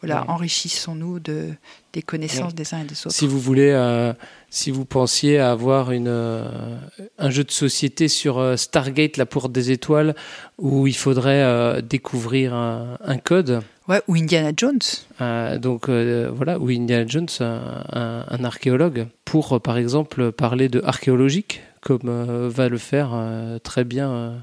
[0.00, 0.28] Voilà, Ouais.
[0.28, 1.50] enrichissons-nous de,
[1.94, 2.52] des connaissances Ouais.
[2.52, 3.12] des uns et des autres.
[3.14, 4.12] Si vous voulez, euh,
[4.50, 6.76] si vous pensiez avoir une, euh,
[7.16, 10.14] un jeu de société sur Stargate, la porte des étoiles,
[10.58, 14.78] où il faudrait découvrir un, un code, Ouais, ou Indiana Jones.
[15.20, 20.32] euh, donc euh, voilà, où Indiana Jones, un, un- un archéologue, pour euh, par exemple
[20.32, 24.38] parler de archéologique, comme euh, va le faire euh, très bien euh,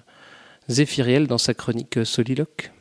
[0.70, 2.72] Zéphiriel dans sa chronique Soliloque.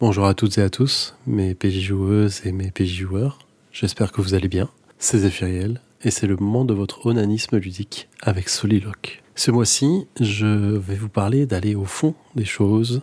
[0.00, 3.38] Bonjour à toutes et à tous, mes PJ joueuses et mes PJ joueurs.
[3.72, 4.68] J'espère que vous allez bien.
[4.98, 9.22] C'est Zéphiriel et c'est le moment de votre onanisme ludique avec Soliloque.
[9.34, 13.00] Ce mois-ci, je vais vous parler d'aller au fond des choses,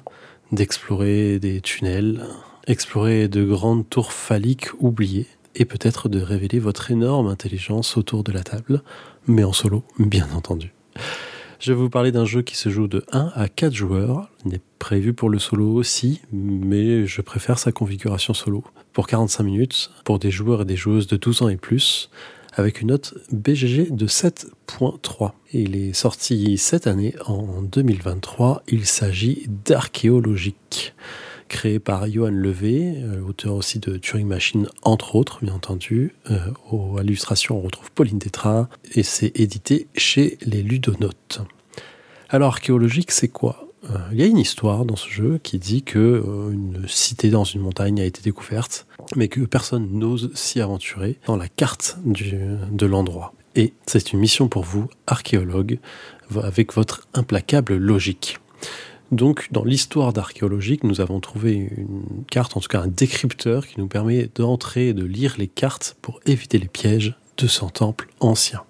[0.51, 2.23] d'explorer des tunnels,
[2.67, 8.31] explorer de grandes tours phalliques oubliées et peut-être de révéler votre énorme intelligence autour de
[8.31, 8.81] la table,
[9.27, 10.73] mais en solo, bien entendu.
[11.59, 14.29] Je vais vous parler d'un jeu qui se joue de 1 à 4 joueurs.
[14.45, 18.65] Il est prévu pour le solo aussi, mais je préfère sa configuration solo.
[18.91, 22.09] Pour 45 minutes, pour des joueurs et des joueuses de 12 ans et plus,
[22.53, 25.31] avec une note BGG de 7.3.
[25.53, 28.63] Et il est sorti cette année, en 2023.
[28.67, 30.93] Il s'agit d'Archéologique,
[31.53, 36.15] créé par Johan Levé, euh, auteur aussi de Turing Machine, entre autres, bien entendu.
[36.31, 36.39] Euh,
[36.71, 41.41] au- à l'illustration, on retrouve Pauline Tetra, et c'est édité chez les Ludonotes.
[42.29, 43.67] Alors, archéologique, c'est quoi?
[43.91, 47.29] Euh, Il y a une histoire dans ce jeu qui dit que euh, une cité
[47.29, 51.97] dans une montagne a été découverte, mais que personne n'ose s'y aventurer dans la carte
[52.03, 53.33] de l'endroit.
[53.55, 55.77] Et c'est une mission pour vous, archéologue,
[56.41, 58.39] avec votre implacable logique.
[59.13, 63.79] Donc, dans l'histoire d'archéologique, nous avons trouvé une carte, en tout cas un décrypteur, qui
[63.79, 68.07] nous permet d'entrer et de lire les cartes pour éviter les pièges de ce temple
[68.19, 68.63] ancien.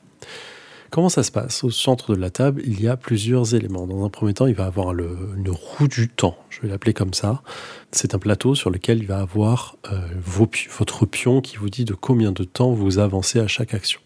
[0.90, 1.64] Comment ça se passe?
[1.64, 3.88] Au centre de la table, il y a plusieurs éléments.
[3.88, 7.14] Dans un premier temps, il va avoir une roue du temps, je vais l'appeler comme
[7.14, 7.41] ça.
[7.91, 11.94] C'est un plateau sur lequel il va avoir euh, votre pion qui vous dit de
[11.94, 14.02] combien de temps vous avancez à chaque action.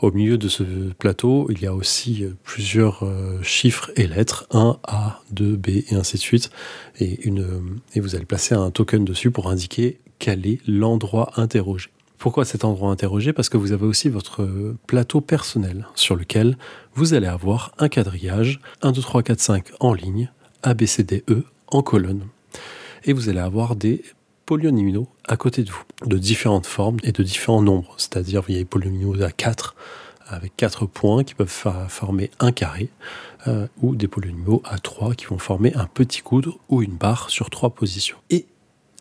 [0.00, 0.62] Au milieu de ce
[0.96, 5.68] plateau, il y a aussi euh, plusieurs euh, chiffres et lettres, 1, A, 2, B,
[5.68, 6.50] et ainsi de suite.
[7.02, 7.60] Euh,
[7.94, 11.88] et vous allez placer un token dessus pour indiquer quel est l'endroit interrogé.
[12.16, 13.32] Pourquoi cet endroit interrogé?
[13.32, 14.48] Parce que vous avez aussi votre
[14.86, 16.56] plateau personnel sur lequel
[16.94, 20.30] vous allez avoir un quadrillage 1, 2, 3, 4, 5 en ligne,
[20.62, 22.26] A, B, C, D, E en colonne.
[23.04, 24.02] Et vous allez avoir des
[24.48, 27.94] polyomino à côté de vous, de différentes formes et de différents nombres.
[27.98, 29.76] C'est-à-dire, vous avez polyomino à 4
[30.26, 32.88] avec 4 points qui peuvent former un carré,
[33.46, 37.28] euh, ou des polyomino à 3 qui vont former un petit coude ou une barre
[37.28, 38.16] sur trois positions.
[38.30, 38.46] Et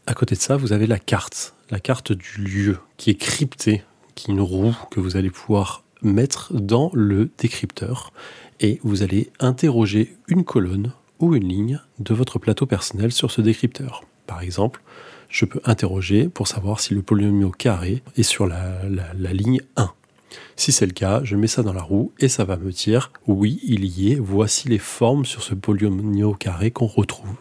[0.06, 3.86] à côté de ça, vous avez la carte, la carte du lieu qui est cryptée,
[4.16, 8.12] qui est une roue que vous allez pouvoir mettre dans le décrypteur
[8.60, 13.40] et vous allez interroger une colonne ou une ligne de votre plateau personnel sur ce
[13.40, 14.04] décrypteur.
[14.28, 14.82] Par exemple,
[15.30, 18.84] je peux interroger pour savoir si le polyomio carré est sur la,
[19.34, 19.92] ligne 1.
[20.56, 23.12] Si c'est le cas, je mets ça dans la roue et ça va me dire
[23.28, 27.36] oui, il y est, voici les formes sur ce polyomio carré qu'on retrouve.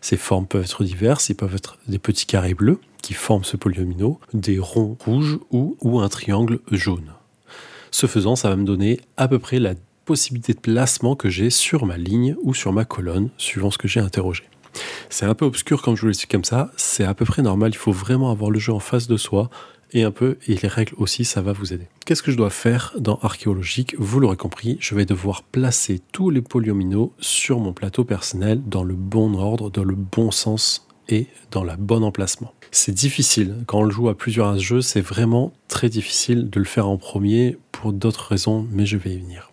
[0.00, 3.56] Ces formes peuvent être diverses, ils peuvent être des petits carrés bleus qui forment ce
[3.56, 7.12] polyomino, des ronds rouges ou, ou un triangle jaune.
[7.90, 9.74] Ce faisant, ça va me donner à peu près la
[10.04, 13.88] possibilité de placement que j'ai sur ma ligne ou sur ma colonne, suivant ce que
[13.88, 14.44] j'ai interrogé.
[15.10, 17.70] C'est un peu obscur quand je vous l'explique comme ça, c'est à peu près normal,
[17.72, 19.50] il faut vraiment avoir le jeu en face de soi,
[19.92, 21.86] et un peu, et les règles aussi, ça va vous aider.
[22.04, 23.94] Qu'est-ce que je dois faire dans archéologique?
[23.98, 28.82] Vous l'aurez compris, je vais devoir placer tous les polyomino sur mon plateau personnel dans
[28.82, 32.52] le bon ordre, dans le bon sens et dans le bon emplacement.
[32.72, 33.56] C'est difficile.
[33.66, 36.66] Quand on le joue à plusieurs à ce jeu, c'est vraiment très difficile de le
[36.66, 39.45] faire en premier pour d'autres raisons, mais je vais y venir.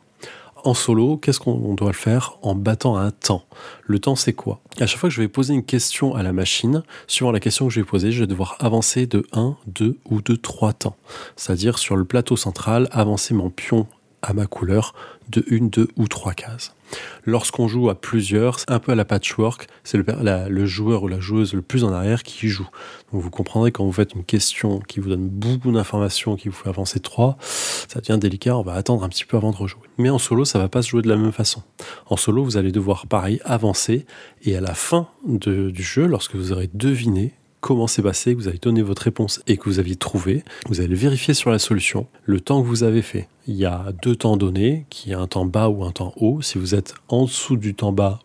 [0.64, 3.44] En solo, qu'est-ce qu'on doit le faire En battant un temps?
[3.84, 4.62] Le temps, c'est quoi?
[4.80, 7.68] À chaque fois que je vais poser une question à la machine, suivant la question
[7.68, 10.96] que je vais poser, je vais devoir avancer de 1, 2 ou de 3 temps.
[11.36, 13.88] C'est-à-dire sur le plateau central, avancer mon pion
[14.22, 14.94] à ma couleur
[15.30, 16.74] de une, deux ou trois cases.
[17.26, 21.54] Lorsqu'on joue à plusieurs, un peu à la patchwork, c'est le, joueur ou la joueuse
[21.54, 22.68] le plus en arrière qui joue.
[23.12, 26.56] Donc vous comprendrez quand vous faites une question qui vous donne beaucoup d'informations, qui vous
[26.56, 29.82] fait avancer trois, ça devient délicat, on va attendre un petit peu avant de rejouer.
[29.98, 31.64] Mais en solo, ça va pas se jouer de la même façon.
[32.08, 34.06] En solo, vous allez devoir pareil avancer
[34.44, 37.34] et à la fin du jeu, lorsque vous aurez deviné
[37.64, 40.44] comment c'est passé, que vous avez donné votre réponse et que vous aviez trouvé.
[40.68, 43.30] Vous allez vérifier sur la solution le temps que vous avez fait.
[43.48, 46.42] Il y a deux temps donnés, qui est un temps bas ou un temps haut.
[46.42, 48.20] Si vous êtes en dessous du temps bas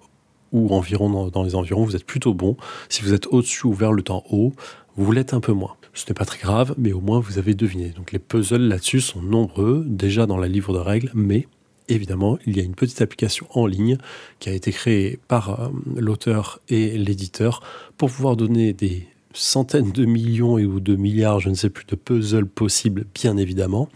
[0.50, 2.56] ou environ dans, les environs, vous êtes plutôt bon.
[2.88, 4.52] Si vous êtes au-dessus ou vers le temps haut,
[4.96, 5.76] vous l'êtes un peu moins.
[5.94, 7.90] Ce n'est pas très grave, mais au moins vous avez deviné.
[7.90, 11.46] Donc les puzzles là-dessus sont nombreux, déjà dans la livre de règles, mais
[11.88, 13.98] évidemment, il y a une petite application en ligne
[14.40, 17.62] qui a été créée par euh, l'auteur et l'éditeur
[17.96, 19.06] pour pouvoir donner des
[19.38, 23.36] centaines de millions et ou de milliards, je ne sais plus, de puzzles possibles, bien
[23.36, 23.88] évidemment,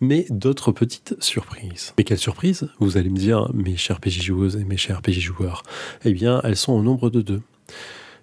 [0.00, 1.92] mais d'autres petites surprises.
[1.98, 2.68] Mais quelles surprises?
[2.80, 5.62] Vous allez me dire, mes chers PJ joueuses et mes chers PJ joueurs.
[6.04, 7.42] Eh bien, elles sont au nombre de deux.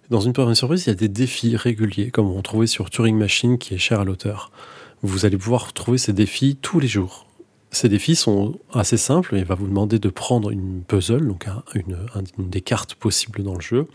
[0.09, 3.17] Dans une première surprise, il y a des défis réguliers, comme on trouvait sur Turing
[3.17, 4.51] Machine, qui est cher à l'auteur.
[5.01, 7.27] Vous allez pouvoir trouver ces défis tous les jours.
[7.71, 9.35] Ces défis sont assez simples.
[9.35, 11.97] Il va vous demander de prendre une puzzle, donc une,
[12.37, 13.87] une des cartes possibles dans le jeu,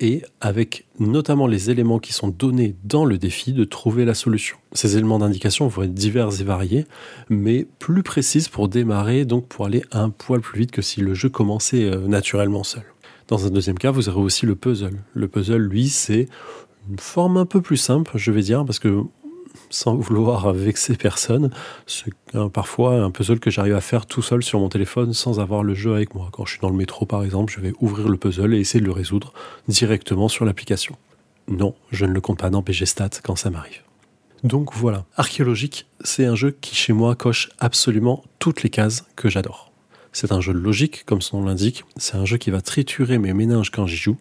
[0.00, 4.56] et avec notamment les éléments qui sont donnés dans le défi de trouver la solution.
[4.72, 6.86] Ces éléments d'indication vont être divers et variés,
[7.28, 11.14] mais plus précises pour démarrer, donc pour aller un poil plus vite que si le
[11.14, 12.84] jeu commençait euh, naturellement seul.
[13.28, 14.98] Dans un deuxième cas, vous aurez aussi le puzzle.
[15.14, 16.28] Le puzzle, lui, c'est
[16.90, 19.04] une forme un peu plus simple, je vais dire, parce que
[19.70, 21.50] sans vouloir vexer personne.
[21.86, 22.12] C'est
[22.52, 25.74] parfois un puzzle que j'arrive à faire tout seul sur mon téléphone sans avoir le
[25.74, 26.28] jeu avec moi.
[26.32, 28.80] Quand je suis dans le métro, par exemple, je vais ouvrir le puzzle et essayer
[28.80, 29.32] de le résoudre
[29.68, 30.96] directement sur l'application.
[31.48, 33.82] Non, je ne le compte pas dans PG Stats quand ça m'arrive.
[34.44, 39.30] Donc voilà, Archéologique, c'est un jeu qui chez moi coche absolument toutes les cases que
[39.30, 39.72] j'adore.
[40.12, 41.84] C'est un jeu logique, comme son nom l'indique.
[41.96, 44.16] C'est un jeu qui va triturer mes méninges quand j'y joue.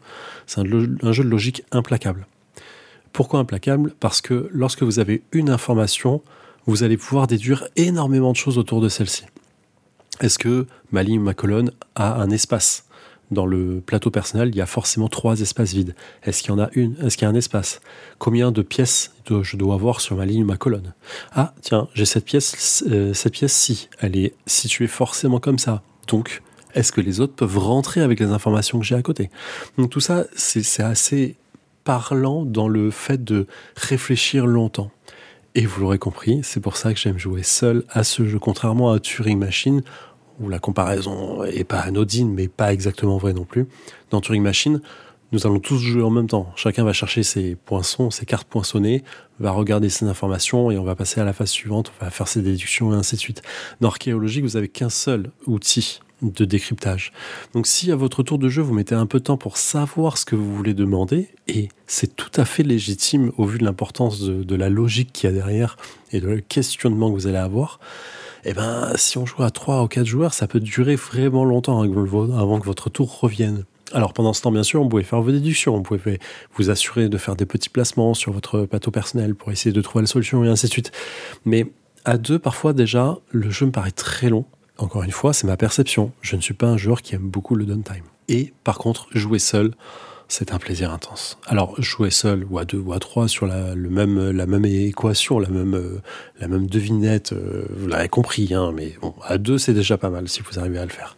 [0.48, 0.66] C'est un,
[1.12, 2.26] jeu de logique implacable.
[3.14, 3.94] Pourquoi implacable?
[4.00, 6.22] Parce que lorsque vous avez une information,
[6.66, 9.26] vous allez pouvoir déduire énormément de choses autour de celle-ci.
[10.20, 12.86] Est-ce que ma ligne ou ma colonne a un espace?
[13.32, 15.96] Dans le plateau personnel, il y a forcément trois espaces vides.
[16.24, 16.96] Est-ce qu'il y en a une?
[17.04, 17.82] Est-ce qu'il y a un espace?
[18.20, 20.94] Combien de pièces je dois avoir sur ma ligne ou ma colonne?
[21.34, 23.90] Ah, tiens, j'ai cette pièce, euh, cette pièce-ci.
[24.00, 25.82] Elle est située forcément comme ça.
[26.08, 26.42] Donc,
[26.76, 29.30] est-ce que les autres peuvent rentrer avec les informations que j'ai à côté?
[29.78, 31.36] Donc tout ça, c'est assez
[31.84, 34.92] parlant dans le fait de réfléchir longtemps.
[35.56, 38.92] Et vous l'aurez compris, c'est pour ça que j'aime jouer seul à ce jeu, contrairement
[38.92, 39.84] à Turing Machine,
[40.40, 43.68] où la comparaison est pas anodine, mais pas exactement vraie non plus.
[44.10, 44.82] Dans Turing Machine,
[45.32, 46.52] nous allons tous jouer en même temps.
[46.56, 49.04] Chacun va chercher ses poinçons, ses cartes poinçonnées,
[49.40, 52.28] va regarder ses informations et on va passer à la phase suivante, on va faire
[52.28, 53.42] ses déductions et ainsi de suite.
[53.80, 57.12] Dans Archéologie, vous avez qu'un seul outil de décryptage.
[57.54, 60.18] Donc si à votre tour de jeu, vous mettez un peu de temps pour savoir
[60.18, 64.22] ce que vous voulez demander, et c'est tout à fait légitime au vu de l'importance
[64.22, 65.78] de, la logique qu'il y a derrière
[66.12, 67.80] et de le questionnement que vous allez avoir,
[68.46, 71.82] eh ben, si on joue à 3 ou 4 joueurs, ça peut durer vraiment longtemps
[71.82, 73.66] avant que votre tour revienne.
[73.94, 76.20] Alors pendant ce temps, bien sûr, on pouvait faire vos déductions, on pouvait
[76.56, 80.04] vous assurer de faire des petits placements sur votre plateau personnel pour essayer de trouver
[80.04, 80.92] la solution et ainsi de suite.
[81.46, 81.68] Mais
[82.04, 84.46] à deux, parfois déjà, le jeu me paraît très long
[84.78, 86.12] encore une fois, c'est ma perception.
[86.22, 88.04] Je ne suis pas un joueur qui aime beaucoup le downtime.
[88.28, 89.74] Et par contre, jouer seul,
[90.28, 91.38] c'est un plaisir intense.
[91.46, 95.38] Alors, jouer seul ou à deux ou à trois sur la, même, la même équation,
[95.38, 96.02] la même, euh,
[96.40, 100.10] la même devinette, euh, vous l'avez compris, hein, mais bon, à deux, c'est déjà pas
[100.10, 101.16] mal si vous arrivez à le faire.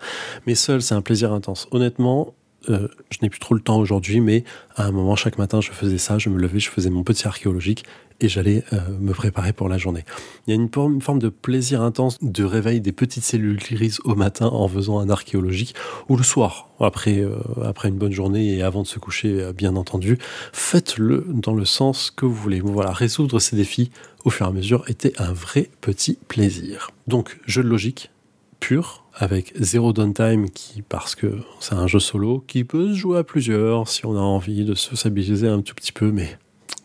[0.48, 1.68] Mais seul, c'est un plaisir intense.
[1.72, 2.34] Honnêtement,
[2.70, 4.44] euh, je n'ai plus trop le temps aujourd'hui, mais
[4.76, 7.28] à un moment, chaque matin, je faisais ça, je me levais, je faisais mon petit
[7.28, 7.86] archéologique
[8.22, 10.06] et j'allais euh, me préparer pour la journée.
[10.48, 10.70] Il y a une,
[11.02, 15.10] forme de plaisir intense de réveil des petites cellules grises au matin en faisant un
[15.10, 15.76] archéologique
[16.08, 19.76] ou le soir, après, euh, après une bonne journée et avant de se coucher, bien
[19.76, 20.18] entendu.
[20.54, 22.62] Faites-le dans le sens que vous voulez.
[22.62, 23.92] Voilà, résoudre ces défis
[24.24, 26.92] au fur et à mesure était un vrai petit plaisir.
[27.08, 28.12] Donc, jeu de logique
[28.60, 33.20] pur, avec zéro downtime qui parce que c'est un jeu solo qui peut se jouer
[33.20, 36.38] à plusieurs si on a envie de se stabiliser un tout petit peu mais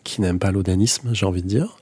[0.03, 1.77] qui n'aime pas l'odanisme j'ai envie de dire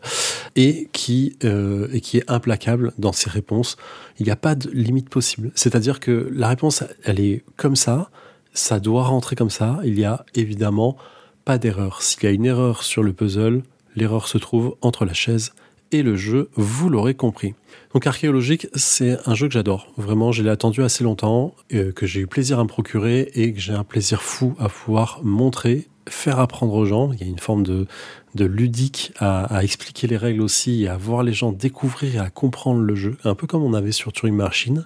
[0.56, 3.78] et qui euh, et qui est implacable dans ses réponses.
[4.20, 5.52] Il n'y a pas de limite possible.
[5.56, 8.10] C'est à dire que la réponse elle est comme ça
[8.54, 9.80] ça doit rentrer comme ça.
[9.84, 10.98] Il y a évidemment
[11.46, 12.02] pas d'erreur.
[12.02, 13.62] S'il y a une erreur sur le puzzle
[13.96, 15.54] l'erreur se trouve entre la chaise
[15.92, 17.56] et le jeu, vous l'aurez compris.
[17.94, 19.88] Donc archéologique, c'est un jeu que j'adore.
[19.98, 23.54] Vraiment, je l'ai attendu assez longtemps, euh, que j'ai eu plaisir à me procurer et
[23.54, 27.12] que j'ai un plaisir fou à pouvoir montrer, faire apprendre aux gens.
[27.14, 27.88] Il y a une forme de,
[28.36, 32.30] ludique à, à expliquer les règles aussi, et à voir les gens découvrir et à
[32.30, 34.86] comprendre le jeu, un peu comme on avait sur Turing Machine.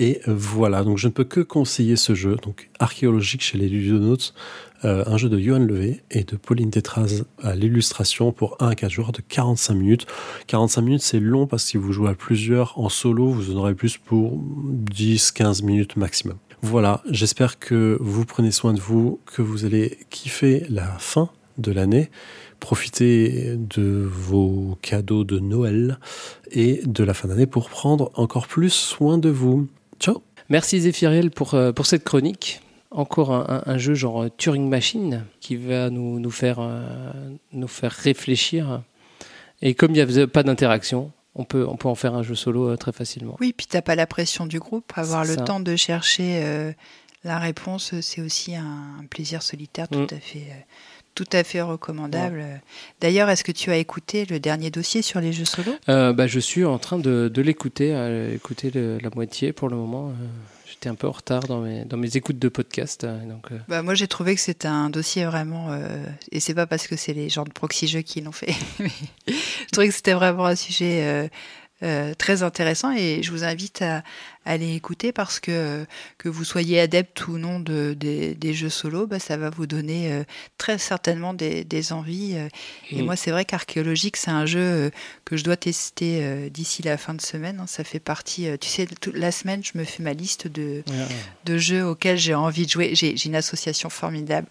[0.00, 4.32] Et voilà, donc je ne peux que conseiller ce jeu, donc archéologique chez les Ludonautes,
[4.86, 8.74] euh, un jeu de Johan Levé et de Pauline Tétraz à l'illustration pour 1 à
[8.74, 10.06] 4 joueurs de 45 minutes.
[10.46, 13.58] 45 minutes, c'est long parce que si vous jouez à plusieurs en solo, vous en
[13.58, 14.42] aurez plus pour
[14.90, 16.38] 10-15 minutes maximum.
[16.62, 21.28] Voilà, j'espère que vous prenez soin de vous, que vous allez kiffer la fin
[21.58, 22.10] de l'année,
[22.58, 25.98] profiter de vos cadeaux de Noël
[26.52, 29.68] et de la fin d'année pour prendre encore plus soin de vous.
[30.00, 32.60] Ciao Merci Zéphiriel pour, euh, pour cette chronique.
[32.90, 37.12] Encore un, un, un, jeu genre Turing Machine qui va nous, nous, faire, euh,
[37.52, 38.82] nous faire réfléchir.
[39.62, 42.34] Et comme il n'y a pas d'interaction, on peut, on peut en faire un jeu
[42.34, 43.36] solo euh, très facilement.
[43.40, 44.90] Oui, puis tu n'as pas la pression du groupe.
[44.96, 45.42] Avoir le ça.
[45.42, 46.72] temps de chercher euh,
[47.22, 50.06] la réponse, c'est aussi un, plaisir solitaire tout mm.
[50.10, 50.66] à fait
[51.14, 52.38] tout à fait recommandable.
[52.38, 52.60] Ouais.
[53.00, 55.72] D'ailleurs, est-ce que tu as écouté le dernier dossier sur les jeux solo?
[55.88, 59.68] Euh, bah, Je suis en train de, de l'écouter, euh, écouter le, la moitié pour
[59.68, 60.08] le moment.
[60.08, 60.12] Euh,
[60.66, 63.04] J'étais un peu en retard dans mes, dans mes écoutes de podcast.
[63.04, 65.76] Donc, bah, moi, j'ai trouvé que c'était un dossier vraiment.
[66.32, 68.54] et c'est pas parce que c'est les gens de Proxy Jeux qui l'ont fait.
[69.28, 71.28] je trouvais que c'était vraiment un sujet
[71.82, 74.02] euh, très intéressant et je vous invite à,
[74.44, 75.84] à aller écouter parce que
[76.18, 79.66] que vous soyez adepte ou non de, de des jeux solo, bah, ça va vous
[79.66, 80.24] donner euh,
[80.58, 82.34] très certainement des, des envies.
[82.36, 82.48] Euh,
[82.90, 83.04] et mmh.
[83.04, 84.90] moi, c'est vrai qu'archéologique, c'est un jeu
[85.24, 87.60] que je dois tester euh, d'ici la fin de semaine.
[87.60, 88.46] Hein, ça fait partie.
[88.60, 91.06] tu sais, toute la semaine, je me fais ma liste de ouais.
[91.44, 92.94] de jeux auxquels j'ai envie de jouer.
[92.94, 94.48] J'ai une association formidable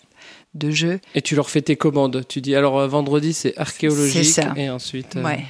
[0.53, 0.99] de jeux.
[1.15, 2.23] Et tu leur fais tes commandes.
[2.27, 5.15] Tu dis alors vendredi c'est archéologique et ensuite.
[5.15, 5.45] Ouais.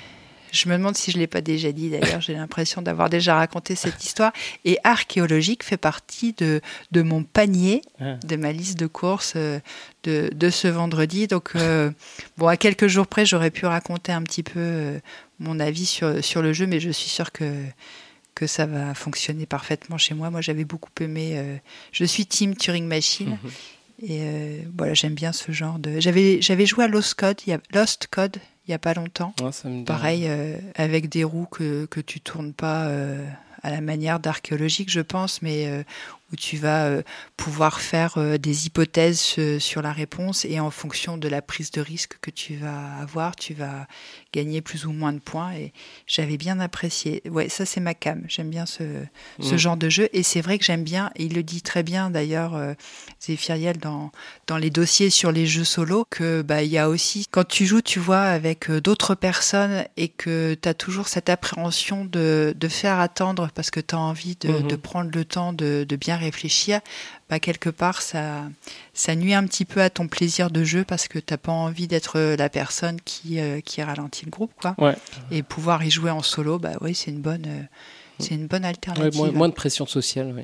[0.51, 3.35] Je me demande si je ne l'ai pas déjà dit d'ailleurs, j'ai l'impression d'avoir déjà
[3.35, 4.33] raconté cette histoire.
[4.65, 6.61] Et archéologique fait partie de,
[6.91, 8.15] de mon panier, ah.
[8.25, 9.59] de ma liste de courses euh,
[10.03, 11.27] de, de ce vendredi.
[11.27, 11.91] Donc, euh,
[12.37, 14.99] bon, à quelques jours près, j'aurais pu raconter un petit peu euh,
[15.39, 17.51] mon avis sur, sur le jeu, mais je suis sûre que,
[18.35, 20.29] que ça va fonctionner parfaitement chez moi.
[20.29, 21.33] Moi, j'avais beaucoup aimé.
[21.35, 21.57] Euh,
[21.91, 23.37] je suis team Turing Machine.
[23.43, 23.51] -hmm.
[24.01, 25.99] Et euh, voilà, j'aime bien ce genre de.
[25.99, 28.37] J'avais j'avais joué à Lost Code, il y a Lost Code
[28.69, 29.33] il y a pas longtemps.
[29.41, 33.27] Ouais, Pareil euh, avec des roues que que tu tournes pas euh,
[33.63, 35.83] à la manière d'archéologique, je pense, mais euh,
[36.31, 37.01] où tu vas euh,
[37.37, 41.71] pouvoir faire euh, des hypothèses euh, sur la réponse et en fonction de la prise
[41.71, 43.87] de risque que tu vas avoir, tu vas
[44.33, 45.53] gagner plus ou moins de points.
[45.53, 45.73] Et
[46.05, 47.23] j'avais bien apprécié.
[47.29, 48.23] Ouais, ça c'est ma cam.
[48.27, 48.83] J'aime bien ce,
[49.39, 49.57] ce mmh.
[49.57, 50.09] genre de jeu.
[50.13, 52.73] Et c'est vrai que j'aime bien, il le dit très bien d'ailleurs, euh,
[53.21, 54.11] Zéphiriel, dans,
[54.47, 57.65] dans les dossiers sur les jeux solo, que bah, il y a aussi, quand tu
[57.65, 62.67] joues, tu vois, avec d'autres personnes et que tu as toujours cette appréhension de, de
[62.67, 64.67] faire attendre parce que tu as envie de, mmh.
[64.67, 66.81] de prendre le temps de, de bien réfléchir,
[67.29, 68.43] bah, quelque part, ça,
[68.93, 71.87] ça nuit un petit peu à ton plaisir de jeu parce que t'as pas envie
[71.87, 74.75] d'être la personne qui, euh, qui ralentit le groupe, quoi.
[74.77, 74.95] Ouais.
[75.31, 77.63] Et pouvoir y jouer en solo, bah oui, c'est une bonne, euh,
[78.19, 79.19] c'est une bonne alternative.
[79.19, 80.43] Ouais, moins, moins, de pression sociale, oui.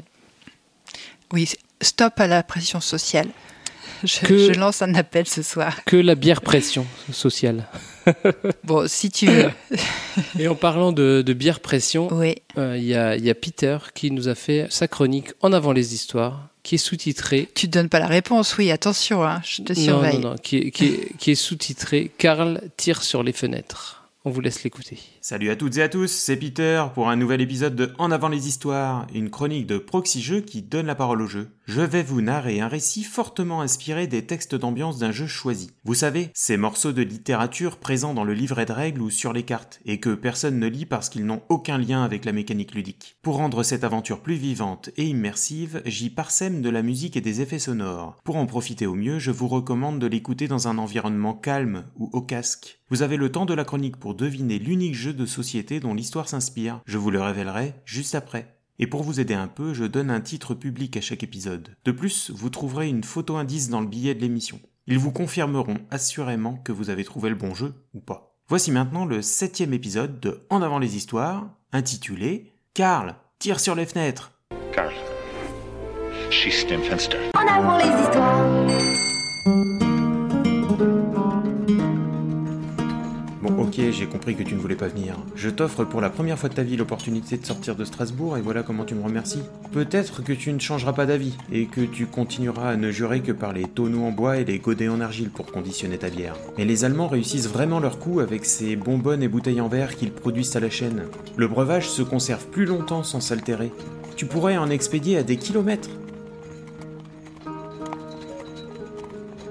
[1.32, 1.50] Oui,
[1.82, 3.28] stop à la pression sociale.
[4.04, 5.84] Je, que, je, lance un appel ce soir.
[5.86, 7.66] Que la bière pression sociale.
[8.64, 9.50] bon, si tu veux.
[10.40, 12.36] Et en parlant de, de bière pression, il oui.
[12.58, 15.94] euh, y, a, y, a, Peter qui nous a fait sa chronique En avant les
[15.94, 17.50] histoires, qui est sous-titrée.
[17.56, 20.16] Tu ne donnes pas la réponse, oui, attention, hein, je te surveille.
[20.16, 24.04] Non, non, non, qui est, qui est, qui est sous-titrée Karl tire sur les fenêtres.
[24.24, 24.98] On vous laisse l'écouter.
[25.28, 28.28] Salut à toutes et à tous, c'est Peter pour un nouvel épisode de En avant
[28.28, 31.50] les histoires, une chronique de Proxy Jeux qui donne la parole au jeu.
[31.66, 35.72] Je vais vous narrer un récit fortement inspiré des textes d'ambiance d'un jeu choisi.
[35.84, 39.42] Vous savez, ces morceaux de littérature présents dans le livret de règles ou sur les
[39.42, 43.18] cartes, et que personne ne lit parce qu'ils n'ont aucun lien avec la mécanique ludique.
[43.24, 47.42] Pour rendre cette aventure plus vivante et immersive, j'y parsème de la musique et des
[47.42, 48.22] effets sonores.
[48.24, 52.12] Pour en profiter au mieux, je vous recommande de l'écouter dans un environnement calme ou
[52.14, 52.78] au casque.
[52.92, 56.30] Vous avez le temps de la chronique pour deviner l'unique jeu de société dont l'histoire
[56.30, 56.82] s'inspire.
[56.86, 58.58] Je vous le révélerai juste après.
[58.78, 61.76] Et pour vous aider un peu, je donne un titre public à chaque épisode.
[61.86, 64.60] De plus, vous trouverez une photo indice dans le billet de l'émission.
[64.88, 68.38] Ils vous confirmeront assurément que vous avez trouvé le bon jeu ou pas.
[68.48, 73.86] Voici maintenant le septième épisode de En avant les histoires, intitulé Karl tire sur les
[73.86, 74.32] fenêtres.
[74.72, 74.94] Karl.
[77.34, 79.85] En avant les histoires.
[83.78, 85.18] J'ai compris que tu ne voulais pas venir.
[85.36, 88.42] Je t'offre pour la première fois de ta vie l'opportunité de sortir de Strasbourg et
[88.42, 89.44] voilà comment tu me remercies.
[89.74, 93.34] Peut-être que tu ne changeras pas d'avis et que tu continueras à ne jurer que
[93.34, 96.38] par les tonneaux en bois et les godets en argile pour conditionner ta bière.
[96.58, 100.12] Mais les Allemands réussissent vraiment leur coup avec ces bonbonnes et bouteilles en verre qu'ils
[100.12, 101.04] produisent à la chaîne.
[101.36, 103.74] Le breuvage se conserve plus longtemps sans s'altérer.
[104.16, 105.90] Tu pourrais en expédier à des kilomètres.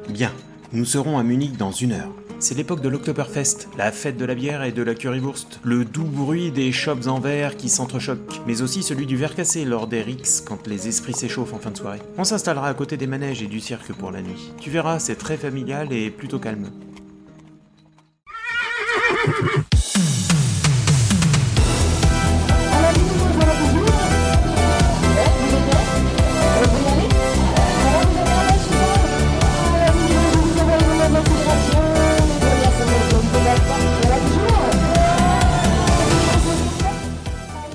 [0.08, 0.32] Bien,
[0.72, 2.23] nous serons à Munich dans une heure.
[2.44, 6.04] C'est l'époque de l'Oktoberfest, la fête de la bière et de la currywurst, le doux
[6.04, 10.02] bruit des shops en verre qui s'entrechoquent, mais aussi celui du verre cassé lors des
[10.02, 12.02] rixes quand les esprits s'échauffent en fin de soirée.
[12.18, 14.52] On s'installera à côté des manèges et du cirque pour la nuit.
[14.60, 16.70] Tu verras, c'est très familial et plutôt calme.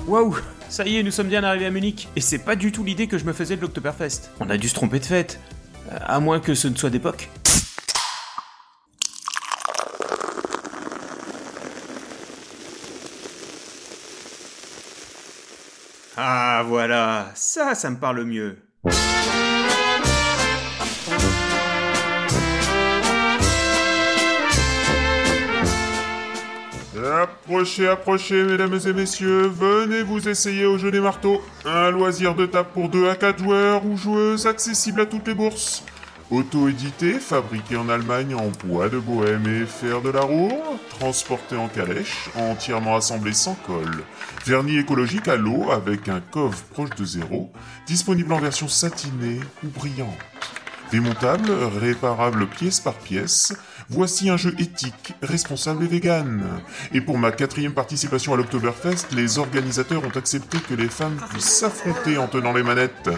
[0.10, 0.36] Waouh
[0.70, 2.08] Ça y est, nous sommes bien arrivés à Munich.
[2.16, 4.32] Et c'est pas du tout l'idée que je me faisais de l'Oktoberfest.
[4.40, 5.40] On a dû se tromper de fête.
[5.92, 7.30] Euh, À moins que ce ne soit d'époque.
[16.18, 18.58] Ah voilà, ça, ça me parle mieux.
[27.10, 31.42] Approchez, approchez, mesdames et messieurs, venez vous essayer au jeu des marteaux.
[31.66, 35.34] Un loisir de table pour 2 à 4 joueurs ou joueuses accessible à toutes les
[35.34, 35.84] bourses.
[36.30, 41.68] Auto-édité, fabriqué en Allemagne en bois de bohème et fer de la roure, transporté en
[41.68, 44.04] calèche, entièrement assemblé sans colle,
[44.46, 47.52] vernis écologique à l'eau avec un coffre proche de zéro,
[47.88, 50.39] disponible en version satinée ou brillante.
[50.92, 53.54] Démontable, réparable pièce par pièce,
[53.90, 56.44] voici un jeu éthique, responsable et vegan.
[56.94, 61.60] Et pour ma quatrième participation à l'Oktoberfest, les organisateurs ont accepté que les femmes puissent
[61.60, 63.10] s'affronter en tenant les manettes.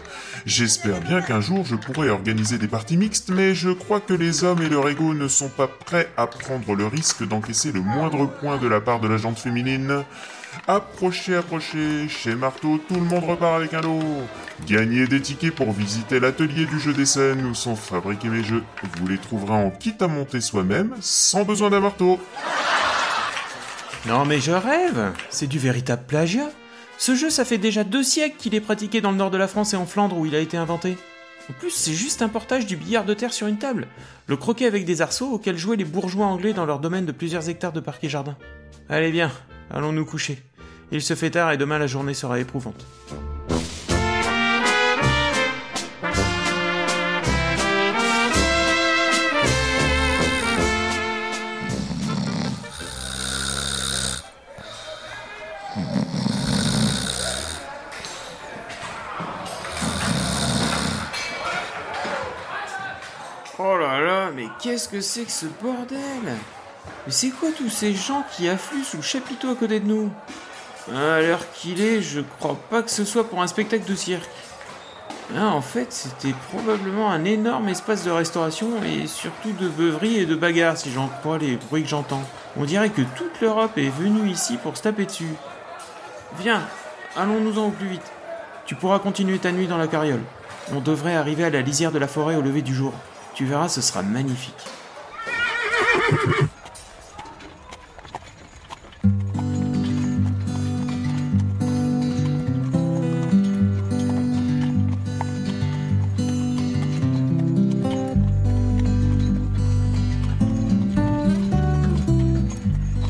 [0.45, 4.43] J'espère bien qu'un jour je pourrai organiser des parties mixtes, mais je crois que les
[4.43, 8.26] hommes et leur ego ne sont pas prêts à prendre le risque d'encaisser le moindre
[8.26, 10.03] point de la part de la jante féminine.
[10.68, 13.99] Approchez, approchez, chez Marteau, tout le monde repart avec un lot.
[14.68, 18.64] Gagnez des tickets pour visiter l'atelier du jeu des scènes où sont fabriqués mes jeux.
[18.98, 22.19] Vous les trouverez en kit à monter soi-même, sans besoin d'un marteau.
[24.07, 26.49] Non mais je rêve C'est du véritable plagiat
[26.98, 29.48] Ce jeu, ça fait déjà deux siècles qu'il est pratiqué dans le nord de la
[29.48, 30.98] France et en Flandre où il a été inventé.
[31.52, 33.88] En plus, c'est juste un portage du billard de terre sur une table.
[34.28, 37.49] Le croquet avec des arceaux auxquels jouaient les bourgeois anglais dans leur domaine de plusieurs
[37.49, 38.38] hectares de parcs et jardins.
[38.88, 39.30] Allez bien,
[39.69, 40.41] allons nous coucher.
[40.94, 42.86] Il se fait tard et demain la journée sera éprouvante.
[64.36, 65.99] Mais qu'est-ce que c'est que ce bordel?
[67.06, 70.12] Mais c'est quoi tous ces gens qui affluent sous le chapiteau à côté de nous?
[70.90, 74.30] À l'heure qu'il est, je crois pas que ce soit pour un spectacle de cirque.
[75.38, 80.26] Ah, en fait, c'était probablement un énorme espace de restauration et surtout de beuverie et
[80.26, 82.24] de bagarre, si j'en crois les bruits que j'entends.
[82.58, 85.34] On dirait que toute l'Europe est venue ici pour se taper dessus.
[86.40, 86.62] Viens,
[87.16, 88.12] allons-nous-en au plus vite.
[88.66, 90.22] Tu pourras continuer ta nuit dans la carriole.
[90.74, 92.94] On devrait arriver à la lisière de la forêt au lever du jour.
[93.34, 94.53] Tu verras, ce sera magnifique.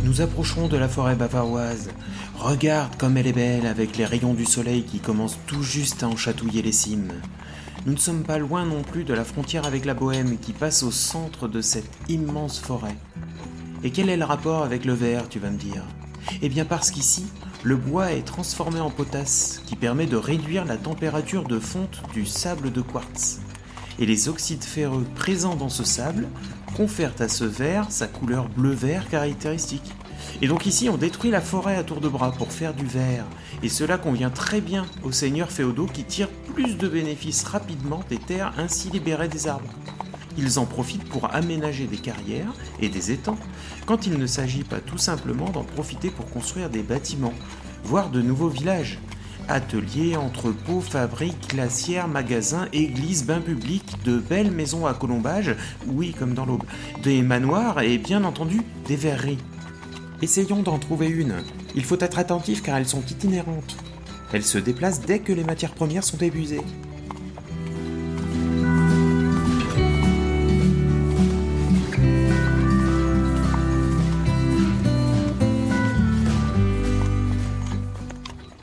[0.04, 1.90] Nous approcherons de la forêt bavaroise.
[2.38, 6.08] Regarde comme elle est belle avec les rayons du soleil qui commencent tout juste à
[6.08, 7.12] en chatouiller les cimes.
[7.88, 10.84] Nous ne sommes pas loin non plus de la frontière avec la Bohème qui passe
[10.84, 12.96] au centre de cette immense forêt.
[13.84, 15.84] Et quel est le rapport avec le verre, tu vas me dire?
[16.44, 17.26] Eh bien parce qu'ici,
[17.64, 22.24] le bois est transformé en potasse qui permet de réduire la température de fonte du
[22.24, 23.40] sable de quartz.
[23.98, 26.28] Et les oxydes ferreux présents dans ce sable
[26.78, 29.92] confèrent à ce verre sa couleur bleu-vert caractéristique.
[30.44, 33.26] Et donc ici, on détruit la forêt à tour de bras pour faire du verre.
[33.64, 38.18] Et cela convient très bien aux seigneurs féodaux qui tirent plus de bénéfices rapidement des
[38.18, 39.72] terres ainsi libérées des arbres.
[40.38, 43.38] Ils en profitent pour aménager des carrières et des étangs,
[43.86, 47.34] quand il ne s'agit pas tout simplement d'en profiter pour construire des bâtiments,
[47.84, 49.00] voire de nouveaux villages.
[49.48, 55.56] Ateliers, entrepôts, fabriques, glacières, magasins, églises, bains publics, de belles maisons à colombage,
[55.88, 56.64] oui comme dans l'aube,
[57.04, 59.40] des manoirs et bien entendu des verreries.
[60.22, 61.36] Essayons d'en trouver une.
[61.76, 63.78] Il faut être attentif car elles sont itinérantes.
[64.34, 66.62] Elles se déplacent dès que les matières premières sont épuisées.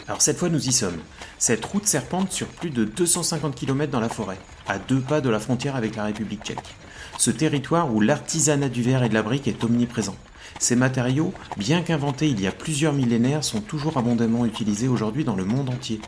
[0.06, 0.98] Alors cette fois nous y sommes.
[1.39, 5.28] Cette route serpente sur plus de 250 km dans la forêt, à deux pas de
[5.28, 6.59] la frontière avec la République tchèque.
[7.18, 10.14] Ce territoire où l'artisanat du verre et de la brique est omniprésent.
[10.60, 15.34] Ces matériaux, bien qu'inventés il y a plusieurs millénaires, sont toujours abondamment utilisés aujourd'hui dans
[15.34, 16.00] le monde entier.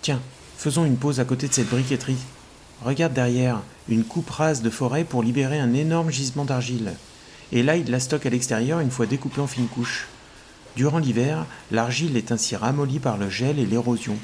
[0.00, 0.20] Tiens,
[0.56, 2.24] faisons une pause à côté de cette briqueterie.
[2.82, 6.94] Regarde derrière, une coupe rase de forêt pour libérer un énorme gisement d'argile.
[7.52, 10.08] Et là, il la stocke à l'extérieur une fois découpée en fines couches.
[10.74, 14.16] Durant l'hiver, l'argile est ainsi ramollie par le gel et l'érosion.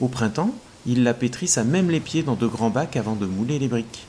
[0.00, 0.54] Au printemps,
[0.86, 3.68] ils la pétrissent à même les pieds dans de grands bacs avant de mouler les
[3.68, 4.06] briques.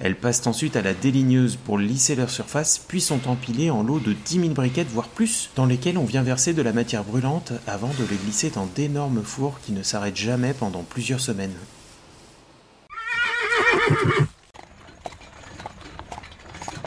[0.00, 4.00] Elles passent ensuite à la déligneuse pour lisser leur surface, puis sont empilées en lots
[4.00, 7.52] de 10 000 briquettes, voire plus, dans lesquelles on vient verser de la matière brûlante
[7.68, 11.54] avant de les glisser dans d'énormes fours qui ne s'arrêtent jamais pendant plusieurs semaines.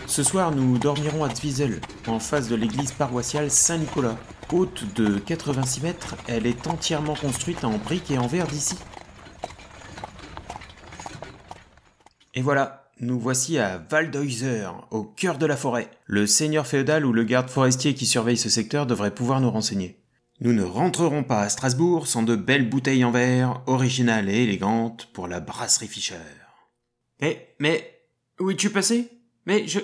[0.07, 4.17] Ce soir, nous dormirons à Zwiesel, en face de l'église paroissiale Saint-Nicolas.
[4.51, 8.75] Haute de 86 mètres, elle est entièrement construite en briques et en verre d'ici.
[12.35, 15.89] Et voilà, nous voici à Waldhäuser, au cœur de la forêt.
[16.05, 20.01] Le seigneur féodal ou le garde forestier qui surveille ce secteur devrait pouvoir nous renseigner.
[20.41, 25.07] Nous ne rentrerons pas à Strasbourg sans de belles bouteilles en verre, originales et élégantes,
[25.13, 26.15] pour la brasserie Fischer.
[27.21, 28.01] Eh, mais
[28.41, 29.09] où es-tu passé?
[29.45, 29.79] Mais je...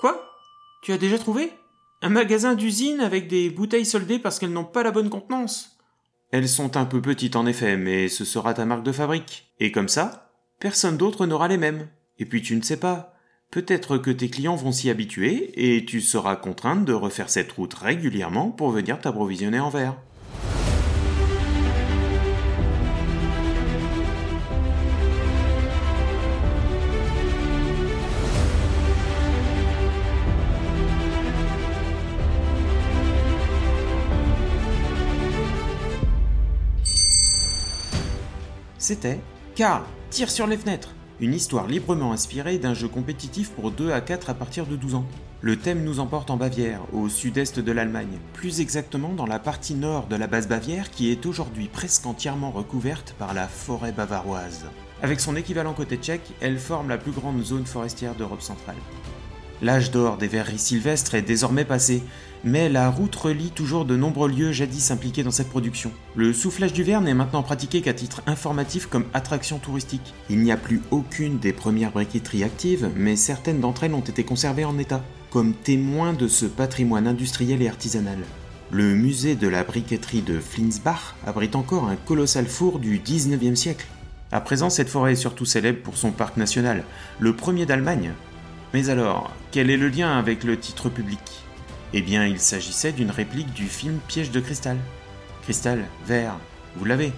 [0.00, 0.22] Quoi?
[0.82, 1.50] Tu as déjà trouvé?
[2.02, 5.78] Un magasin d'usine avec des bouteilles soldées parce qu'elles n'ont pas la bonne contenance?
[6.30, 9.54] Elles sont un peu petites en effet, mais ce sera ta marque de fabrique.
[9.60, 10.23] Et comme ça,
[10.64, 11.88] personne d'autre n'aura les mêmes.
[12.18, 13.12] Et puis tu ne sais pas.
[13.50, 17.74] Peut-être que tes clients vont s'y habituer et tu seras contrainte de refaire cette route
[17.74, 19.98] régulièrement pour venir t'approvisionner en verre.
[38.78, 39.20] C'était
[39.54, 40.90] Karl, tire sur les fenêtres
[41.20, 44.96] une histoire librement inspirée d'un jeu compétitif pour 2 à 4 à partir de 12
[44.96, 45.06] ans.
[45.42, 49.74] Le thème nous emporte en Bavière, au sud-est de l'Allemagne, plus exactement dans la partie
[49.74, 54.64] nord de la base Bavière qui est aujourd'hui presque entièrement recouverte par la forêt bavaroise.
[55.02, 58.76] Avec son équivalent côté tchèque, elle forme la plus grande zone forestière d'Europe centrale.
[59.64, 62.02] L'âge d'or des verreries sylvestres est désormais passé,
[62.44, 65.90] mais la route relie toujours de nombreux lieux jadis impliqués dans cette production.
[66.14, 70.12] Le soufflage du verre n'est maintenant pratiqué qu'à titre informatif comme attraction touristique.
[70.28, 74.22] Il n'y a plus aucune des premières briqueteries actives, mais certaines d'entre elles ont été
[74.22, 78.18] conservées en état, comme témoins de ce patrimoine industriel et artisanal.
[78.70, 83.86] Le musée de la briqueterie de Flinsbach abrite encore un colossal four du 19e siècle.
[84.30, 86.84] À présent, cette forêt est surtout célèbre pour son parc national,
[87.18, 88.12] le premier d'Allemagne.
[88.74, 91.20] Mais alors, quel est le lien avec le titre public?
[91.92, 94.76] Eh bien, il s'agissait d'une réplique du film Piège de cristal.
[95.44, 96.40] Cristal, verre,
[96.74, 97.12] vous l'avez?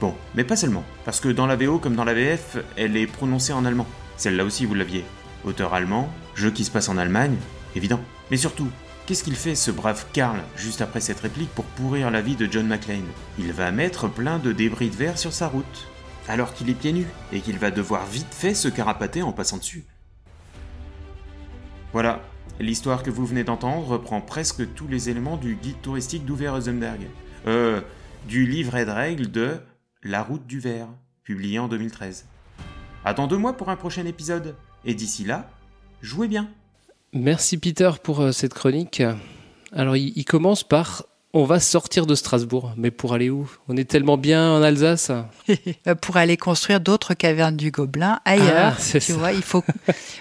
[0.00, 3.08] Bon, mais pas seulement, parce que dans la VO comme dans la VF, elle est
[3.08, 3.88] prononcée en allemand.
[4.16, 5.04] Celle-là aussi, vous l'aviez.
[5.44, 7.36] Auteur allemand, jeu qui se passe en Allemagne,
[7.74, 8.00] évident.
[8.30, 8.68] Mais surtout,
[9.04, 12.46] qu'est-ce qu'il fait ce brave Karl juste après cette réplique pour pourrir la vie de
[12.48, 13.10] John McClane?
[13.40, 15.88] Il va mettre plein de débris de verre sur sa route,
[16.28, 19.56] alors qu'il est pieds nus, et qu'il va devoir vite fait se carapater en passant
[19.56, 19.82] dessus.
[21.92, 22.22] Voilà,
[22.58, 27.02] l'histoire que vous venez d'entendre reprend presque tous les éléments du guide touristique d'Uwe Rosenberg.
[27.46, 27.80] Euh,
[28.26, 29.56] du livret de règles de
[30.02, 30.88] La route du verre,
[31.22, 32.26] publié en 2013.
[33.04, 34.54] Attends deux mois pour un prochain épisode,
[34.84, 35.50] et d'ici là,
[36.00, 36.48] jouez bien.
[37.12, 39.02] Merci Peter pour euh, cette chronique.
[39.72, 43.50] Alors il commence par on va sortir de Strasbourg, mais pour aller où?
[43.68, 45.10] On est tellement bien en Alsace.
[46.02, 48.74] pour aller construire d'autres cavernes du Gobelin ailleurs.
[48.76, 49.14] Ah, tu ça.
[49.14, 49.64] vois, il faut,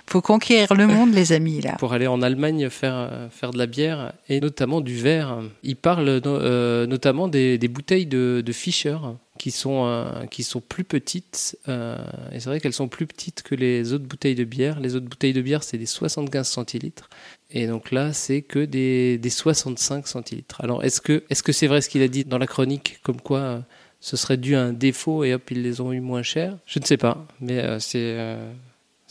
[0.07, 1.75] faut conquérir le monde, les amis, là.
[1.79, 5.39] Pour aller en Allemagne faire, euh, faire de la bière et notamment du verre.
[5.63, 8.97] Il parle euh, notamment des, des bouteilles de, de Fischer
[9.37, 11.57] qui sont, euh, qui sont plus petites.
[11.67, 11.97] euh,
[12.31, 14.79] et c'est vrai qu'elles sont plus petites que les autres bouteilles de bière.
[14.79, 17.09] Les autres bouteilles de bière, c'est des 75 centilitres.
[17.49, 20.61] Et donc là, c'est que des, des 65 centilitres.
[20.61, 23.21] Alors, est-ce que est-ce que c'est vrai ce qu'il a dit dans la chronique, comme
[23.21, 23.59] quoi euh,
[23.99, 26.57] ce serait dû à un défaut et hop, ils les ont eu moins chers?
[26.65, 28.17] Je ne sais pas, mais c'est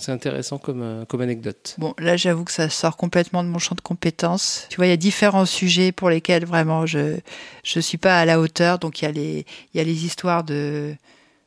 [0.00, 1.76] c'est intéressant comme, euh, comme anecdote.
[1.78, 4.66] Bon, là, j'avoue que ça sort complètement de mon champ de compétences.
[4.70, 7.18] Tu vois, il y a différents sujets pour lesquels vraiment je
[7.62, 8.78] je suis pas à la hauteur.
[8.78, 10.96] Donc, il y a les, il y a les histoires de,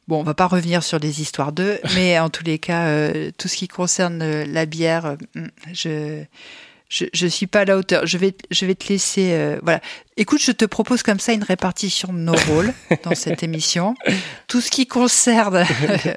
[0.07, 3.31] Bon, on va pas revenir sur les histoires d'eux, mais en tous les cas, euh,
[3.37, 6.23] tout ce qui concerne euh, la bière, hmm, je,
[6.93, 8.05] je je suis pas à la hauteur.
[8.05, 9.29] Je vais je vais te laisser.
[9.33, 9.81] euh, voilà.
[10.17, 12.71] Écoute, je te propose comme ça une répartition de nos rôles
[13.03, 13.95] dans cette émission.
[14.47, 15.65] Tout ce qui concerne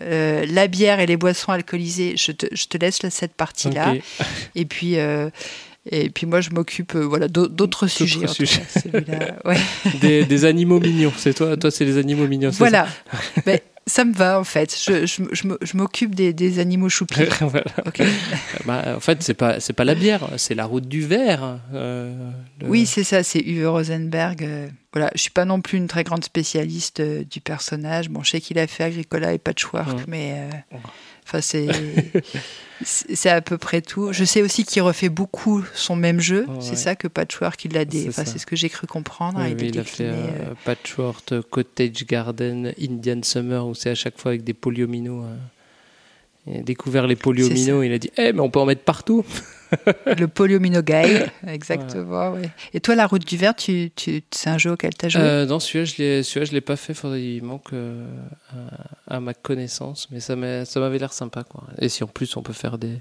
[0.02, 3.94] euh, la bière et les boissons alcoolisées, je te je te laisse cette partie-là.
[4.54, 4.98] Et puis.
[4.98, 5.30] euh,
[5.92, 8.26] et puis moi, je m'occupe voilà, d'au- d'autres sujets.
[8.26, 8.58] sujets.
[8.60, 9.56] cas, celui-là, ouais.
[10.00, 12.50] Des, des animaux mignons, c'est toi, toi c'est les animaux mignons.
[12.50, 12.88] Voilà.
[13.88, 14.76] Ça me va, en fait.
[14.84, 17.20] Je, je, je m'occupe des, des animaux choupis.
[17.40, 17.64] Voilà.
[18.64, 21.60] Bah, en fait, c'est pas c'est pas la bière, c'est la route du verre.
[21.72, 22.12] euh,
[22.60, 24.42] le- Oui, c'est ça, c'est Uwe Rosenberg.
[24.42, 28.08] euh, voilà, je suis pas non plus une très grande spécialiste euh, du personnage.
[28.10, 30.04] Bon, je sais qu'il a fait Agricola et Patchwork, Ouais.
[30.08, 30.34] mais
[30.72, 30.76] euh,
[31.26, 34.12] enfin c'est à peu près tout.
[34.12, 36.44] Je sais aussi qu'il refait beaucoup son même jeu.
[36.46, 36.56] Ouais.
[36.60, 38.02] C'est ça que Patchwork il l'a dé...
[38.02, 38.32] C'est Enfin, ça.
[38.32, 39.38] c'est ce que j'ai cru comprendre.
[39.40, 43.90] Oui, il, oui, il a fait euh, euh, Patchwork, Cottage Garden, Indian Summer, où c'est
[43.90, 45.22] à chaque fois avec des polyomino.
[45.24, 45.36] euh.
[46.46, 49.24] Il a découvert les polyomino, il a dit Eh, mais on peut en mettre partout
[50.18, 52.32] le Polyomino Guy, exactement.
[52.32, 52.50] ouais.
[52.72, 55.20] Et toi, la route du verre, tu, tu, c'est un jeu auquel tu as joué?
[55.22, 55.84] Euh, non, celui-là,
[56.22, 56.94] je je l'ai pas fait.
[57.18, 58.06] Il manque euh,
[59.08, 61.64] à, à ma connaissance, mais ça, m'a- ça m'avait l'air sympa, quoi.
[61.78, 63.00] Et si en plus on peut faire des,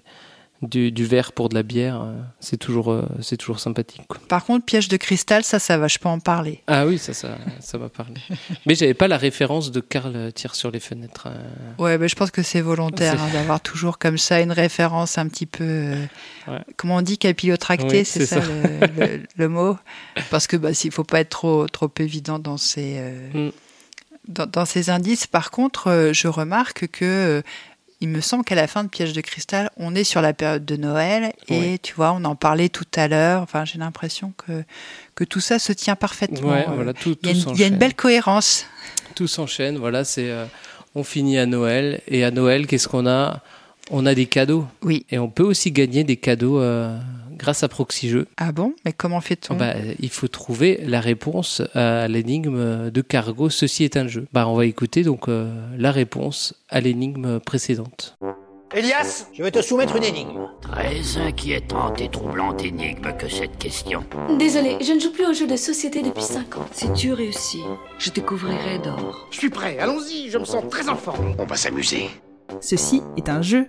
[0.68, 4.04] du, du verre pour de la bière, euh, c'est toujours, euh, c'est toujours sympathique.
[4.08, 4.20] quoi.
[4.28, 6.62] Par contre, piège de cristal, ça, ça va, je peux en parler.
[6.68, 8.16] Ah oui, ça, ça, ça m'a parlé.
[8.66, 11.28] mais j'avais pas la référence de Karl tire sur les fenêtres.
[11.28, 11.84] euh.
[11.84, 15.28] Ouais, mais je pense que c'est volontaire hein, d'avoir toujours comme ça une référence un
[15.28, 16.06] petit peu, euh,
[16.48, 16.60] Ouais.
[16.78, 18.48] comment on dit, capillotractée, Oui, c'est c'est ça, ça.
[18.48, 18.88] Le,
[19.18, 19.78] le- le mot?
[20.30, 23.52] Parce que bah, s'il faut pas être trop, trop évident dans ces, euh, Mm.
[24.28, 25.28] dans, dans ces indices.
[25.28, 27.42] Par contre, euh, je remarque que
[28.02, 30.66] il me semble qu'à la fin de Piège de cristal, on est sur la période
[30.66, 31.80] de Noël et Oui.
[31.82, 33.42] tu vois, on en parlait tout à l'heure.
[33.42, 34.64] Enfin, j'ai l'impression que
[35.16, 36.50] que tout ça se tient parfaitement.
[36.50, 37.78] Ouais, Euh, voilà, tout, Il y, a tout une- il y a une s'enchaîne.
[37.78, 38.66] belle cohérence.
[39.16, 39.78] Tout s'enchaîne.
[39.78, 40.30] Voilà, c'est.
[40.30, 40.46] euh,
[40.94, 43.42] on finit à Noël et à Noël, qu'est-ce qu'on a?
[43.92, 44.66] On a des cadeaux.
[44.82, 45.06] Oui.
[45.12, 46.98] Et on peut aussi gagner des cadeaux euh,
[47.36, 48.28] grâce à Proxy Jeux.
[48.38, 48.74] Ah bon?
[48.86, 49.56] Mais comment fait-on?
[49.56, 53.50] Bah, il faut trouver la réponse à l'énigme de Cargo.
[53.50, 54.28] Ceci est un jeu.
[54.34, 58.18] Bah, on va écouter donc euh, la réponse à l'énigme précédente.
[58.74, 60.50] Elias, je vais te soumettre une énigme.
[60.62, 64.04] Très inquiétante et troublante énigme que cette question.
[64.38, 66.66] Désolé, je ne joue plus aux jeux de société depuis 5 ans.
[66.74, 67.64] Si tu réussis,
[68.00, 69.28] je te couvrirai d'or.
[69.32, 71.36] Je suis prêt, allons-y, je me sens très en forme.
[71.38, 72.10] On va s'amuser.
[72.60, 73.68] Ceci est un jeu.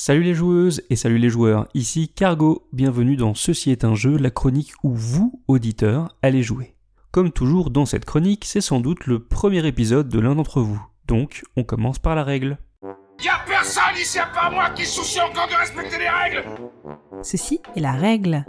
[0.00, 4.16] Salut les joueuses et salut les joueurs, ici Cargo, bienvenue dans Ceci est un jeu,
[4.16, 6.76] la chronique où vous, auditeurs, allez jouer.
[7.10, 10.80] Comme toujours dans cette chronique, c'est sans doute le premier épisode de l'un d'entre vous,
[11.08, 12.58] donc on commence par la règle.
[13.24, 16.44] Y'a personne ici à part moi qui soucie encore de respecter les règles
[17.24, 18.44] Ceci est la règle.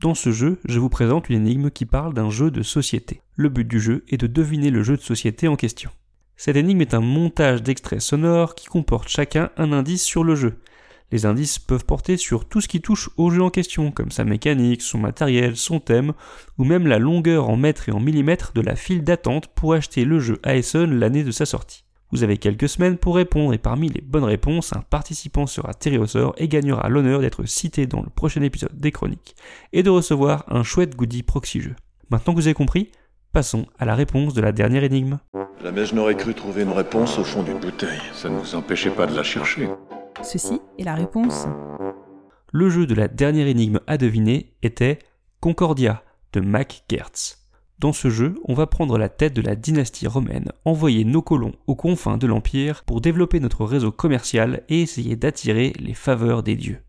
[0.00, 3.22] Dans ce jeu, je vous présente une énigme qui parle d'un jeu de société.
[3.36, 5.92] Le but du jeu est de deviner le jeu de société en question.
[6.42, 10.56] Cette énigme est un montage d'extraits sonores qui comporte chacun un indice sur le jeu.
[11.12, 14.24] Les indices peuvent porter sur tout ce qui touche au jeu en question, comme sa
[14.24, 16.14] mécanique, son matériel, son thème,
[16.56, 20.06] ou même la longueur en mètres et en millimètres de la file d'attente pour acheter
[20.06, 21.84] le jeu ASON l'année de sa sortie.
[22.10, 25.98] Vous avez quelques semaines pour répondre et parmi les bonnes réponses, un participant sera tiré
[25.98, 29.36] au sort et gagnera l'honneur d'être cité dans le prochain épisode des chroniques
[29.74, 31.76] et de recevoir un chouette goodie proxy jeu.
[32.08, 32.90] Maintenant que vous avez compris,
[33.32, 35.18] passons à la réponse de la dernière énigme.
[35.62, 38.00] Jamais je n'aurais cru trouver une réponse au fond d'une bouteille.
[38.12, 39.68] Ça ne nous empêchait pas de la chercher.
[40.22, 41.46] Ceci est la réponse.
[42.52, 44.98] Le jeu de la dernière énigme à deviner était
[45.40, 46.02] Concordia
[46.32, 47.38] de Mac Gertz.
[47.78, 51.54] Dans ce jeu, on va prendre la tête de la dynastie romaine, envoyer nos colons
[51.66, 56.56] aux confins de l'Empire pour développer notre réseau commercial et essayer d'attirer les faveurs des
[56.56, 56.82] dieux.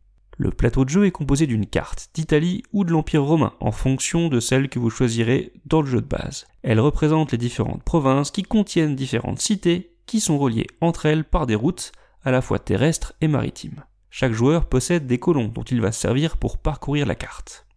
[0.43, 4.27] Le plateau de jeu est composé d'une carte d'Italie ou de l'Empire romain en fonction
[4.27, 6.47] de celle que vous choisirez dans le jeu de base.
[6.63, 11.45] Elle représente les différentes provinces qui contiennent différentes cités qui sont reliées entre elles par
[11.45, 11.91] des routes
[12.23, 13.84] à la fois terrestres et maritimes.
[14.09, 17.68] Chaque joueur possède des colons dont il va se servir pour parcourir la carte.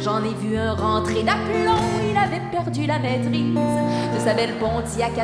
[0.00, 3.56] J'en ai vu un rentrer d'aplomb, il avait perdu la maîtrise
[4.14, 5.18] de sa belle Pontiac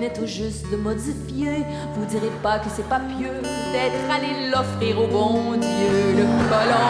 [0.00, 1.64] venait tout juste de modifier.
[1.94, 6.86] Vous direz pas que c'est pas pieux d'être allé l'offrir au bon Dieu, le colon.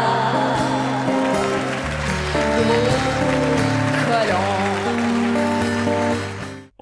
[4.07, 4.49] Colon.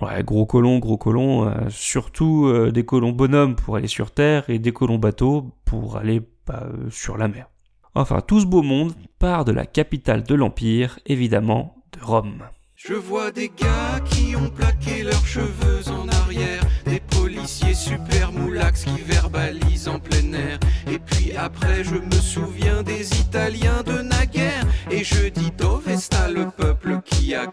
[0.01, 4.49] Ouais, gros colons, gros colons, euh, surtout euh, des colons bonhommes pour aller sur Terre
[4.49, 7.49] et des colons bateaux pour aller bah, euh, sur la mer.
[7.95, 12.43] Enfin, tout ce beau monde part de la capitale de l'Empire, évidemment, de Rome.
[12.81, 18.85] Je vois des gars qui ont plaqué leurs cheveux en arrière, des policiers super moulax
[18.85, 20.61] qui verbalisent en plein air.
[20.87, 26.29] Et puis après, je me souviens des Italiens de naguère, et je dis Dove sta
[26.29, 27.51] le peuple qui a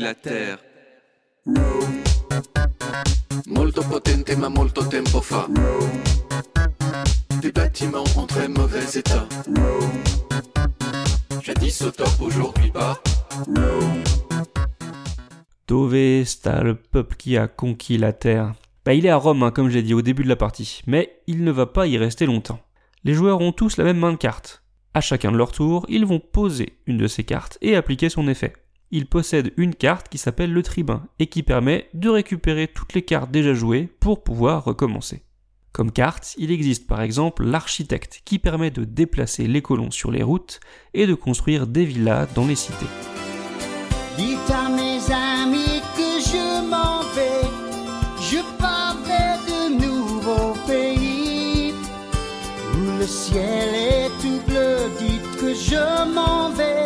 [0.00, 0.58] la terre.
[3.46, 5.48] Molto potente ma molto tempo fa.
[7.42, 9.28] Des bâtiments en très mauvais état.
[11.42, 12.98] Jadis au top, aujourd'hui pas.
[15.72, 18.52] Dove le peuple qui a conquis la terre
[18.84, 21.22] bah, Il est à Rome, hein, comme j'ai dit au début de la partie, mais
[21.26, 22.60] il ne va pas y rester longtemps.
[23.04, 24.62] Les joueurs ont tous la même main de cartes.
[24.92, 28.28] À chacun de leur tour, ils vont poser une de ces cartes et appliquer son
[28.28, 28.52] effet.
[28.90, 33.00] Ils possèdent une carte qui s'appelle le tribun et qui permet de récupérer toutes les
[33.00, 35.22] cartes déjà jouées pour pouvoir recommencer.
[35.72, 40.22] Comme carte, il existe par exemple l'architecte qui permet de déplacer les colons sur les
[40.22, 40.60] routes
[40.92, 42.84] et de construire des villas dans les cités.
[44.16, 47.48] Dites à mes amis que je m'en vais,
[48.20, 51.72] je pars vers de nouveaux pays
[52.74, 54.76] où le ciel est tout bleu.
[54.98, 56.84] Dites que je m'en vais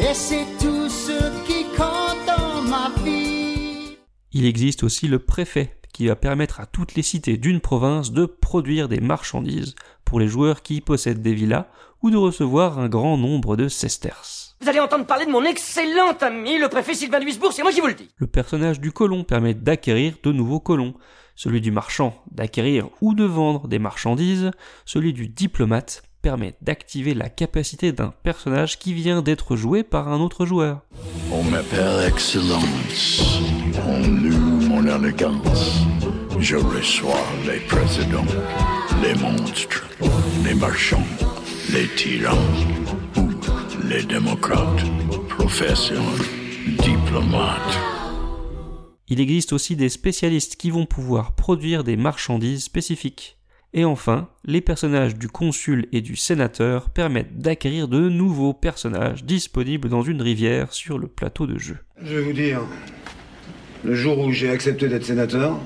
[0.00, 3.96] et c'est tout ce qui compte dans ma vie.
[4.32, 8.26] Il existe aussi le préfet qui va permettre à toutes les cités d'une province de
[8.26, 9.74] produire des marchandises
[10.04, 11.66] pour les joueurs qui possèdent des villas
[12.02, 14.39] ou de recevoir un grand nombre de sesterces.
[14.62, 17.72] Vous allez entendre parler de mon excellent ami, le préfet Sylvain de Wisbourg, c'est moi
[17.72, 18.10] qui vous le dis.
[18.18, 20.92] Le personnage du colon permet d'acquérir de nouveaux colons,
[21.34, 24.50] celui du marchand d'acquérir ou de vendre des marchandises,
[24.84, 30.20] celui du diplomate permet d'activer la capacité d'un personnage qui vient d'être joué par un
[30.20, 30.82] autre joueur.
[31.32, 33.40] On m'appelle Excellence.
[33.88, 35.84] On loue mon élégance.
[36.38, 38.26] Je reçois les présidents,
[39.02, 39.88] les monstres,
[40.44, 41.06] les marchands,
[41.72, 42.36] les tyrans
[43.90, 44.84] les démocrates,
[45.28, 46.14] professeurs,
[46.78, 47.78] diplomates.
[49.08, 53.36] Il existe aussi des spécialistes qui vont pouvoir produire des marchandises spécifiques.
[53.74, 59.88] Et enfin, les personnages du consul et du sénateur permettent d'acquérir de nouveaux personnages disponibles
[59.88, 61.78] dans une rivière sur le plateau de jeu.
[62.00, 62.60] Je vais vous dire,
[63.82, 65.58] le jour où j'ai accepté d'être sénateur,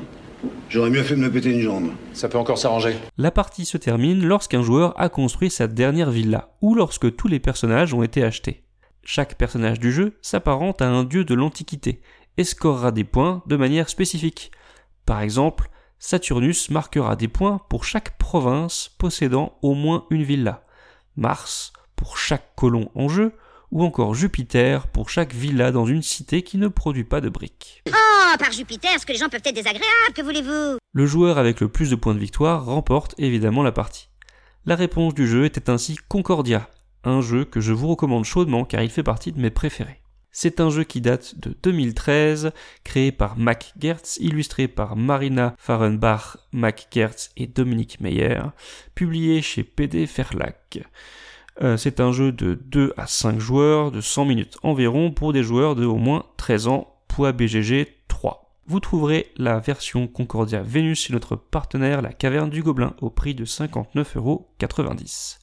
[0.68, 1.90] j'aurais mieux fait de me péter une jambe.
[2.12, 2.96] Ça peut encore s'arranger.
[3.18, 7.40] La partie se termine lorsqu'un joueur a construit sa dernière villa, ou lorsque tous les
[7.40, 8.64] personnages ont été achetés.
[9.02, 12.00] Chaque personnage du jeu s'apparente à un dieu de l'Antiquité,
[12.36, 14.50] et scorera des points de manière spécifique.
[15.06, 20.64] Par exemple, Saturnus marquera des points pour chaque province possédant au moins une villa,
[21.16, 23.32] Mars pour chaque colon en jeu,
[23.74, 27.82] ou encore Jupiter pour chaque villa dans une cité qui ne produit pas de briques.
[27.88, 30.78] Oh, par Jupiter, ce que les gens peuvent être désagréables, que voulez-vous?
[30.92, 34.08] Le joueur avec le plus de points de victoire remporte évidemment la partie.
[34.64, 36.70] La réponse du jeu était ainsi Concordia,
[37.02, 40.00] un jeu que je vous recommande chaudement car il fait partie de mes préférés.
[40.30, 42.52] C'est un jeu qui date de 2013,
[42.84, 48.40] créé par Mac Gertz, illustré par Marina Fahrenbach, Mac Gertz et Dominique Meyer,
[48.94, 50.54] publié chez PD Verlag.
[51.62, 55.42] Euh, c'est un jeu de 2 à 5 joueurs, de 100 minutes environ, pour des
[55.42, 58.52] joueurs de au moins 13 ans, poids BGG 3.
[58.66, 63.34] Vous trouverez la version Concordia Venus chez notre partenaire La Caverne du Gobelin au prix
[63.34, 65.38] de 59,90€.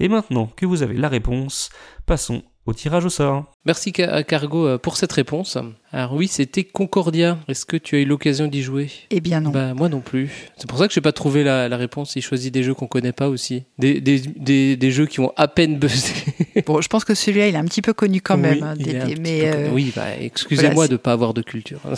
[0.00, 1.70] Et maintenant que vous avez la réponse,
[2.04, 3.44] passons au tirage au sort.
[3.66, 5.58] Merci Cargo euh, pour cette réponse.
[5.92, 7.38] Alors oui, c'était Concordia.
[7.48, 8.90] Est-ce que tu as eu l'occasion d'y jouer?
[9.10, 9.50] Eh bien non.
[9.50, 10.30] Bah moi non plus.
[10.56, 12.16] C'est pour ça que j'ai pas trouvé la, la réponse.
[12.16, 15.32] Il choisit des jeux qu'on connaît pas aussi, des, des, des, des, jeux qui ont
[15.36, 16.12] à peine buzzé.
[16.66, 18.54] bon, je pense que celui-là, il est un petit peu connu quand même.
[18.58, 19.68] Oui, hein, il des- est un des- petit mais peu euh, connu.
[19.74, 21.80] oui, bah, excusez-moi voilà, de pas avoir de culture.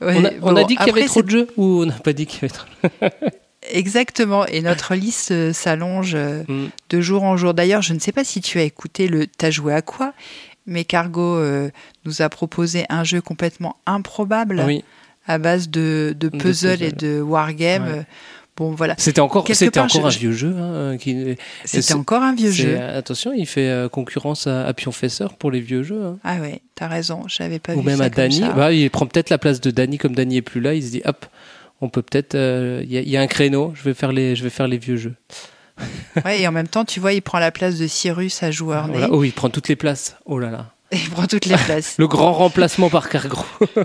[0.00, 1.82] Ouais, on a, on a bon, dit qu'il y avait après, trop de jeux ou
[1.82, 2.66] on n'a pas dit qu'il y avait trop
[3.70, 6.66] Exactement, et notre liste euh, s'allonge euh, Mm.
[6.90, 7.54] de jour en jour.
[7.54, 10.12] D'ailleurs, je ne sais pas si tu as écouté le T'as joué à quoi,
[10.66, 11.70] mais Cargo euh,
[12.04, 14.82] nous a proposé un jeu complètement improbable Oui.
[15.26, 17.84] à base de, de De puzzle et de wargame.
[17.84, 18.02] Ouais.
[18.56, 18.94] Bon, voilà.
[18.98, 20.54] C'était encore, c'était encore je- un vieux jeu.
[20.58, 22.78] hein, qui- C'était encore un vieux jeu.
[22.78, 26.02] Attention, il fait concurrence à, à Pionfesseur pour les vieux jeux.
[26.04, 26.18] hein.
[26.22, 28.40] Ah ouais, t'as raison, j'avais pas Ou vu même ça à comme Dany.
[28.40, 28.50] ça.
[28.52, 30.90] Bah, il prend peut-être la place de Dany, comme Dany est plus là, il se
[30.90, 31.24] dit hop,
[31.82, 32.34] on peut peut-être.
[32.34, 34.50] euh, Il y, a- il y a un créneau, je vais faire les, je vais
[34.50, 35.14] faire les vieux jeux.
[36.24, 38.86] Ouais, et en même temps, tu vois, il prend la place de Cyrus à joueur
[38.86, 38.92] né.
[38.98, 39.08] Voilà.
[39.10, 40.16] Oh, il prend toutes les places.
[40.26, 40.72] Oh là là.
[41.04, 41.94] Il prend toutes les places.
[41.98, 43.44] Le grand remplacement par Cargro.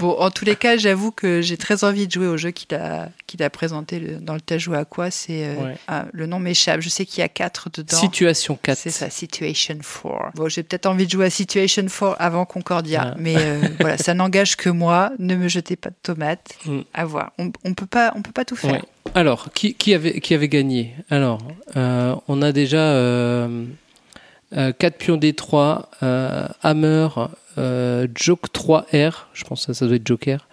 [0.00, 2.76] Bon, en tous les cas, j'avoue que j'ai très envie de jouer au jeu qu'il
[2.76, 5.74] a, qu'il a présenté le- dans le T'as joué à quoi C'est euh, Ouais.
[5.88, 6.80] ah, le nom m'échappe.
[6.80, 7.96] Je sais qu'il y a quatre dedans.
[7.96, 8.78] Situation 4.
[8.78, 10.32] C'est ça, Situation 4.
[10.36, 13.16] Bon, j'ai peut-être envie de jouer à Situation 4 avant Concordia, Ah.
[13.18, 15.10] mais euh, voilà, ça n'engage que moi.
[15.18, 16.50] Ne me jetez pas de tomates.
[16.64, 16.80] Mm.
[16.94, 17.32] À voir.
[17.38, 18.72] On, on peut pas, on peut pas tout faire.
[18.72, 18.82] Ouais.
[19.14, 20.94] Alors, qui, qui, avait, qui avait gagné?
[21.10, 21.38] Alors,
[21.76, 22.78] euh, on a déjà
[24.56, 27.08] euh, 4 pions D3, euh, Hammer,
[27.58, 30.48] euh, Joke 3R, je pense que ça, doit être Joker,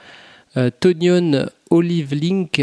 [0.58, 2.62] euh, Tonion, Olive Link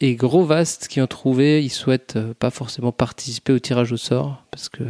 [0.00, 1.62] et Grovast qui ont trouvé.
[1.62, 4.82] Ils souhaitent euh, pas forcément participer au tirage au sort parce que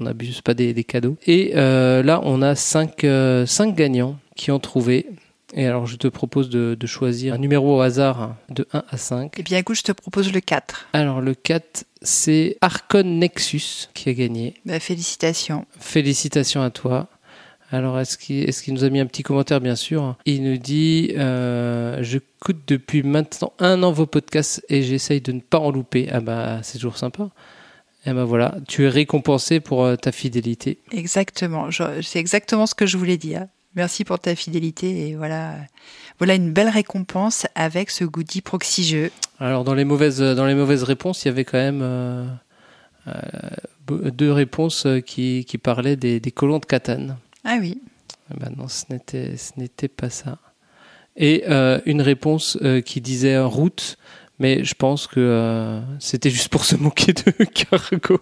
[0.00, 1.16] on n'abuse pas des, des cadeaux.
[1.26, 5.06] Et euh, là, on a cinq, euh, cinq gagnants qui ont trouvé.
[5.54, 8.84] Et alors, je te propose de, de choisir un numéro au hasard hein, de 1
[8.88, 9.34] à 5.
[9.38, 10.88] Eh bien, écoute, je te propose le 4.
[10.92, 14.54] Alors, le 4, c'est Arcon Nexus qui a gagné.
[14.66, 15.64] Bah, félicitations.
[15.78, 17.08] Félicitations à toi.
[17.70, 20.56] Alors, est-ce qu'il est qu'il nous a mis un petit commentaire, bien sûr Il nous
[20.56, 25.58] dit euh, Je coûte depuis maintenant un an vos podcasts et j'essaye de ne pas
[25.58, 26.08] en louper.
[26.10, 27.30] Ah, bah, c'est toujours sympa.
[28.06, 30.78] Et ben voilà, tu es récompensé pour euh, ta fidélité.
[30.92, 31.68] Exactement.
[32.00, 33.46] C'est exactement ce que je voulais dire.
[33.78, 35.54] Merci pour ta fidélité et voilà,
[36.18, 39.12] voilà une belle récompense avec ce goodie proxy jeu.
[39.38, 42.26] Alors, dans les mauvaises, dans les mauvaises réponses, il y avait quand même euh,
[43.06, 47.18] euh, deux réponses euh, qui, qui parlaient des, des colons de Catane.
[47.44, 47.80] Ah oui.
[48.34, 50.38] Eh ben non, ce n'était, ce n'était pas ça.
[51.16, 53.96] Et euh, une réponse qui disait route,
[54.40, 58.20] mais je pense que c'était juste pour se moquer de Cargo.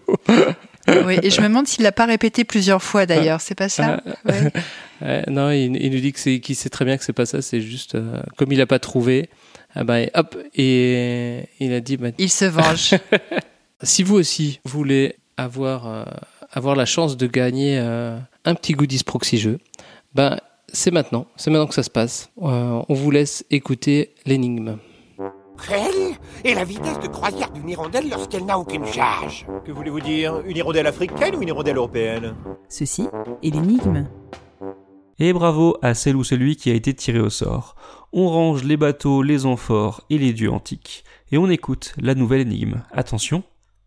[1.04, 3.40] Oui, et je me demande s'il l'a pas répété plusieurs fois d'ailleurs.
[3.40, 4.00] C'est pas ça?
[4.24, 4.52] Ouais.
[5.02, 7.26] Euh, non, il, il nous dit que c'est, qu'il sait très bien que c'est pas
[7.26, 7.42] ça.
[7.42, 9.28] C'est juste euh, comme il a pas trouvé,
[9.74, 11.98] ah ben, hop, et il a dit.
[11.98, 12.94] bah, Il se venge.
[13.82, 16.04] si vous aussi voulez avoir euh,
[16.50, 19.58] avoir la chance de gagner un petit goodies proxy jeu,
[20.14, 20.38] ben
[20.72, 22.30] c'est maintenant, c'est maintenant que ça se passe.
[22.38, 24.78] On vous laisse écouter l'énigme.
[25.64, 30.40] Quelle est la vitesse de croisière d'une hirondelle lorsqu'elle n'a aucune charge Que voulez-vous dire
[30.46, 32.34] Une hirondelle africaine ou une hirondelle européenne?
[32.68, 33.08] Ceci
[33.42, 34.08] est l'énigme.
[35.18, 37.74] Et bravo à celle ou celui qui a été tiré au sort.
[38.12, 41.04] On range les bateaux, les amphores et les dieux antiques.
[41.32, 42.82] Et on écoute la nouvelle énigme.
[42.92, 43.42] Attention,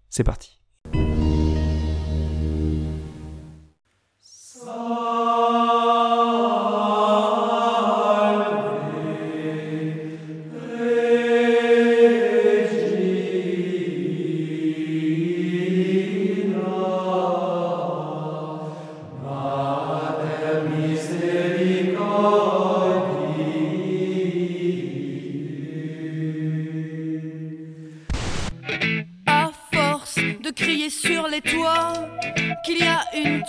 [0.10, 0.59] c'est parti.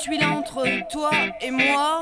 [0.03, 1.11] Tuile entre toi
[1.43, 2.01] et moi,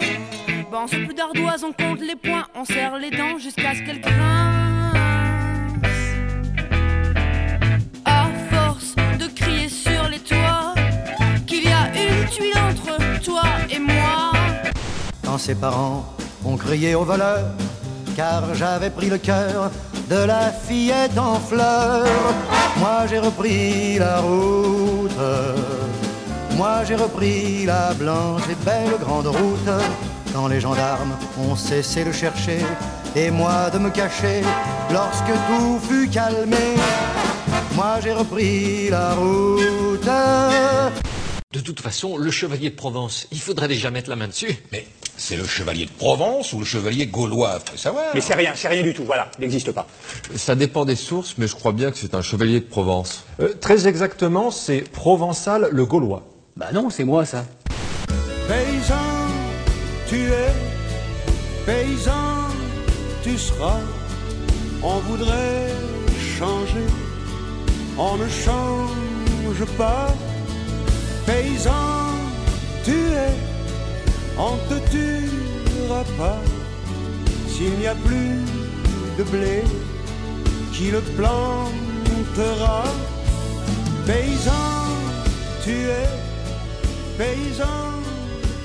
[0.70, 4.00] ben on plus d'ardoise, on compte les points, on serre les dents jusqu'à ce qu'elles
[4.00, 4.94] grincent.
[8.04, 10.74] À force de crier sur les toits
[11.46, 14.32] qu'il y a une tuile entre toi et moi.
[15.24, 16.04] Quand ses parents
[16.44, 17.46] ont crié au voleur,
[18.16, 19.72] car j'avais pris le cœur
[20.08, 22.06] de la fillette en fleurs.
[22.76, 25.10] Moi j'ai repris la route,
[26.59, 29.70] moi j'ai repris la blanche et belle grande route.
[30.32, 32.59] Quand les gendarmes ont cessé de chercher,
[33.14, 34.43] et moi de me cacher,
[34.93, 36.74] lorsque tout fut calmé,
[37.76, 40.10] moi j'ai repris la route.
[41.52, 44.55] De toute façon, le chevalier de Provence, il faudrait déjà mettre la main dessus.
[44.72, 44.85] Mais
[45.16, 48.06] c'est le chevalier de Provence ou le chevalier gaulois, faut savoir.
[48.14, 49.86] Mais c'est rien, c'est rien du tout, voilà, il n'existe pas.
[50.35, 53.24] Ça dépend des sources, mais je crois bien que c'est un chevalier de Provence.
[53.39, 56.24] Euh, très exactement, c'est Provençal le Gaulois.
[56.59, 57.44] Bah non, c'est moi ça.
[58.48, 59.28] Paysan,
[60.09, 60.52] tu es,
[61.64, 62.48] paysan,
[63.22, 63.78] tu seras.
[64.82, 65.68] On voudrait
[66.36, 66.89] changer,
[67.97, 70.12] on ne change pas.
[71.26, 72.10] Paysan,
[72.85, 73.35] tu es,
[74.36, 76.40] on te tuera pas.
[77.47, 78.35] S'il n'y a plus
[79.16, 79.62] de blé,
[80.72, 82.82] qui le plantera
[84.06, 84.89] Paysan,
[85.62, 86.09] tu es,
[87.19, 88.01] paysan,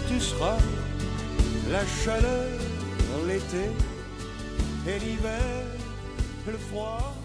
[0.08, 0.60] tu seras.
[1.72, 2.50] La chaleur,
[3.28, 3.66] l'été,
[4.88, 5.66] et l'hiver,
[6.48, 7.16] le froid.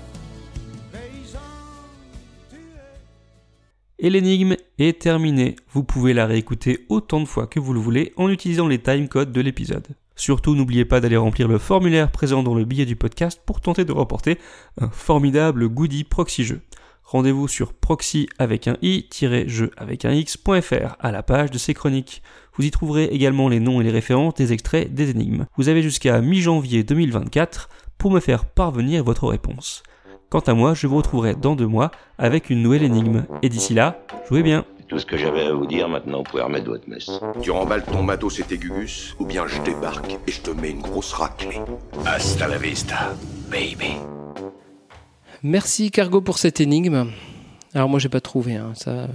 [4.00, 5.56] Et l'énigme est terminée.
[5.72, 9.32] Vous pouvez la réécouter autant de fois que vous le voulez en utilisant les timecodes
[9.32, 9.88] de l'épisode.
[10.14, 13.84] Surtout, n'oubliez pas d'aller remplir le formulaire présent dans le billet du podcast pour tenter
[13.84, 14.38] de remporter
[14.80, 16.60] un formidable goodie proxy jeu.
[17.08, 22.22] Rendez-vous sur proxy avec un i-jeu avec un x.fr à la page de ces chroniques.
[22.52, 25.46] Vous y trouverez également les noms et les références des extraits des énigmes.
[25.56, 29.82] Vous avez jusqu'à mi-janvier 2024 pour me faire parvenir votre réponse.
[30.28, 33.24] Quant à moi, je vous retrouverai dans deux mois avec une nouvelle énigme.
[33.40, 34.66] Et d'ici là, jouez bien.
[34.86, 37.10] Tout ce que j'avais à vous dire, maintenant, vous pouvez remettre votre messe.
[37.40, 40.72] Tu remballes ton matos et tes gugus, ou bien je débarque et je te mets
[40.72, 41.60] une grosse raclée.
[42.04, 43.14] Hasta la vista,
[43.50, 43.96] baby.
[45.42, 47.10] Merci Cargo pour cette énigme.
[47.74, 48.90] Alors moi j'ai pas trouvé hein, ça.
[48.90, 49.06] euh,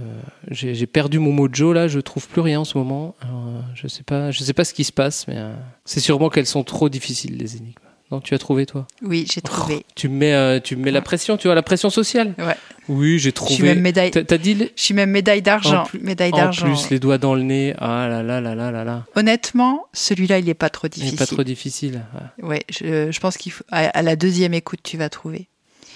[0.50, 3.14] j'ai perdu mon mojo là, je trouve plus rien en ce moment.
[3.20, 5.52] Alors, euh, je sais pas, je sais pas ce qui se passe, mais euh,
[5.84, 7.72] c'est sûrement qu'elles sont trop difficiles les énigmes.
[8.12, 8.86] Non, tu as trouvé toi?
[9.02, 9.84] Oui, j'ai trouvé.
[9.96, 12.34] Tu me mets, tu me mets la pression, tu vois la pression sociale.
[12.38, 12.54] Ouais.
[12.88, 13.54] Oui, j'ai Je trouvé.
[13.54, 14.10] suis même médaille.
[14.12, 15.82] T'as dit les- Je suis même médaille d'argent.
[15.84, 16.66] En Médaille En d'argent.
[16.66, 17.74] plus, les doigts dans le nez.
[17.78, 19.04] Ah là là là là là là.
[19.16, 21.14] Honnêtement, celui-là, il est pas trop Il difficile.
[21.14, 22.02] est pas trop difficile.
[22.38, 22.46] ouais.
[22.48, 25.48] Ouais, je, je pense qu'il faut, à, à la deuxième écoute, tu vas trouver.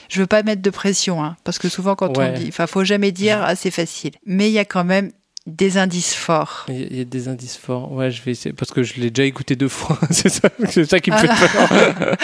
[0.09, 2.33] Je veux pas mettre de pression, hein, parce que souvent quand Ouais.
[2.35, 4.13] on dit, enfin, faut jamais dire ah c'est facile.
[4.27, 5.11] Mais il y a quand même
[5.47, 6.67] des indices forts.
[6.69, 7.91] Il y a- des indices forts.
[7.93, 9.99] Ouais, je vais essayer parce que je l'ai déjà écouté deux fois.
[10.11, 11.35] c'est ça, c'est ça qui me Ah.
[11.35, 12.17] fait peur.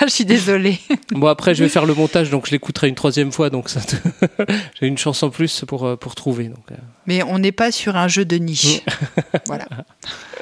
[0.02, 0.78] je suis désolée.
[1.10, 3.50] bon après, je vais faire le montage, donc je l'écouterai une troisième fois.
[3.50, 3.96] Donc ça, te-
[4.80, 6.44] j'ai une chance en plus pour euh, pour trouver.
[6.48, 6.76] Donc euh,
[7.08, 8.80] Mais on n'est pas sur un jeu de niche.
[9.46, 9.66] voilà.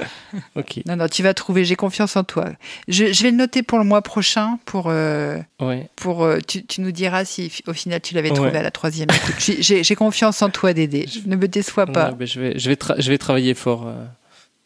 [0.56, 0.80] ok.
[0.86, 1.64] Non, non, tu vas trouver.
[1.64, 2.46] J'ai confiance en toi.
[2.88, 4.58] Je, je vais le noter pour le mois prochain.
[4.64, 5.88] Pour, euh, Ouais.
[5.96, 8.34] pour euh, tu, tu nous diras si au final tu l'avais Ouais.
[8.36, 9.08] trouvé à la troisième.
[9.38, 11.06] J'ai- confiance en toi, Dédé.
[11.26, 12.10] Ne me déçois pas.
[12.10, 13.86] Ouais, ben, je vais je vais je vais travailler fort.
[13.86, 14.04] euh.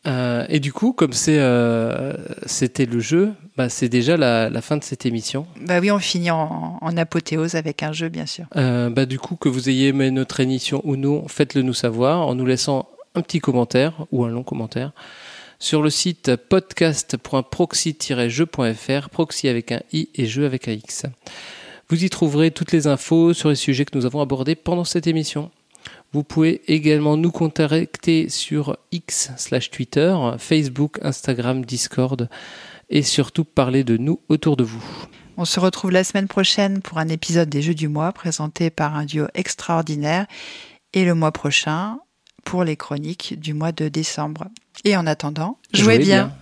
[0.07, 2.13] Euh, et du coup, comme euh,
[2.45, 5.47] c'était le jeu, bah, c'est déjà la, la fin de cette émission.
[5.63, 8.45] Bah oui, on finit en, en apothéose avec un jeu, bien sûr.
[8.57, 12.27] Euh, bah, du coup, que vous ayez aimé notre émission ou non, faites-le nous savoir
[12.27, 14.93] en nous laissant un petit commentaire ou un long commentaire
[15.59, 21.07] sur le site podcast.proxy-jeu.fr, proxy avec un i et jeu avec un x.
[21.89, 25.07] Vous y trouverez toutes les infos sur les sujets que nous avons abordés pendant cette
[25.07, 25.51] émission.
[26.13, 32.29] Vous pouvez également nous contacter sur X slash Twitter, Facebook, Instagram, Discord
[32.89, 34.83] et surtout parler de nous autour de vous.
[35.37, 38.95] On se retrouve la semaine prochaine pour un épisode des Jeux du mois présenté par
[38.95, 40.27] un duo extraordinaire
[40.93, 41.99] et le mois prochain
[42.45, 44.47] pour les chroniques du mois de décembre.
[44.85, 46.25] Et en attendant, jouez, Jouez bien.
[46.27, 46.37] bien.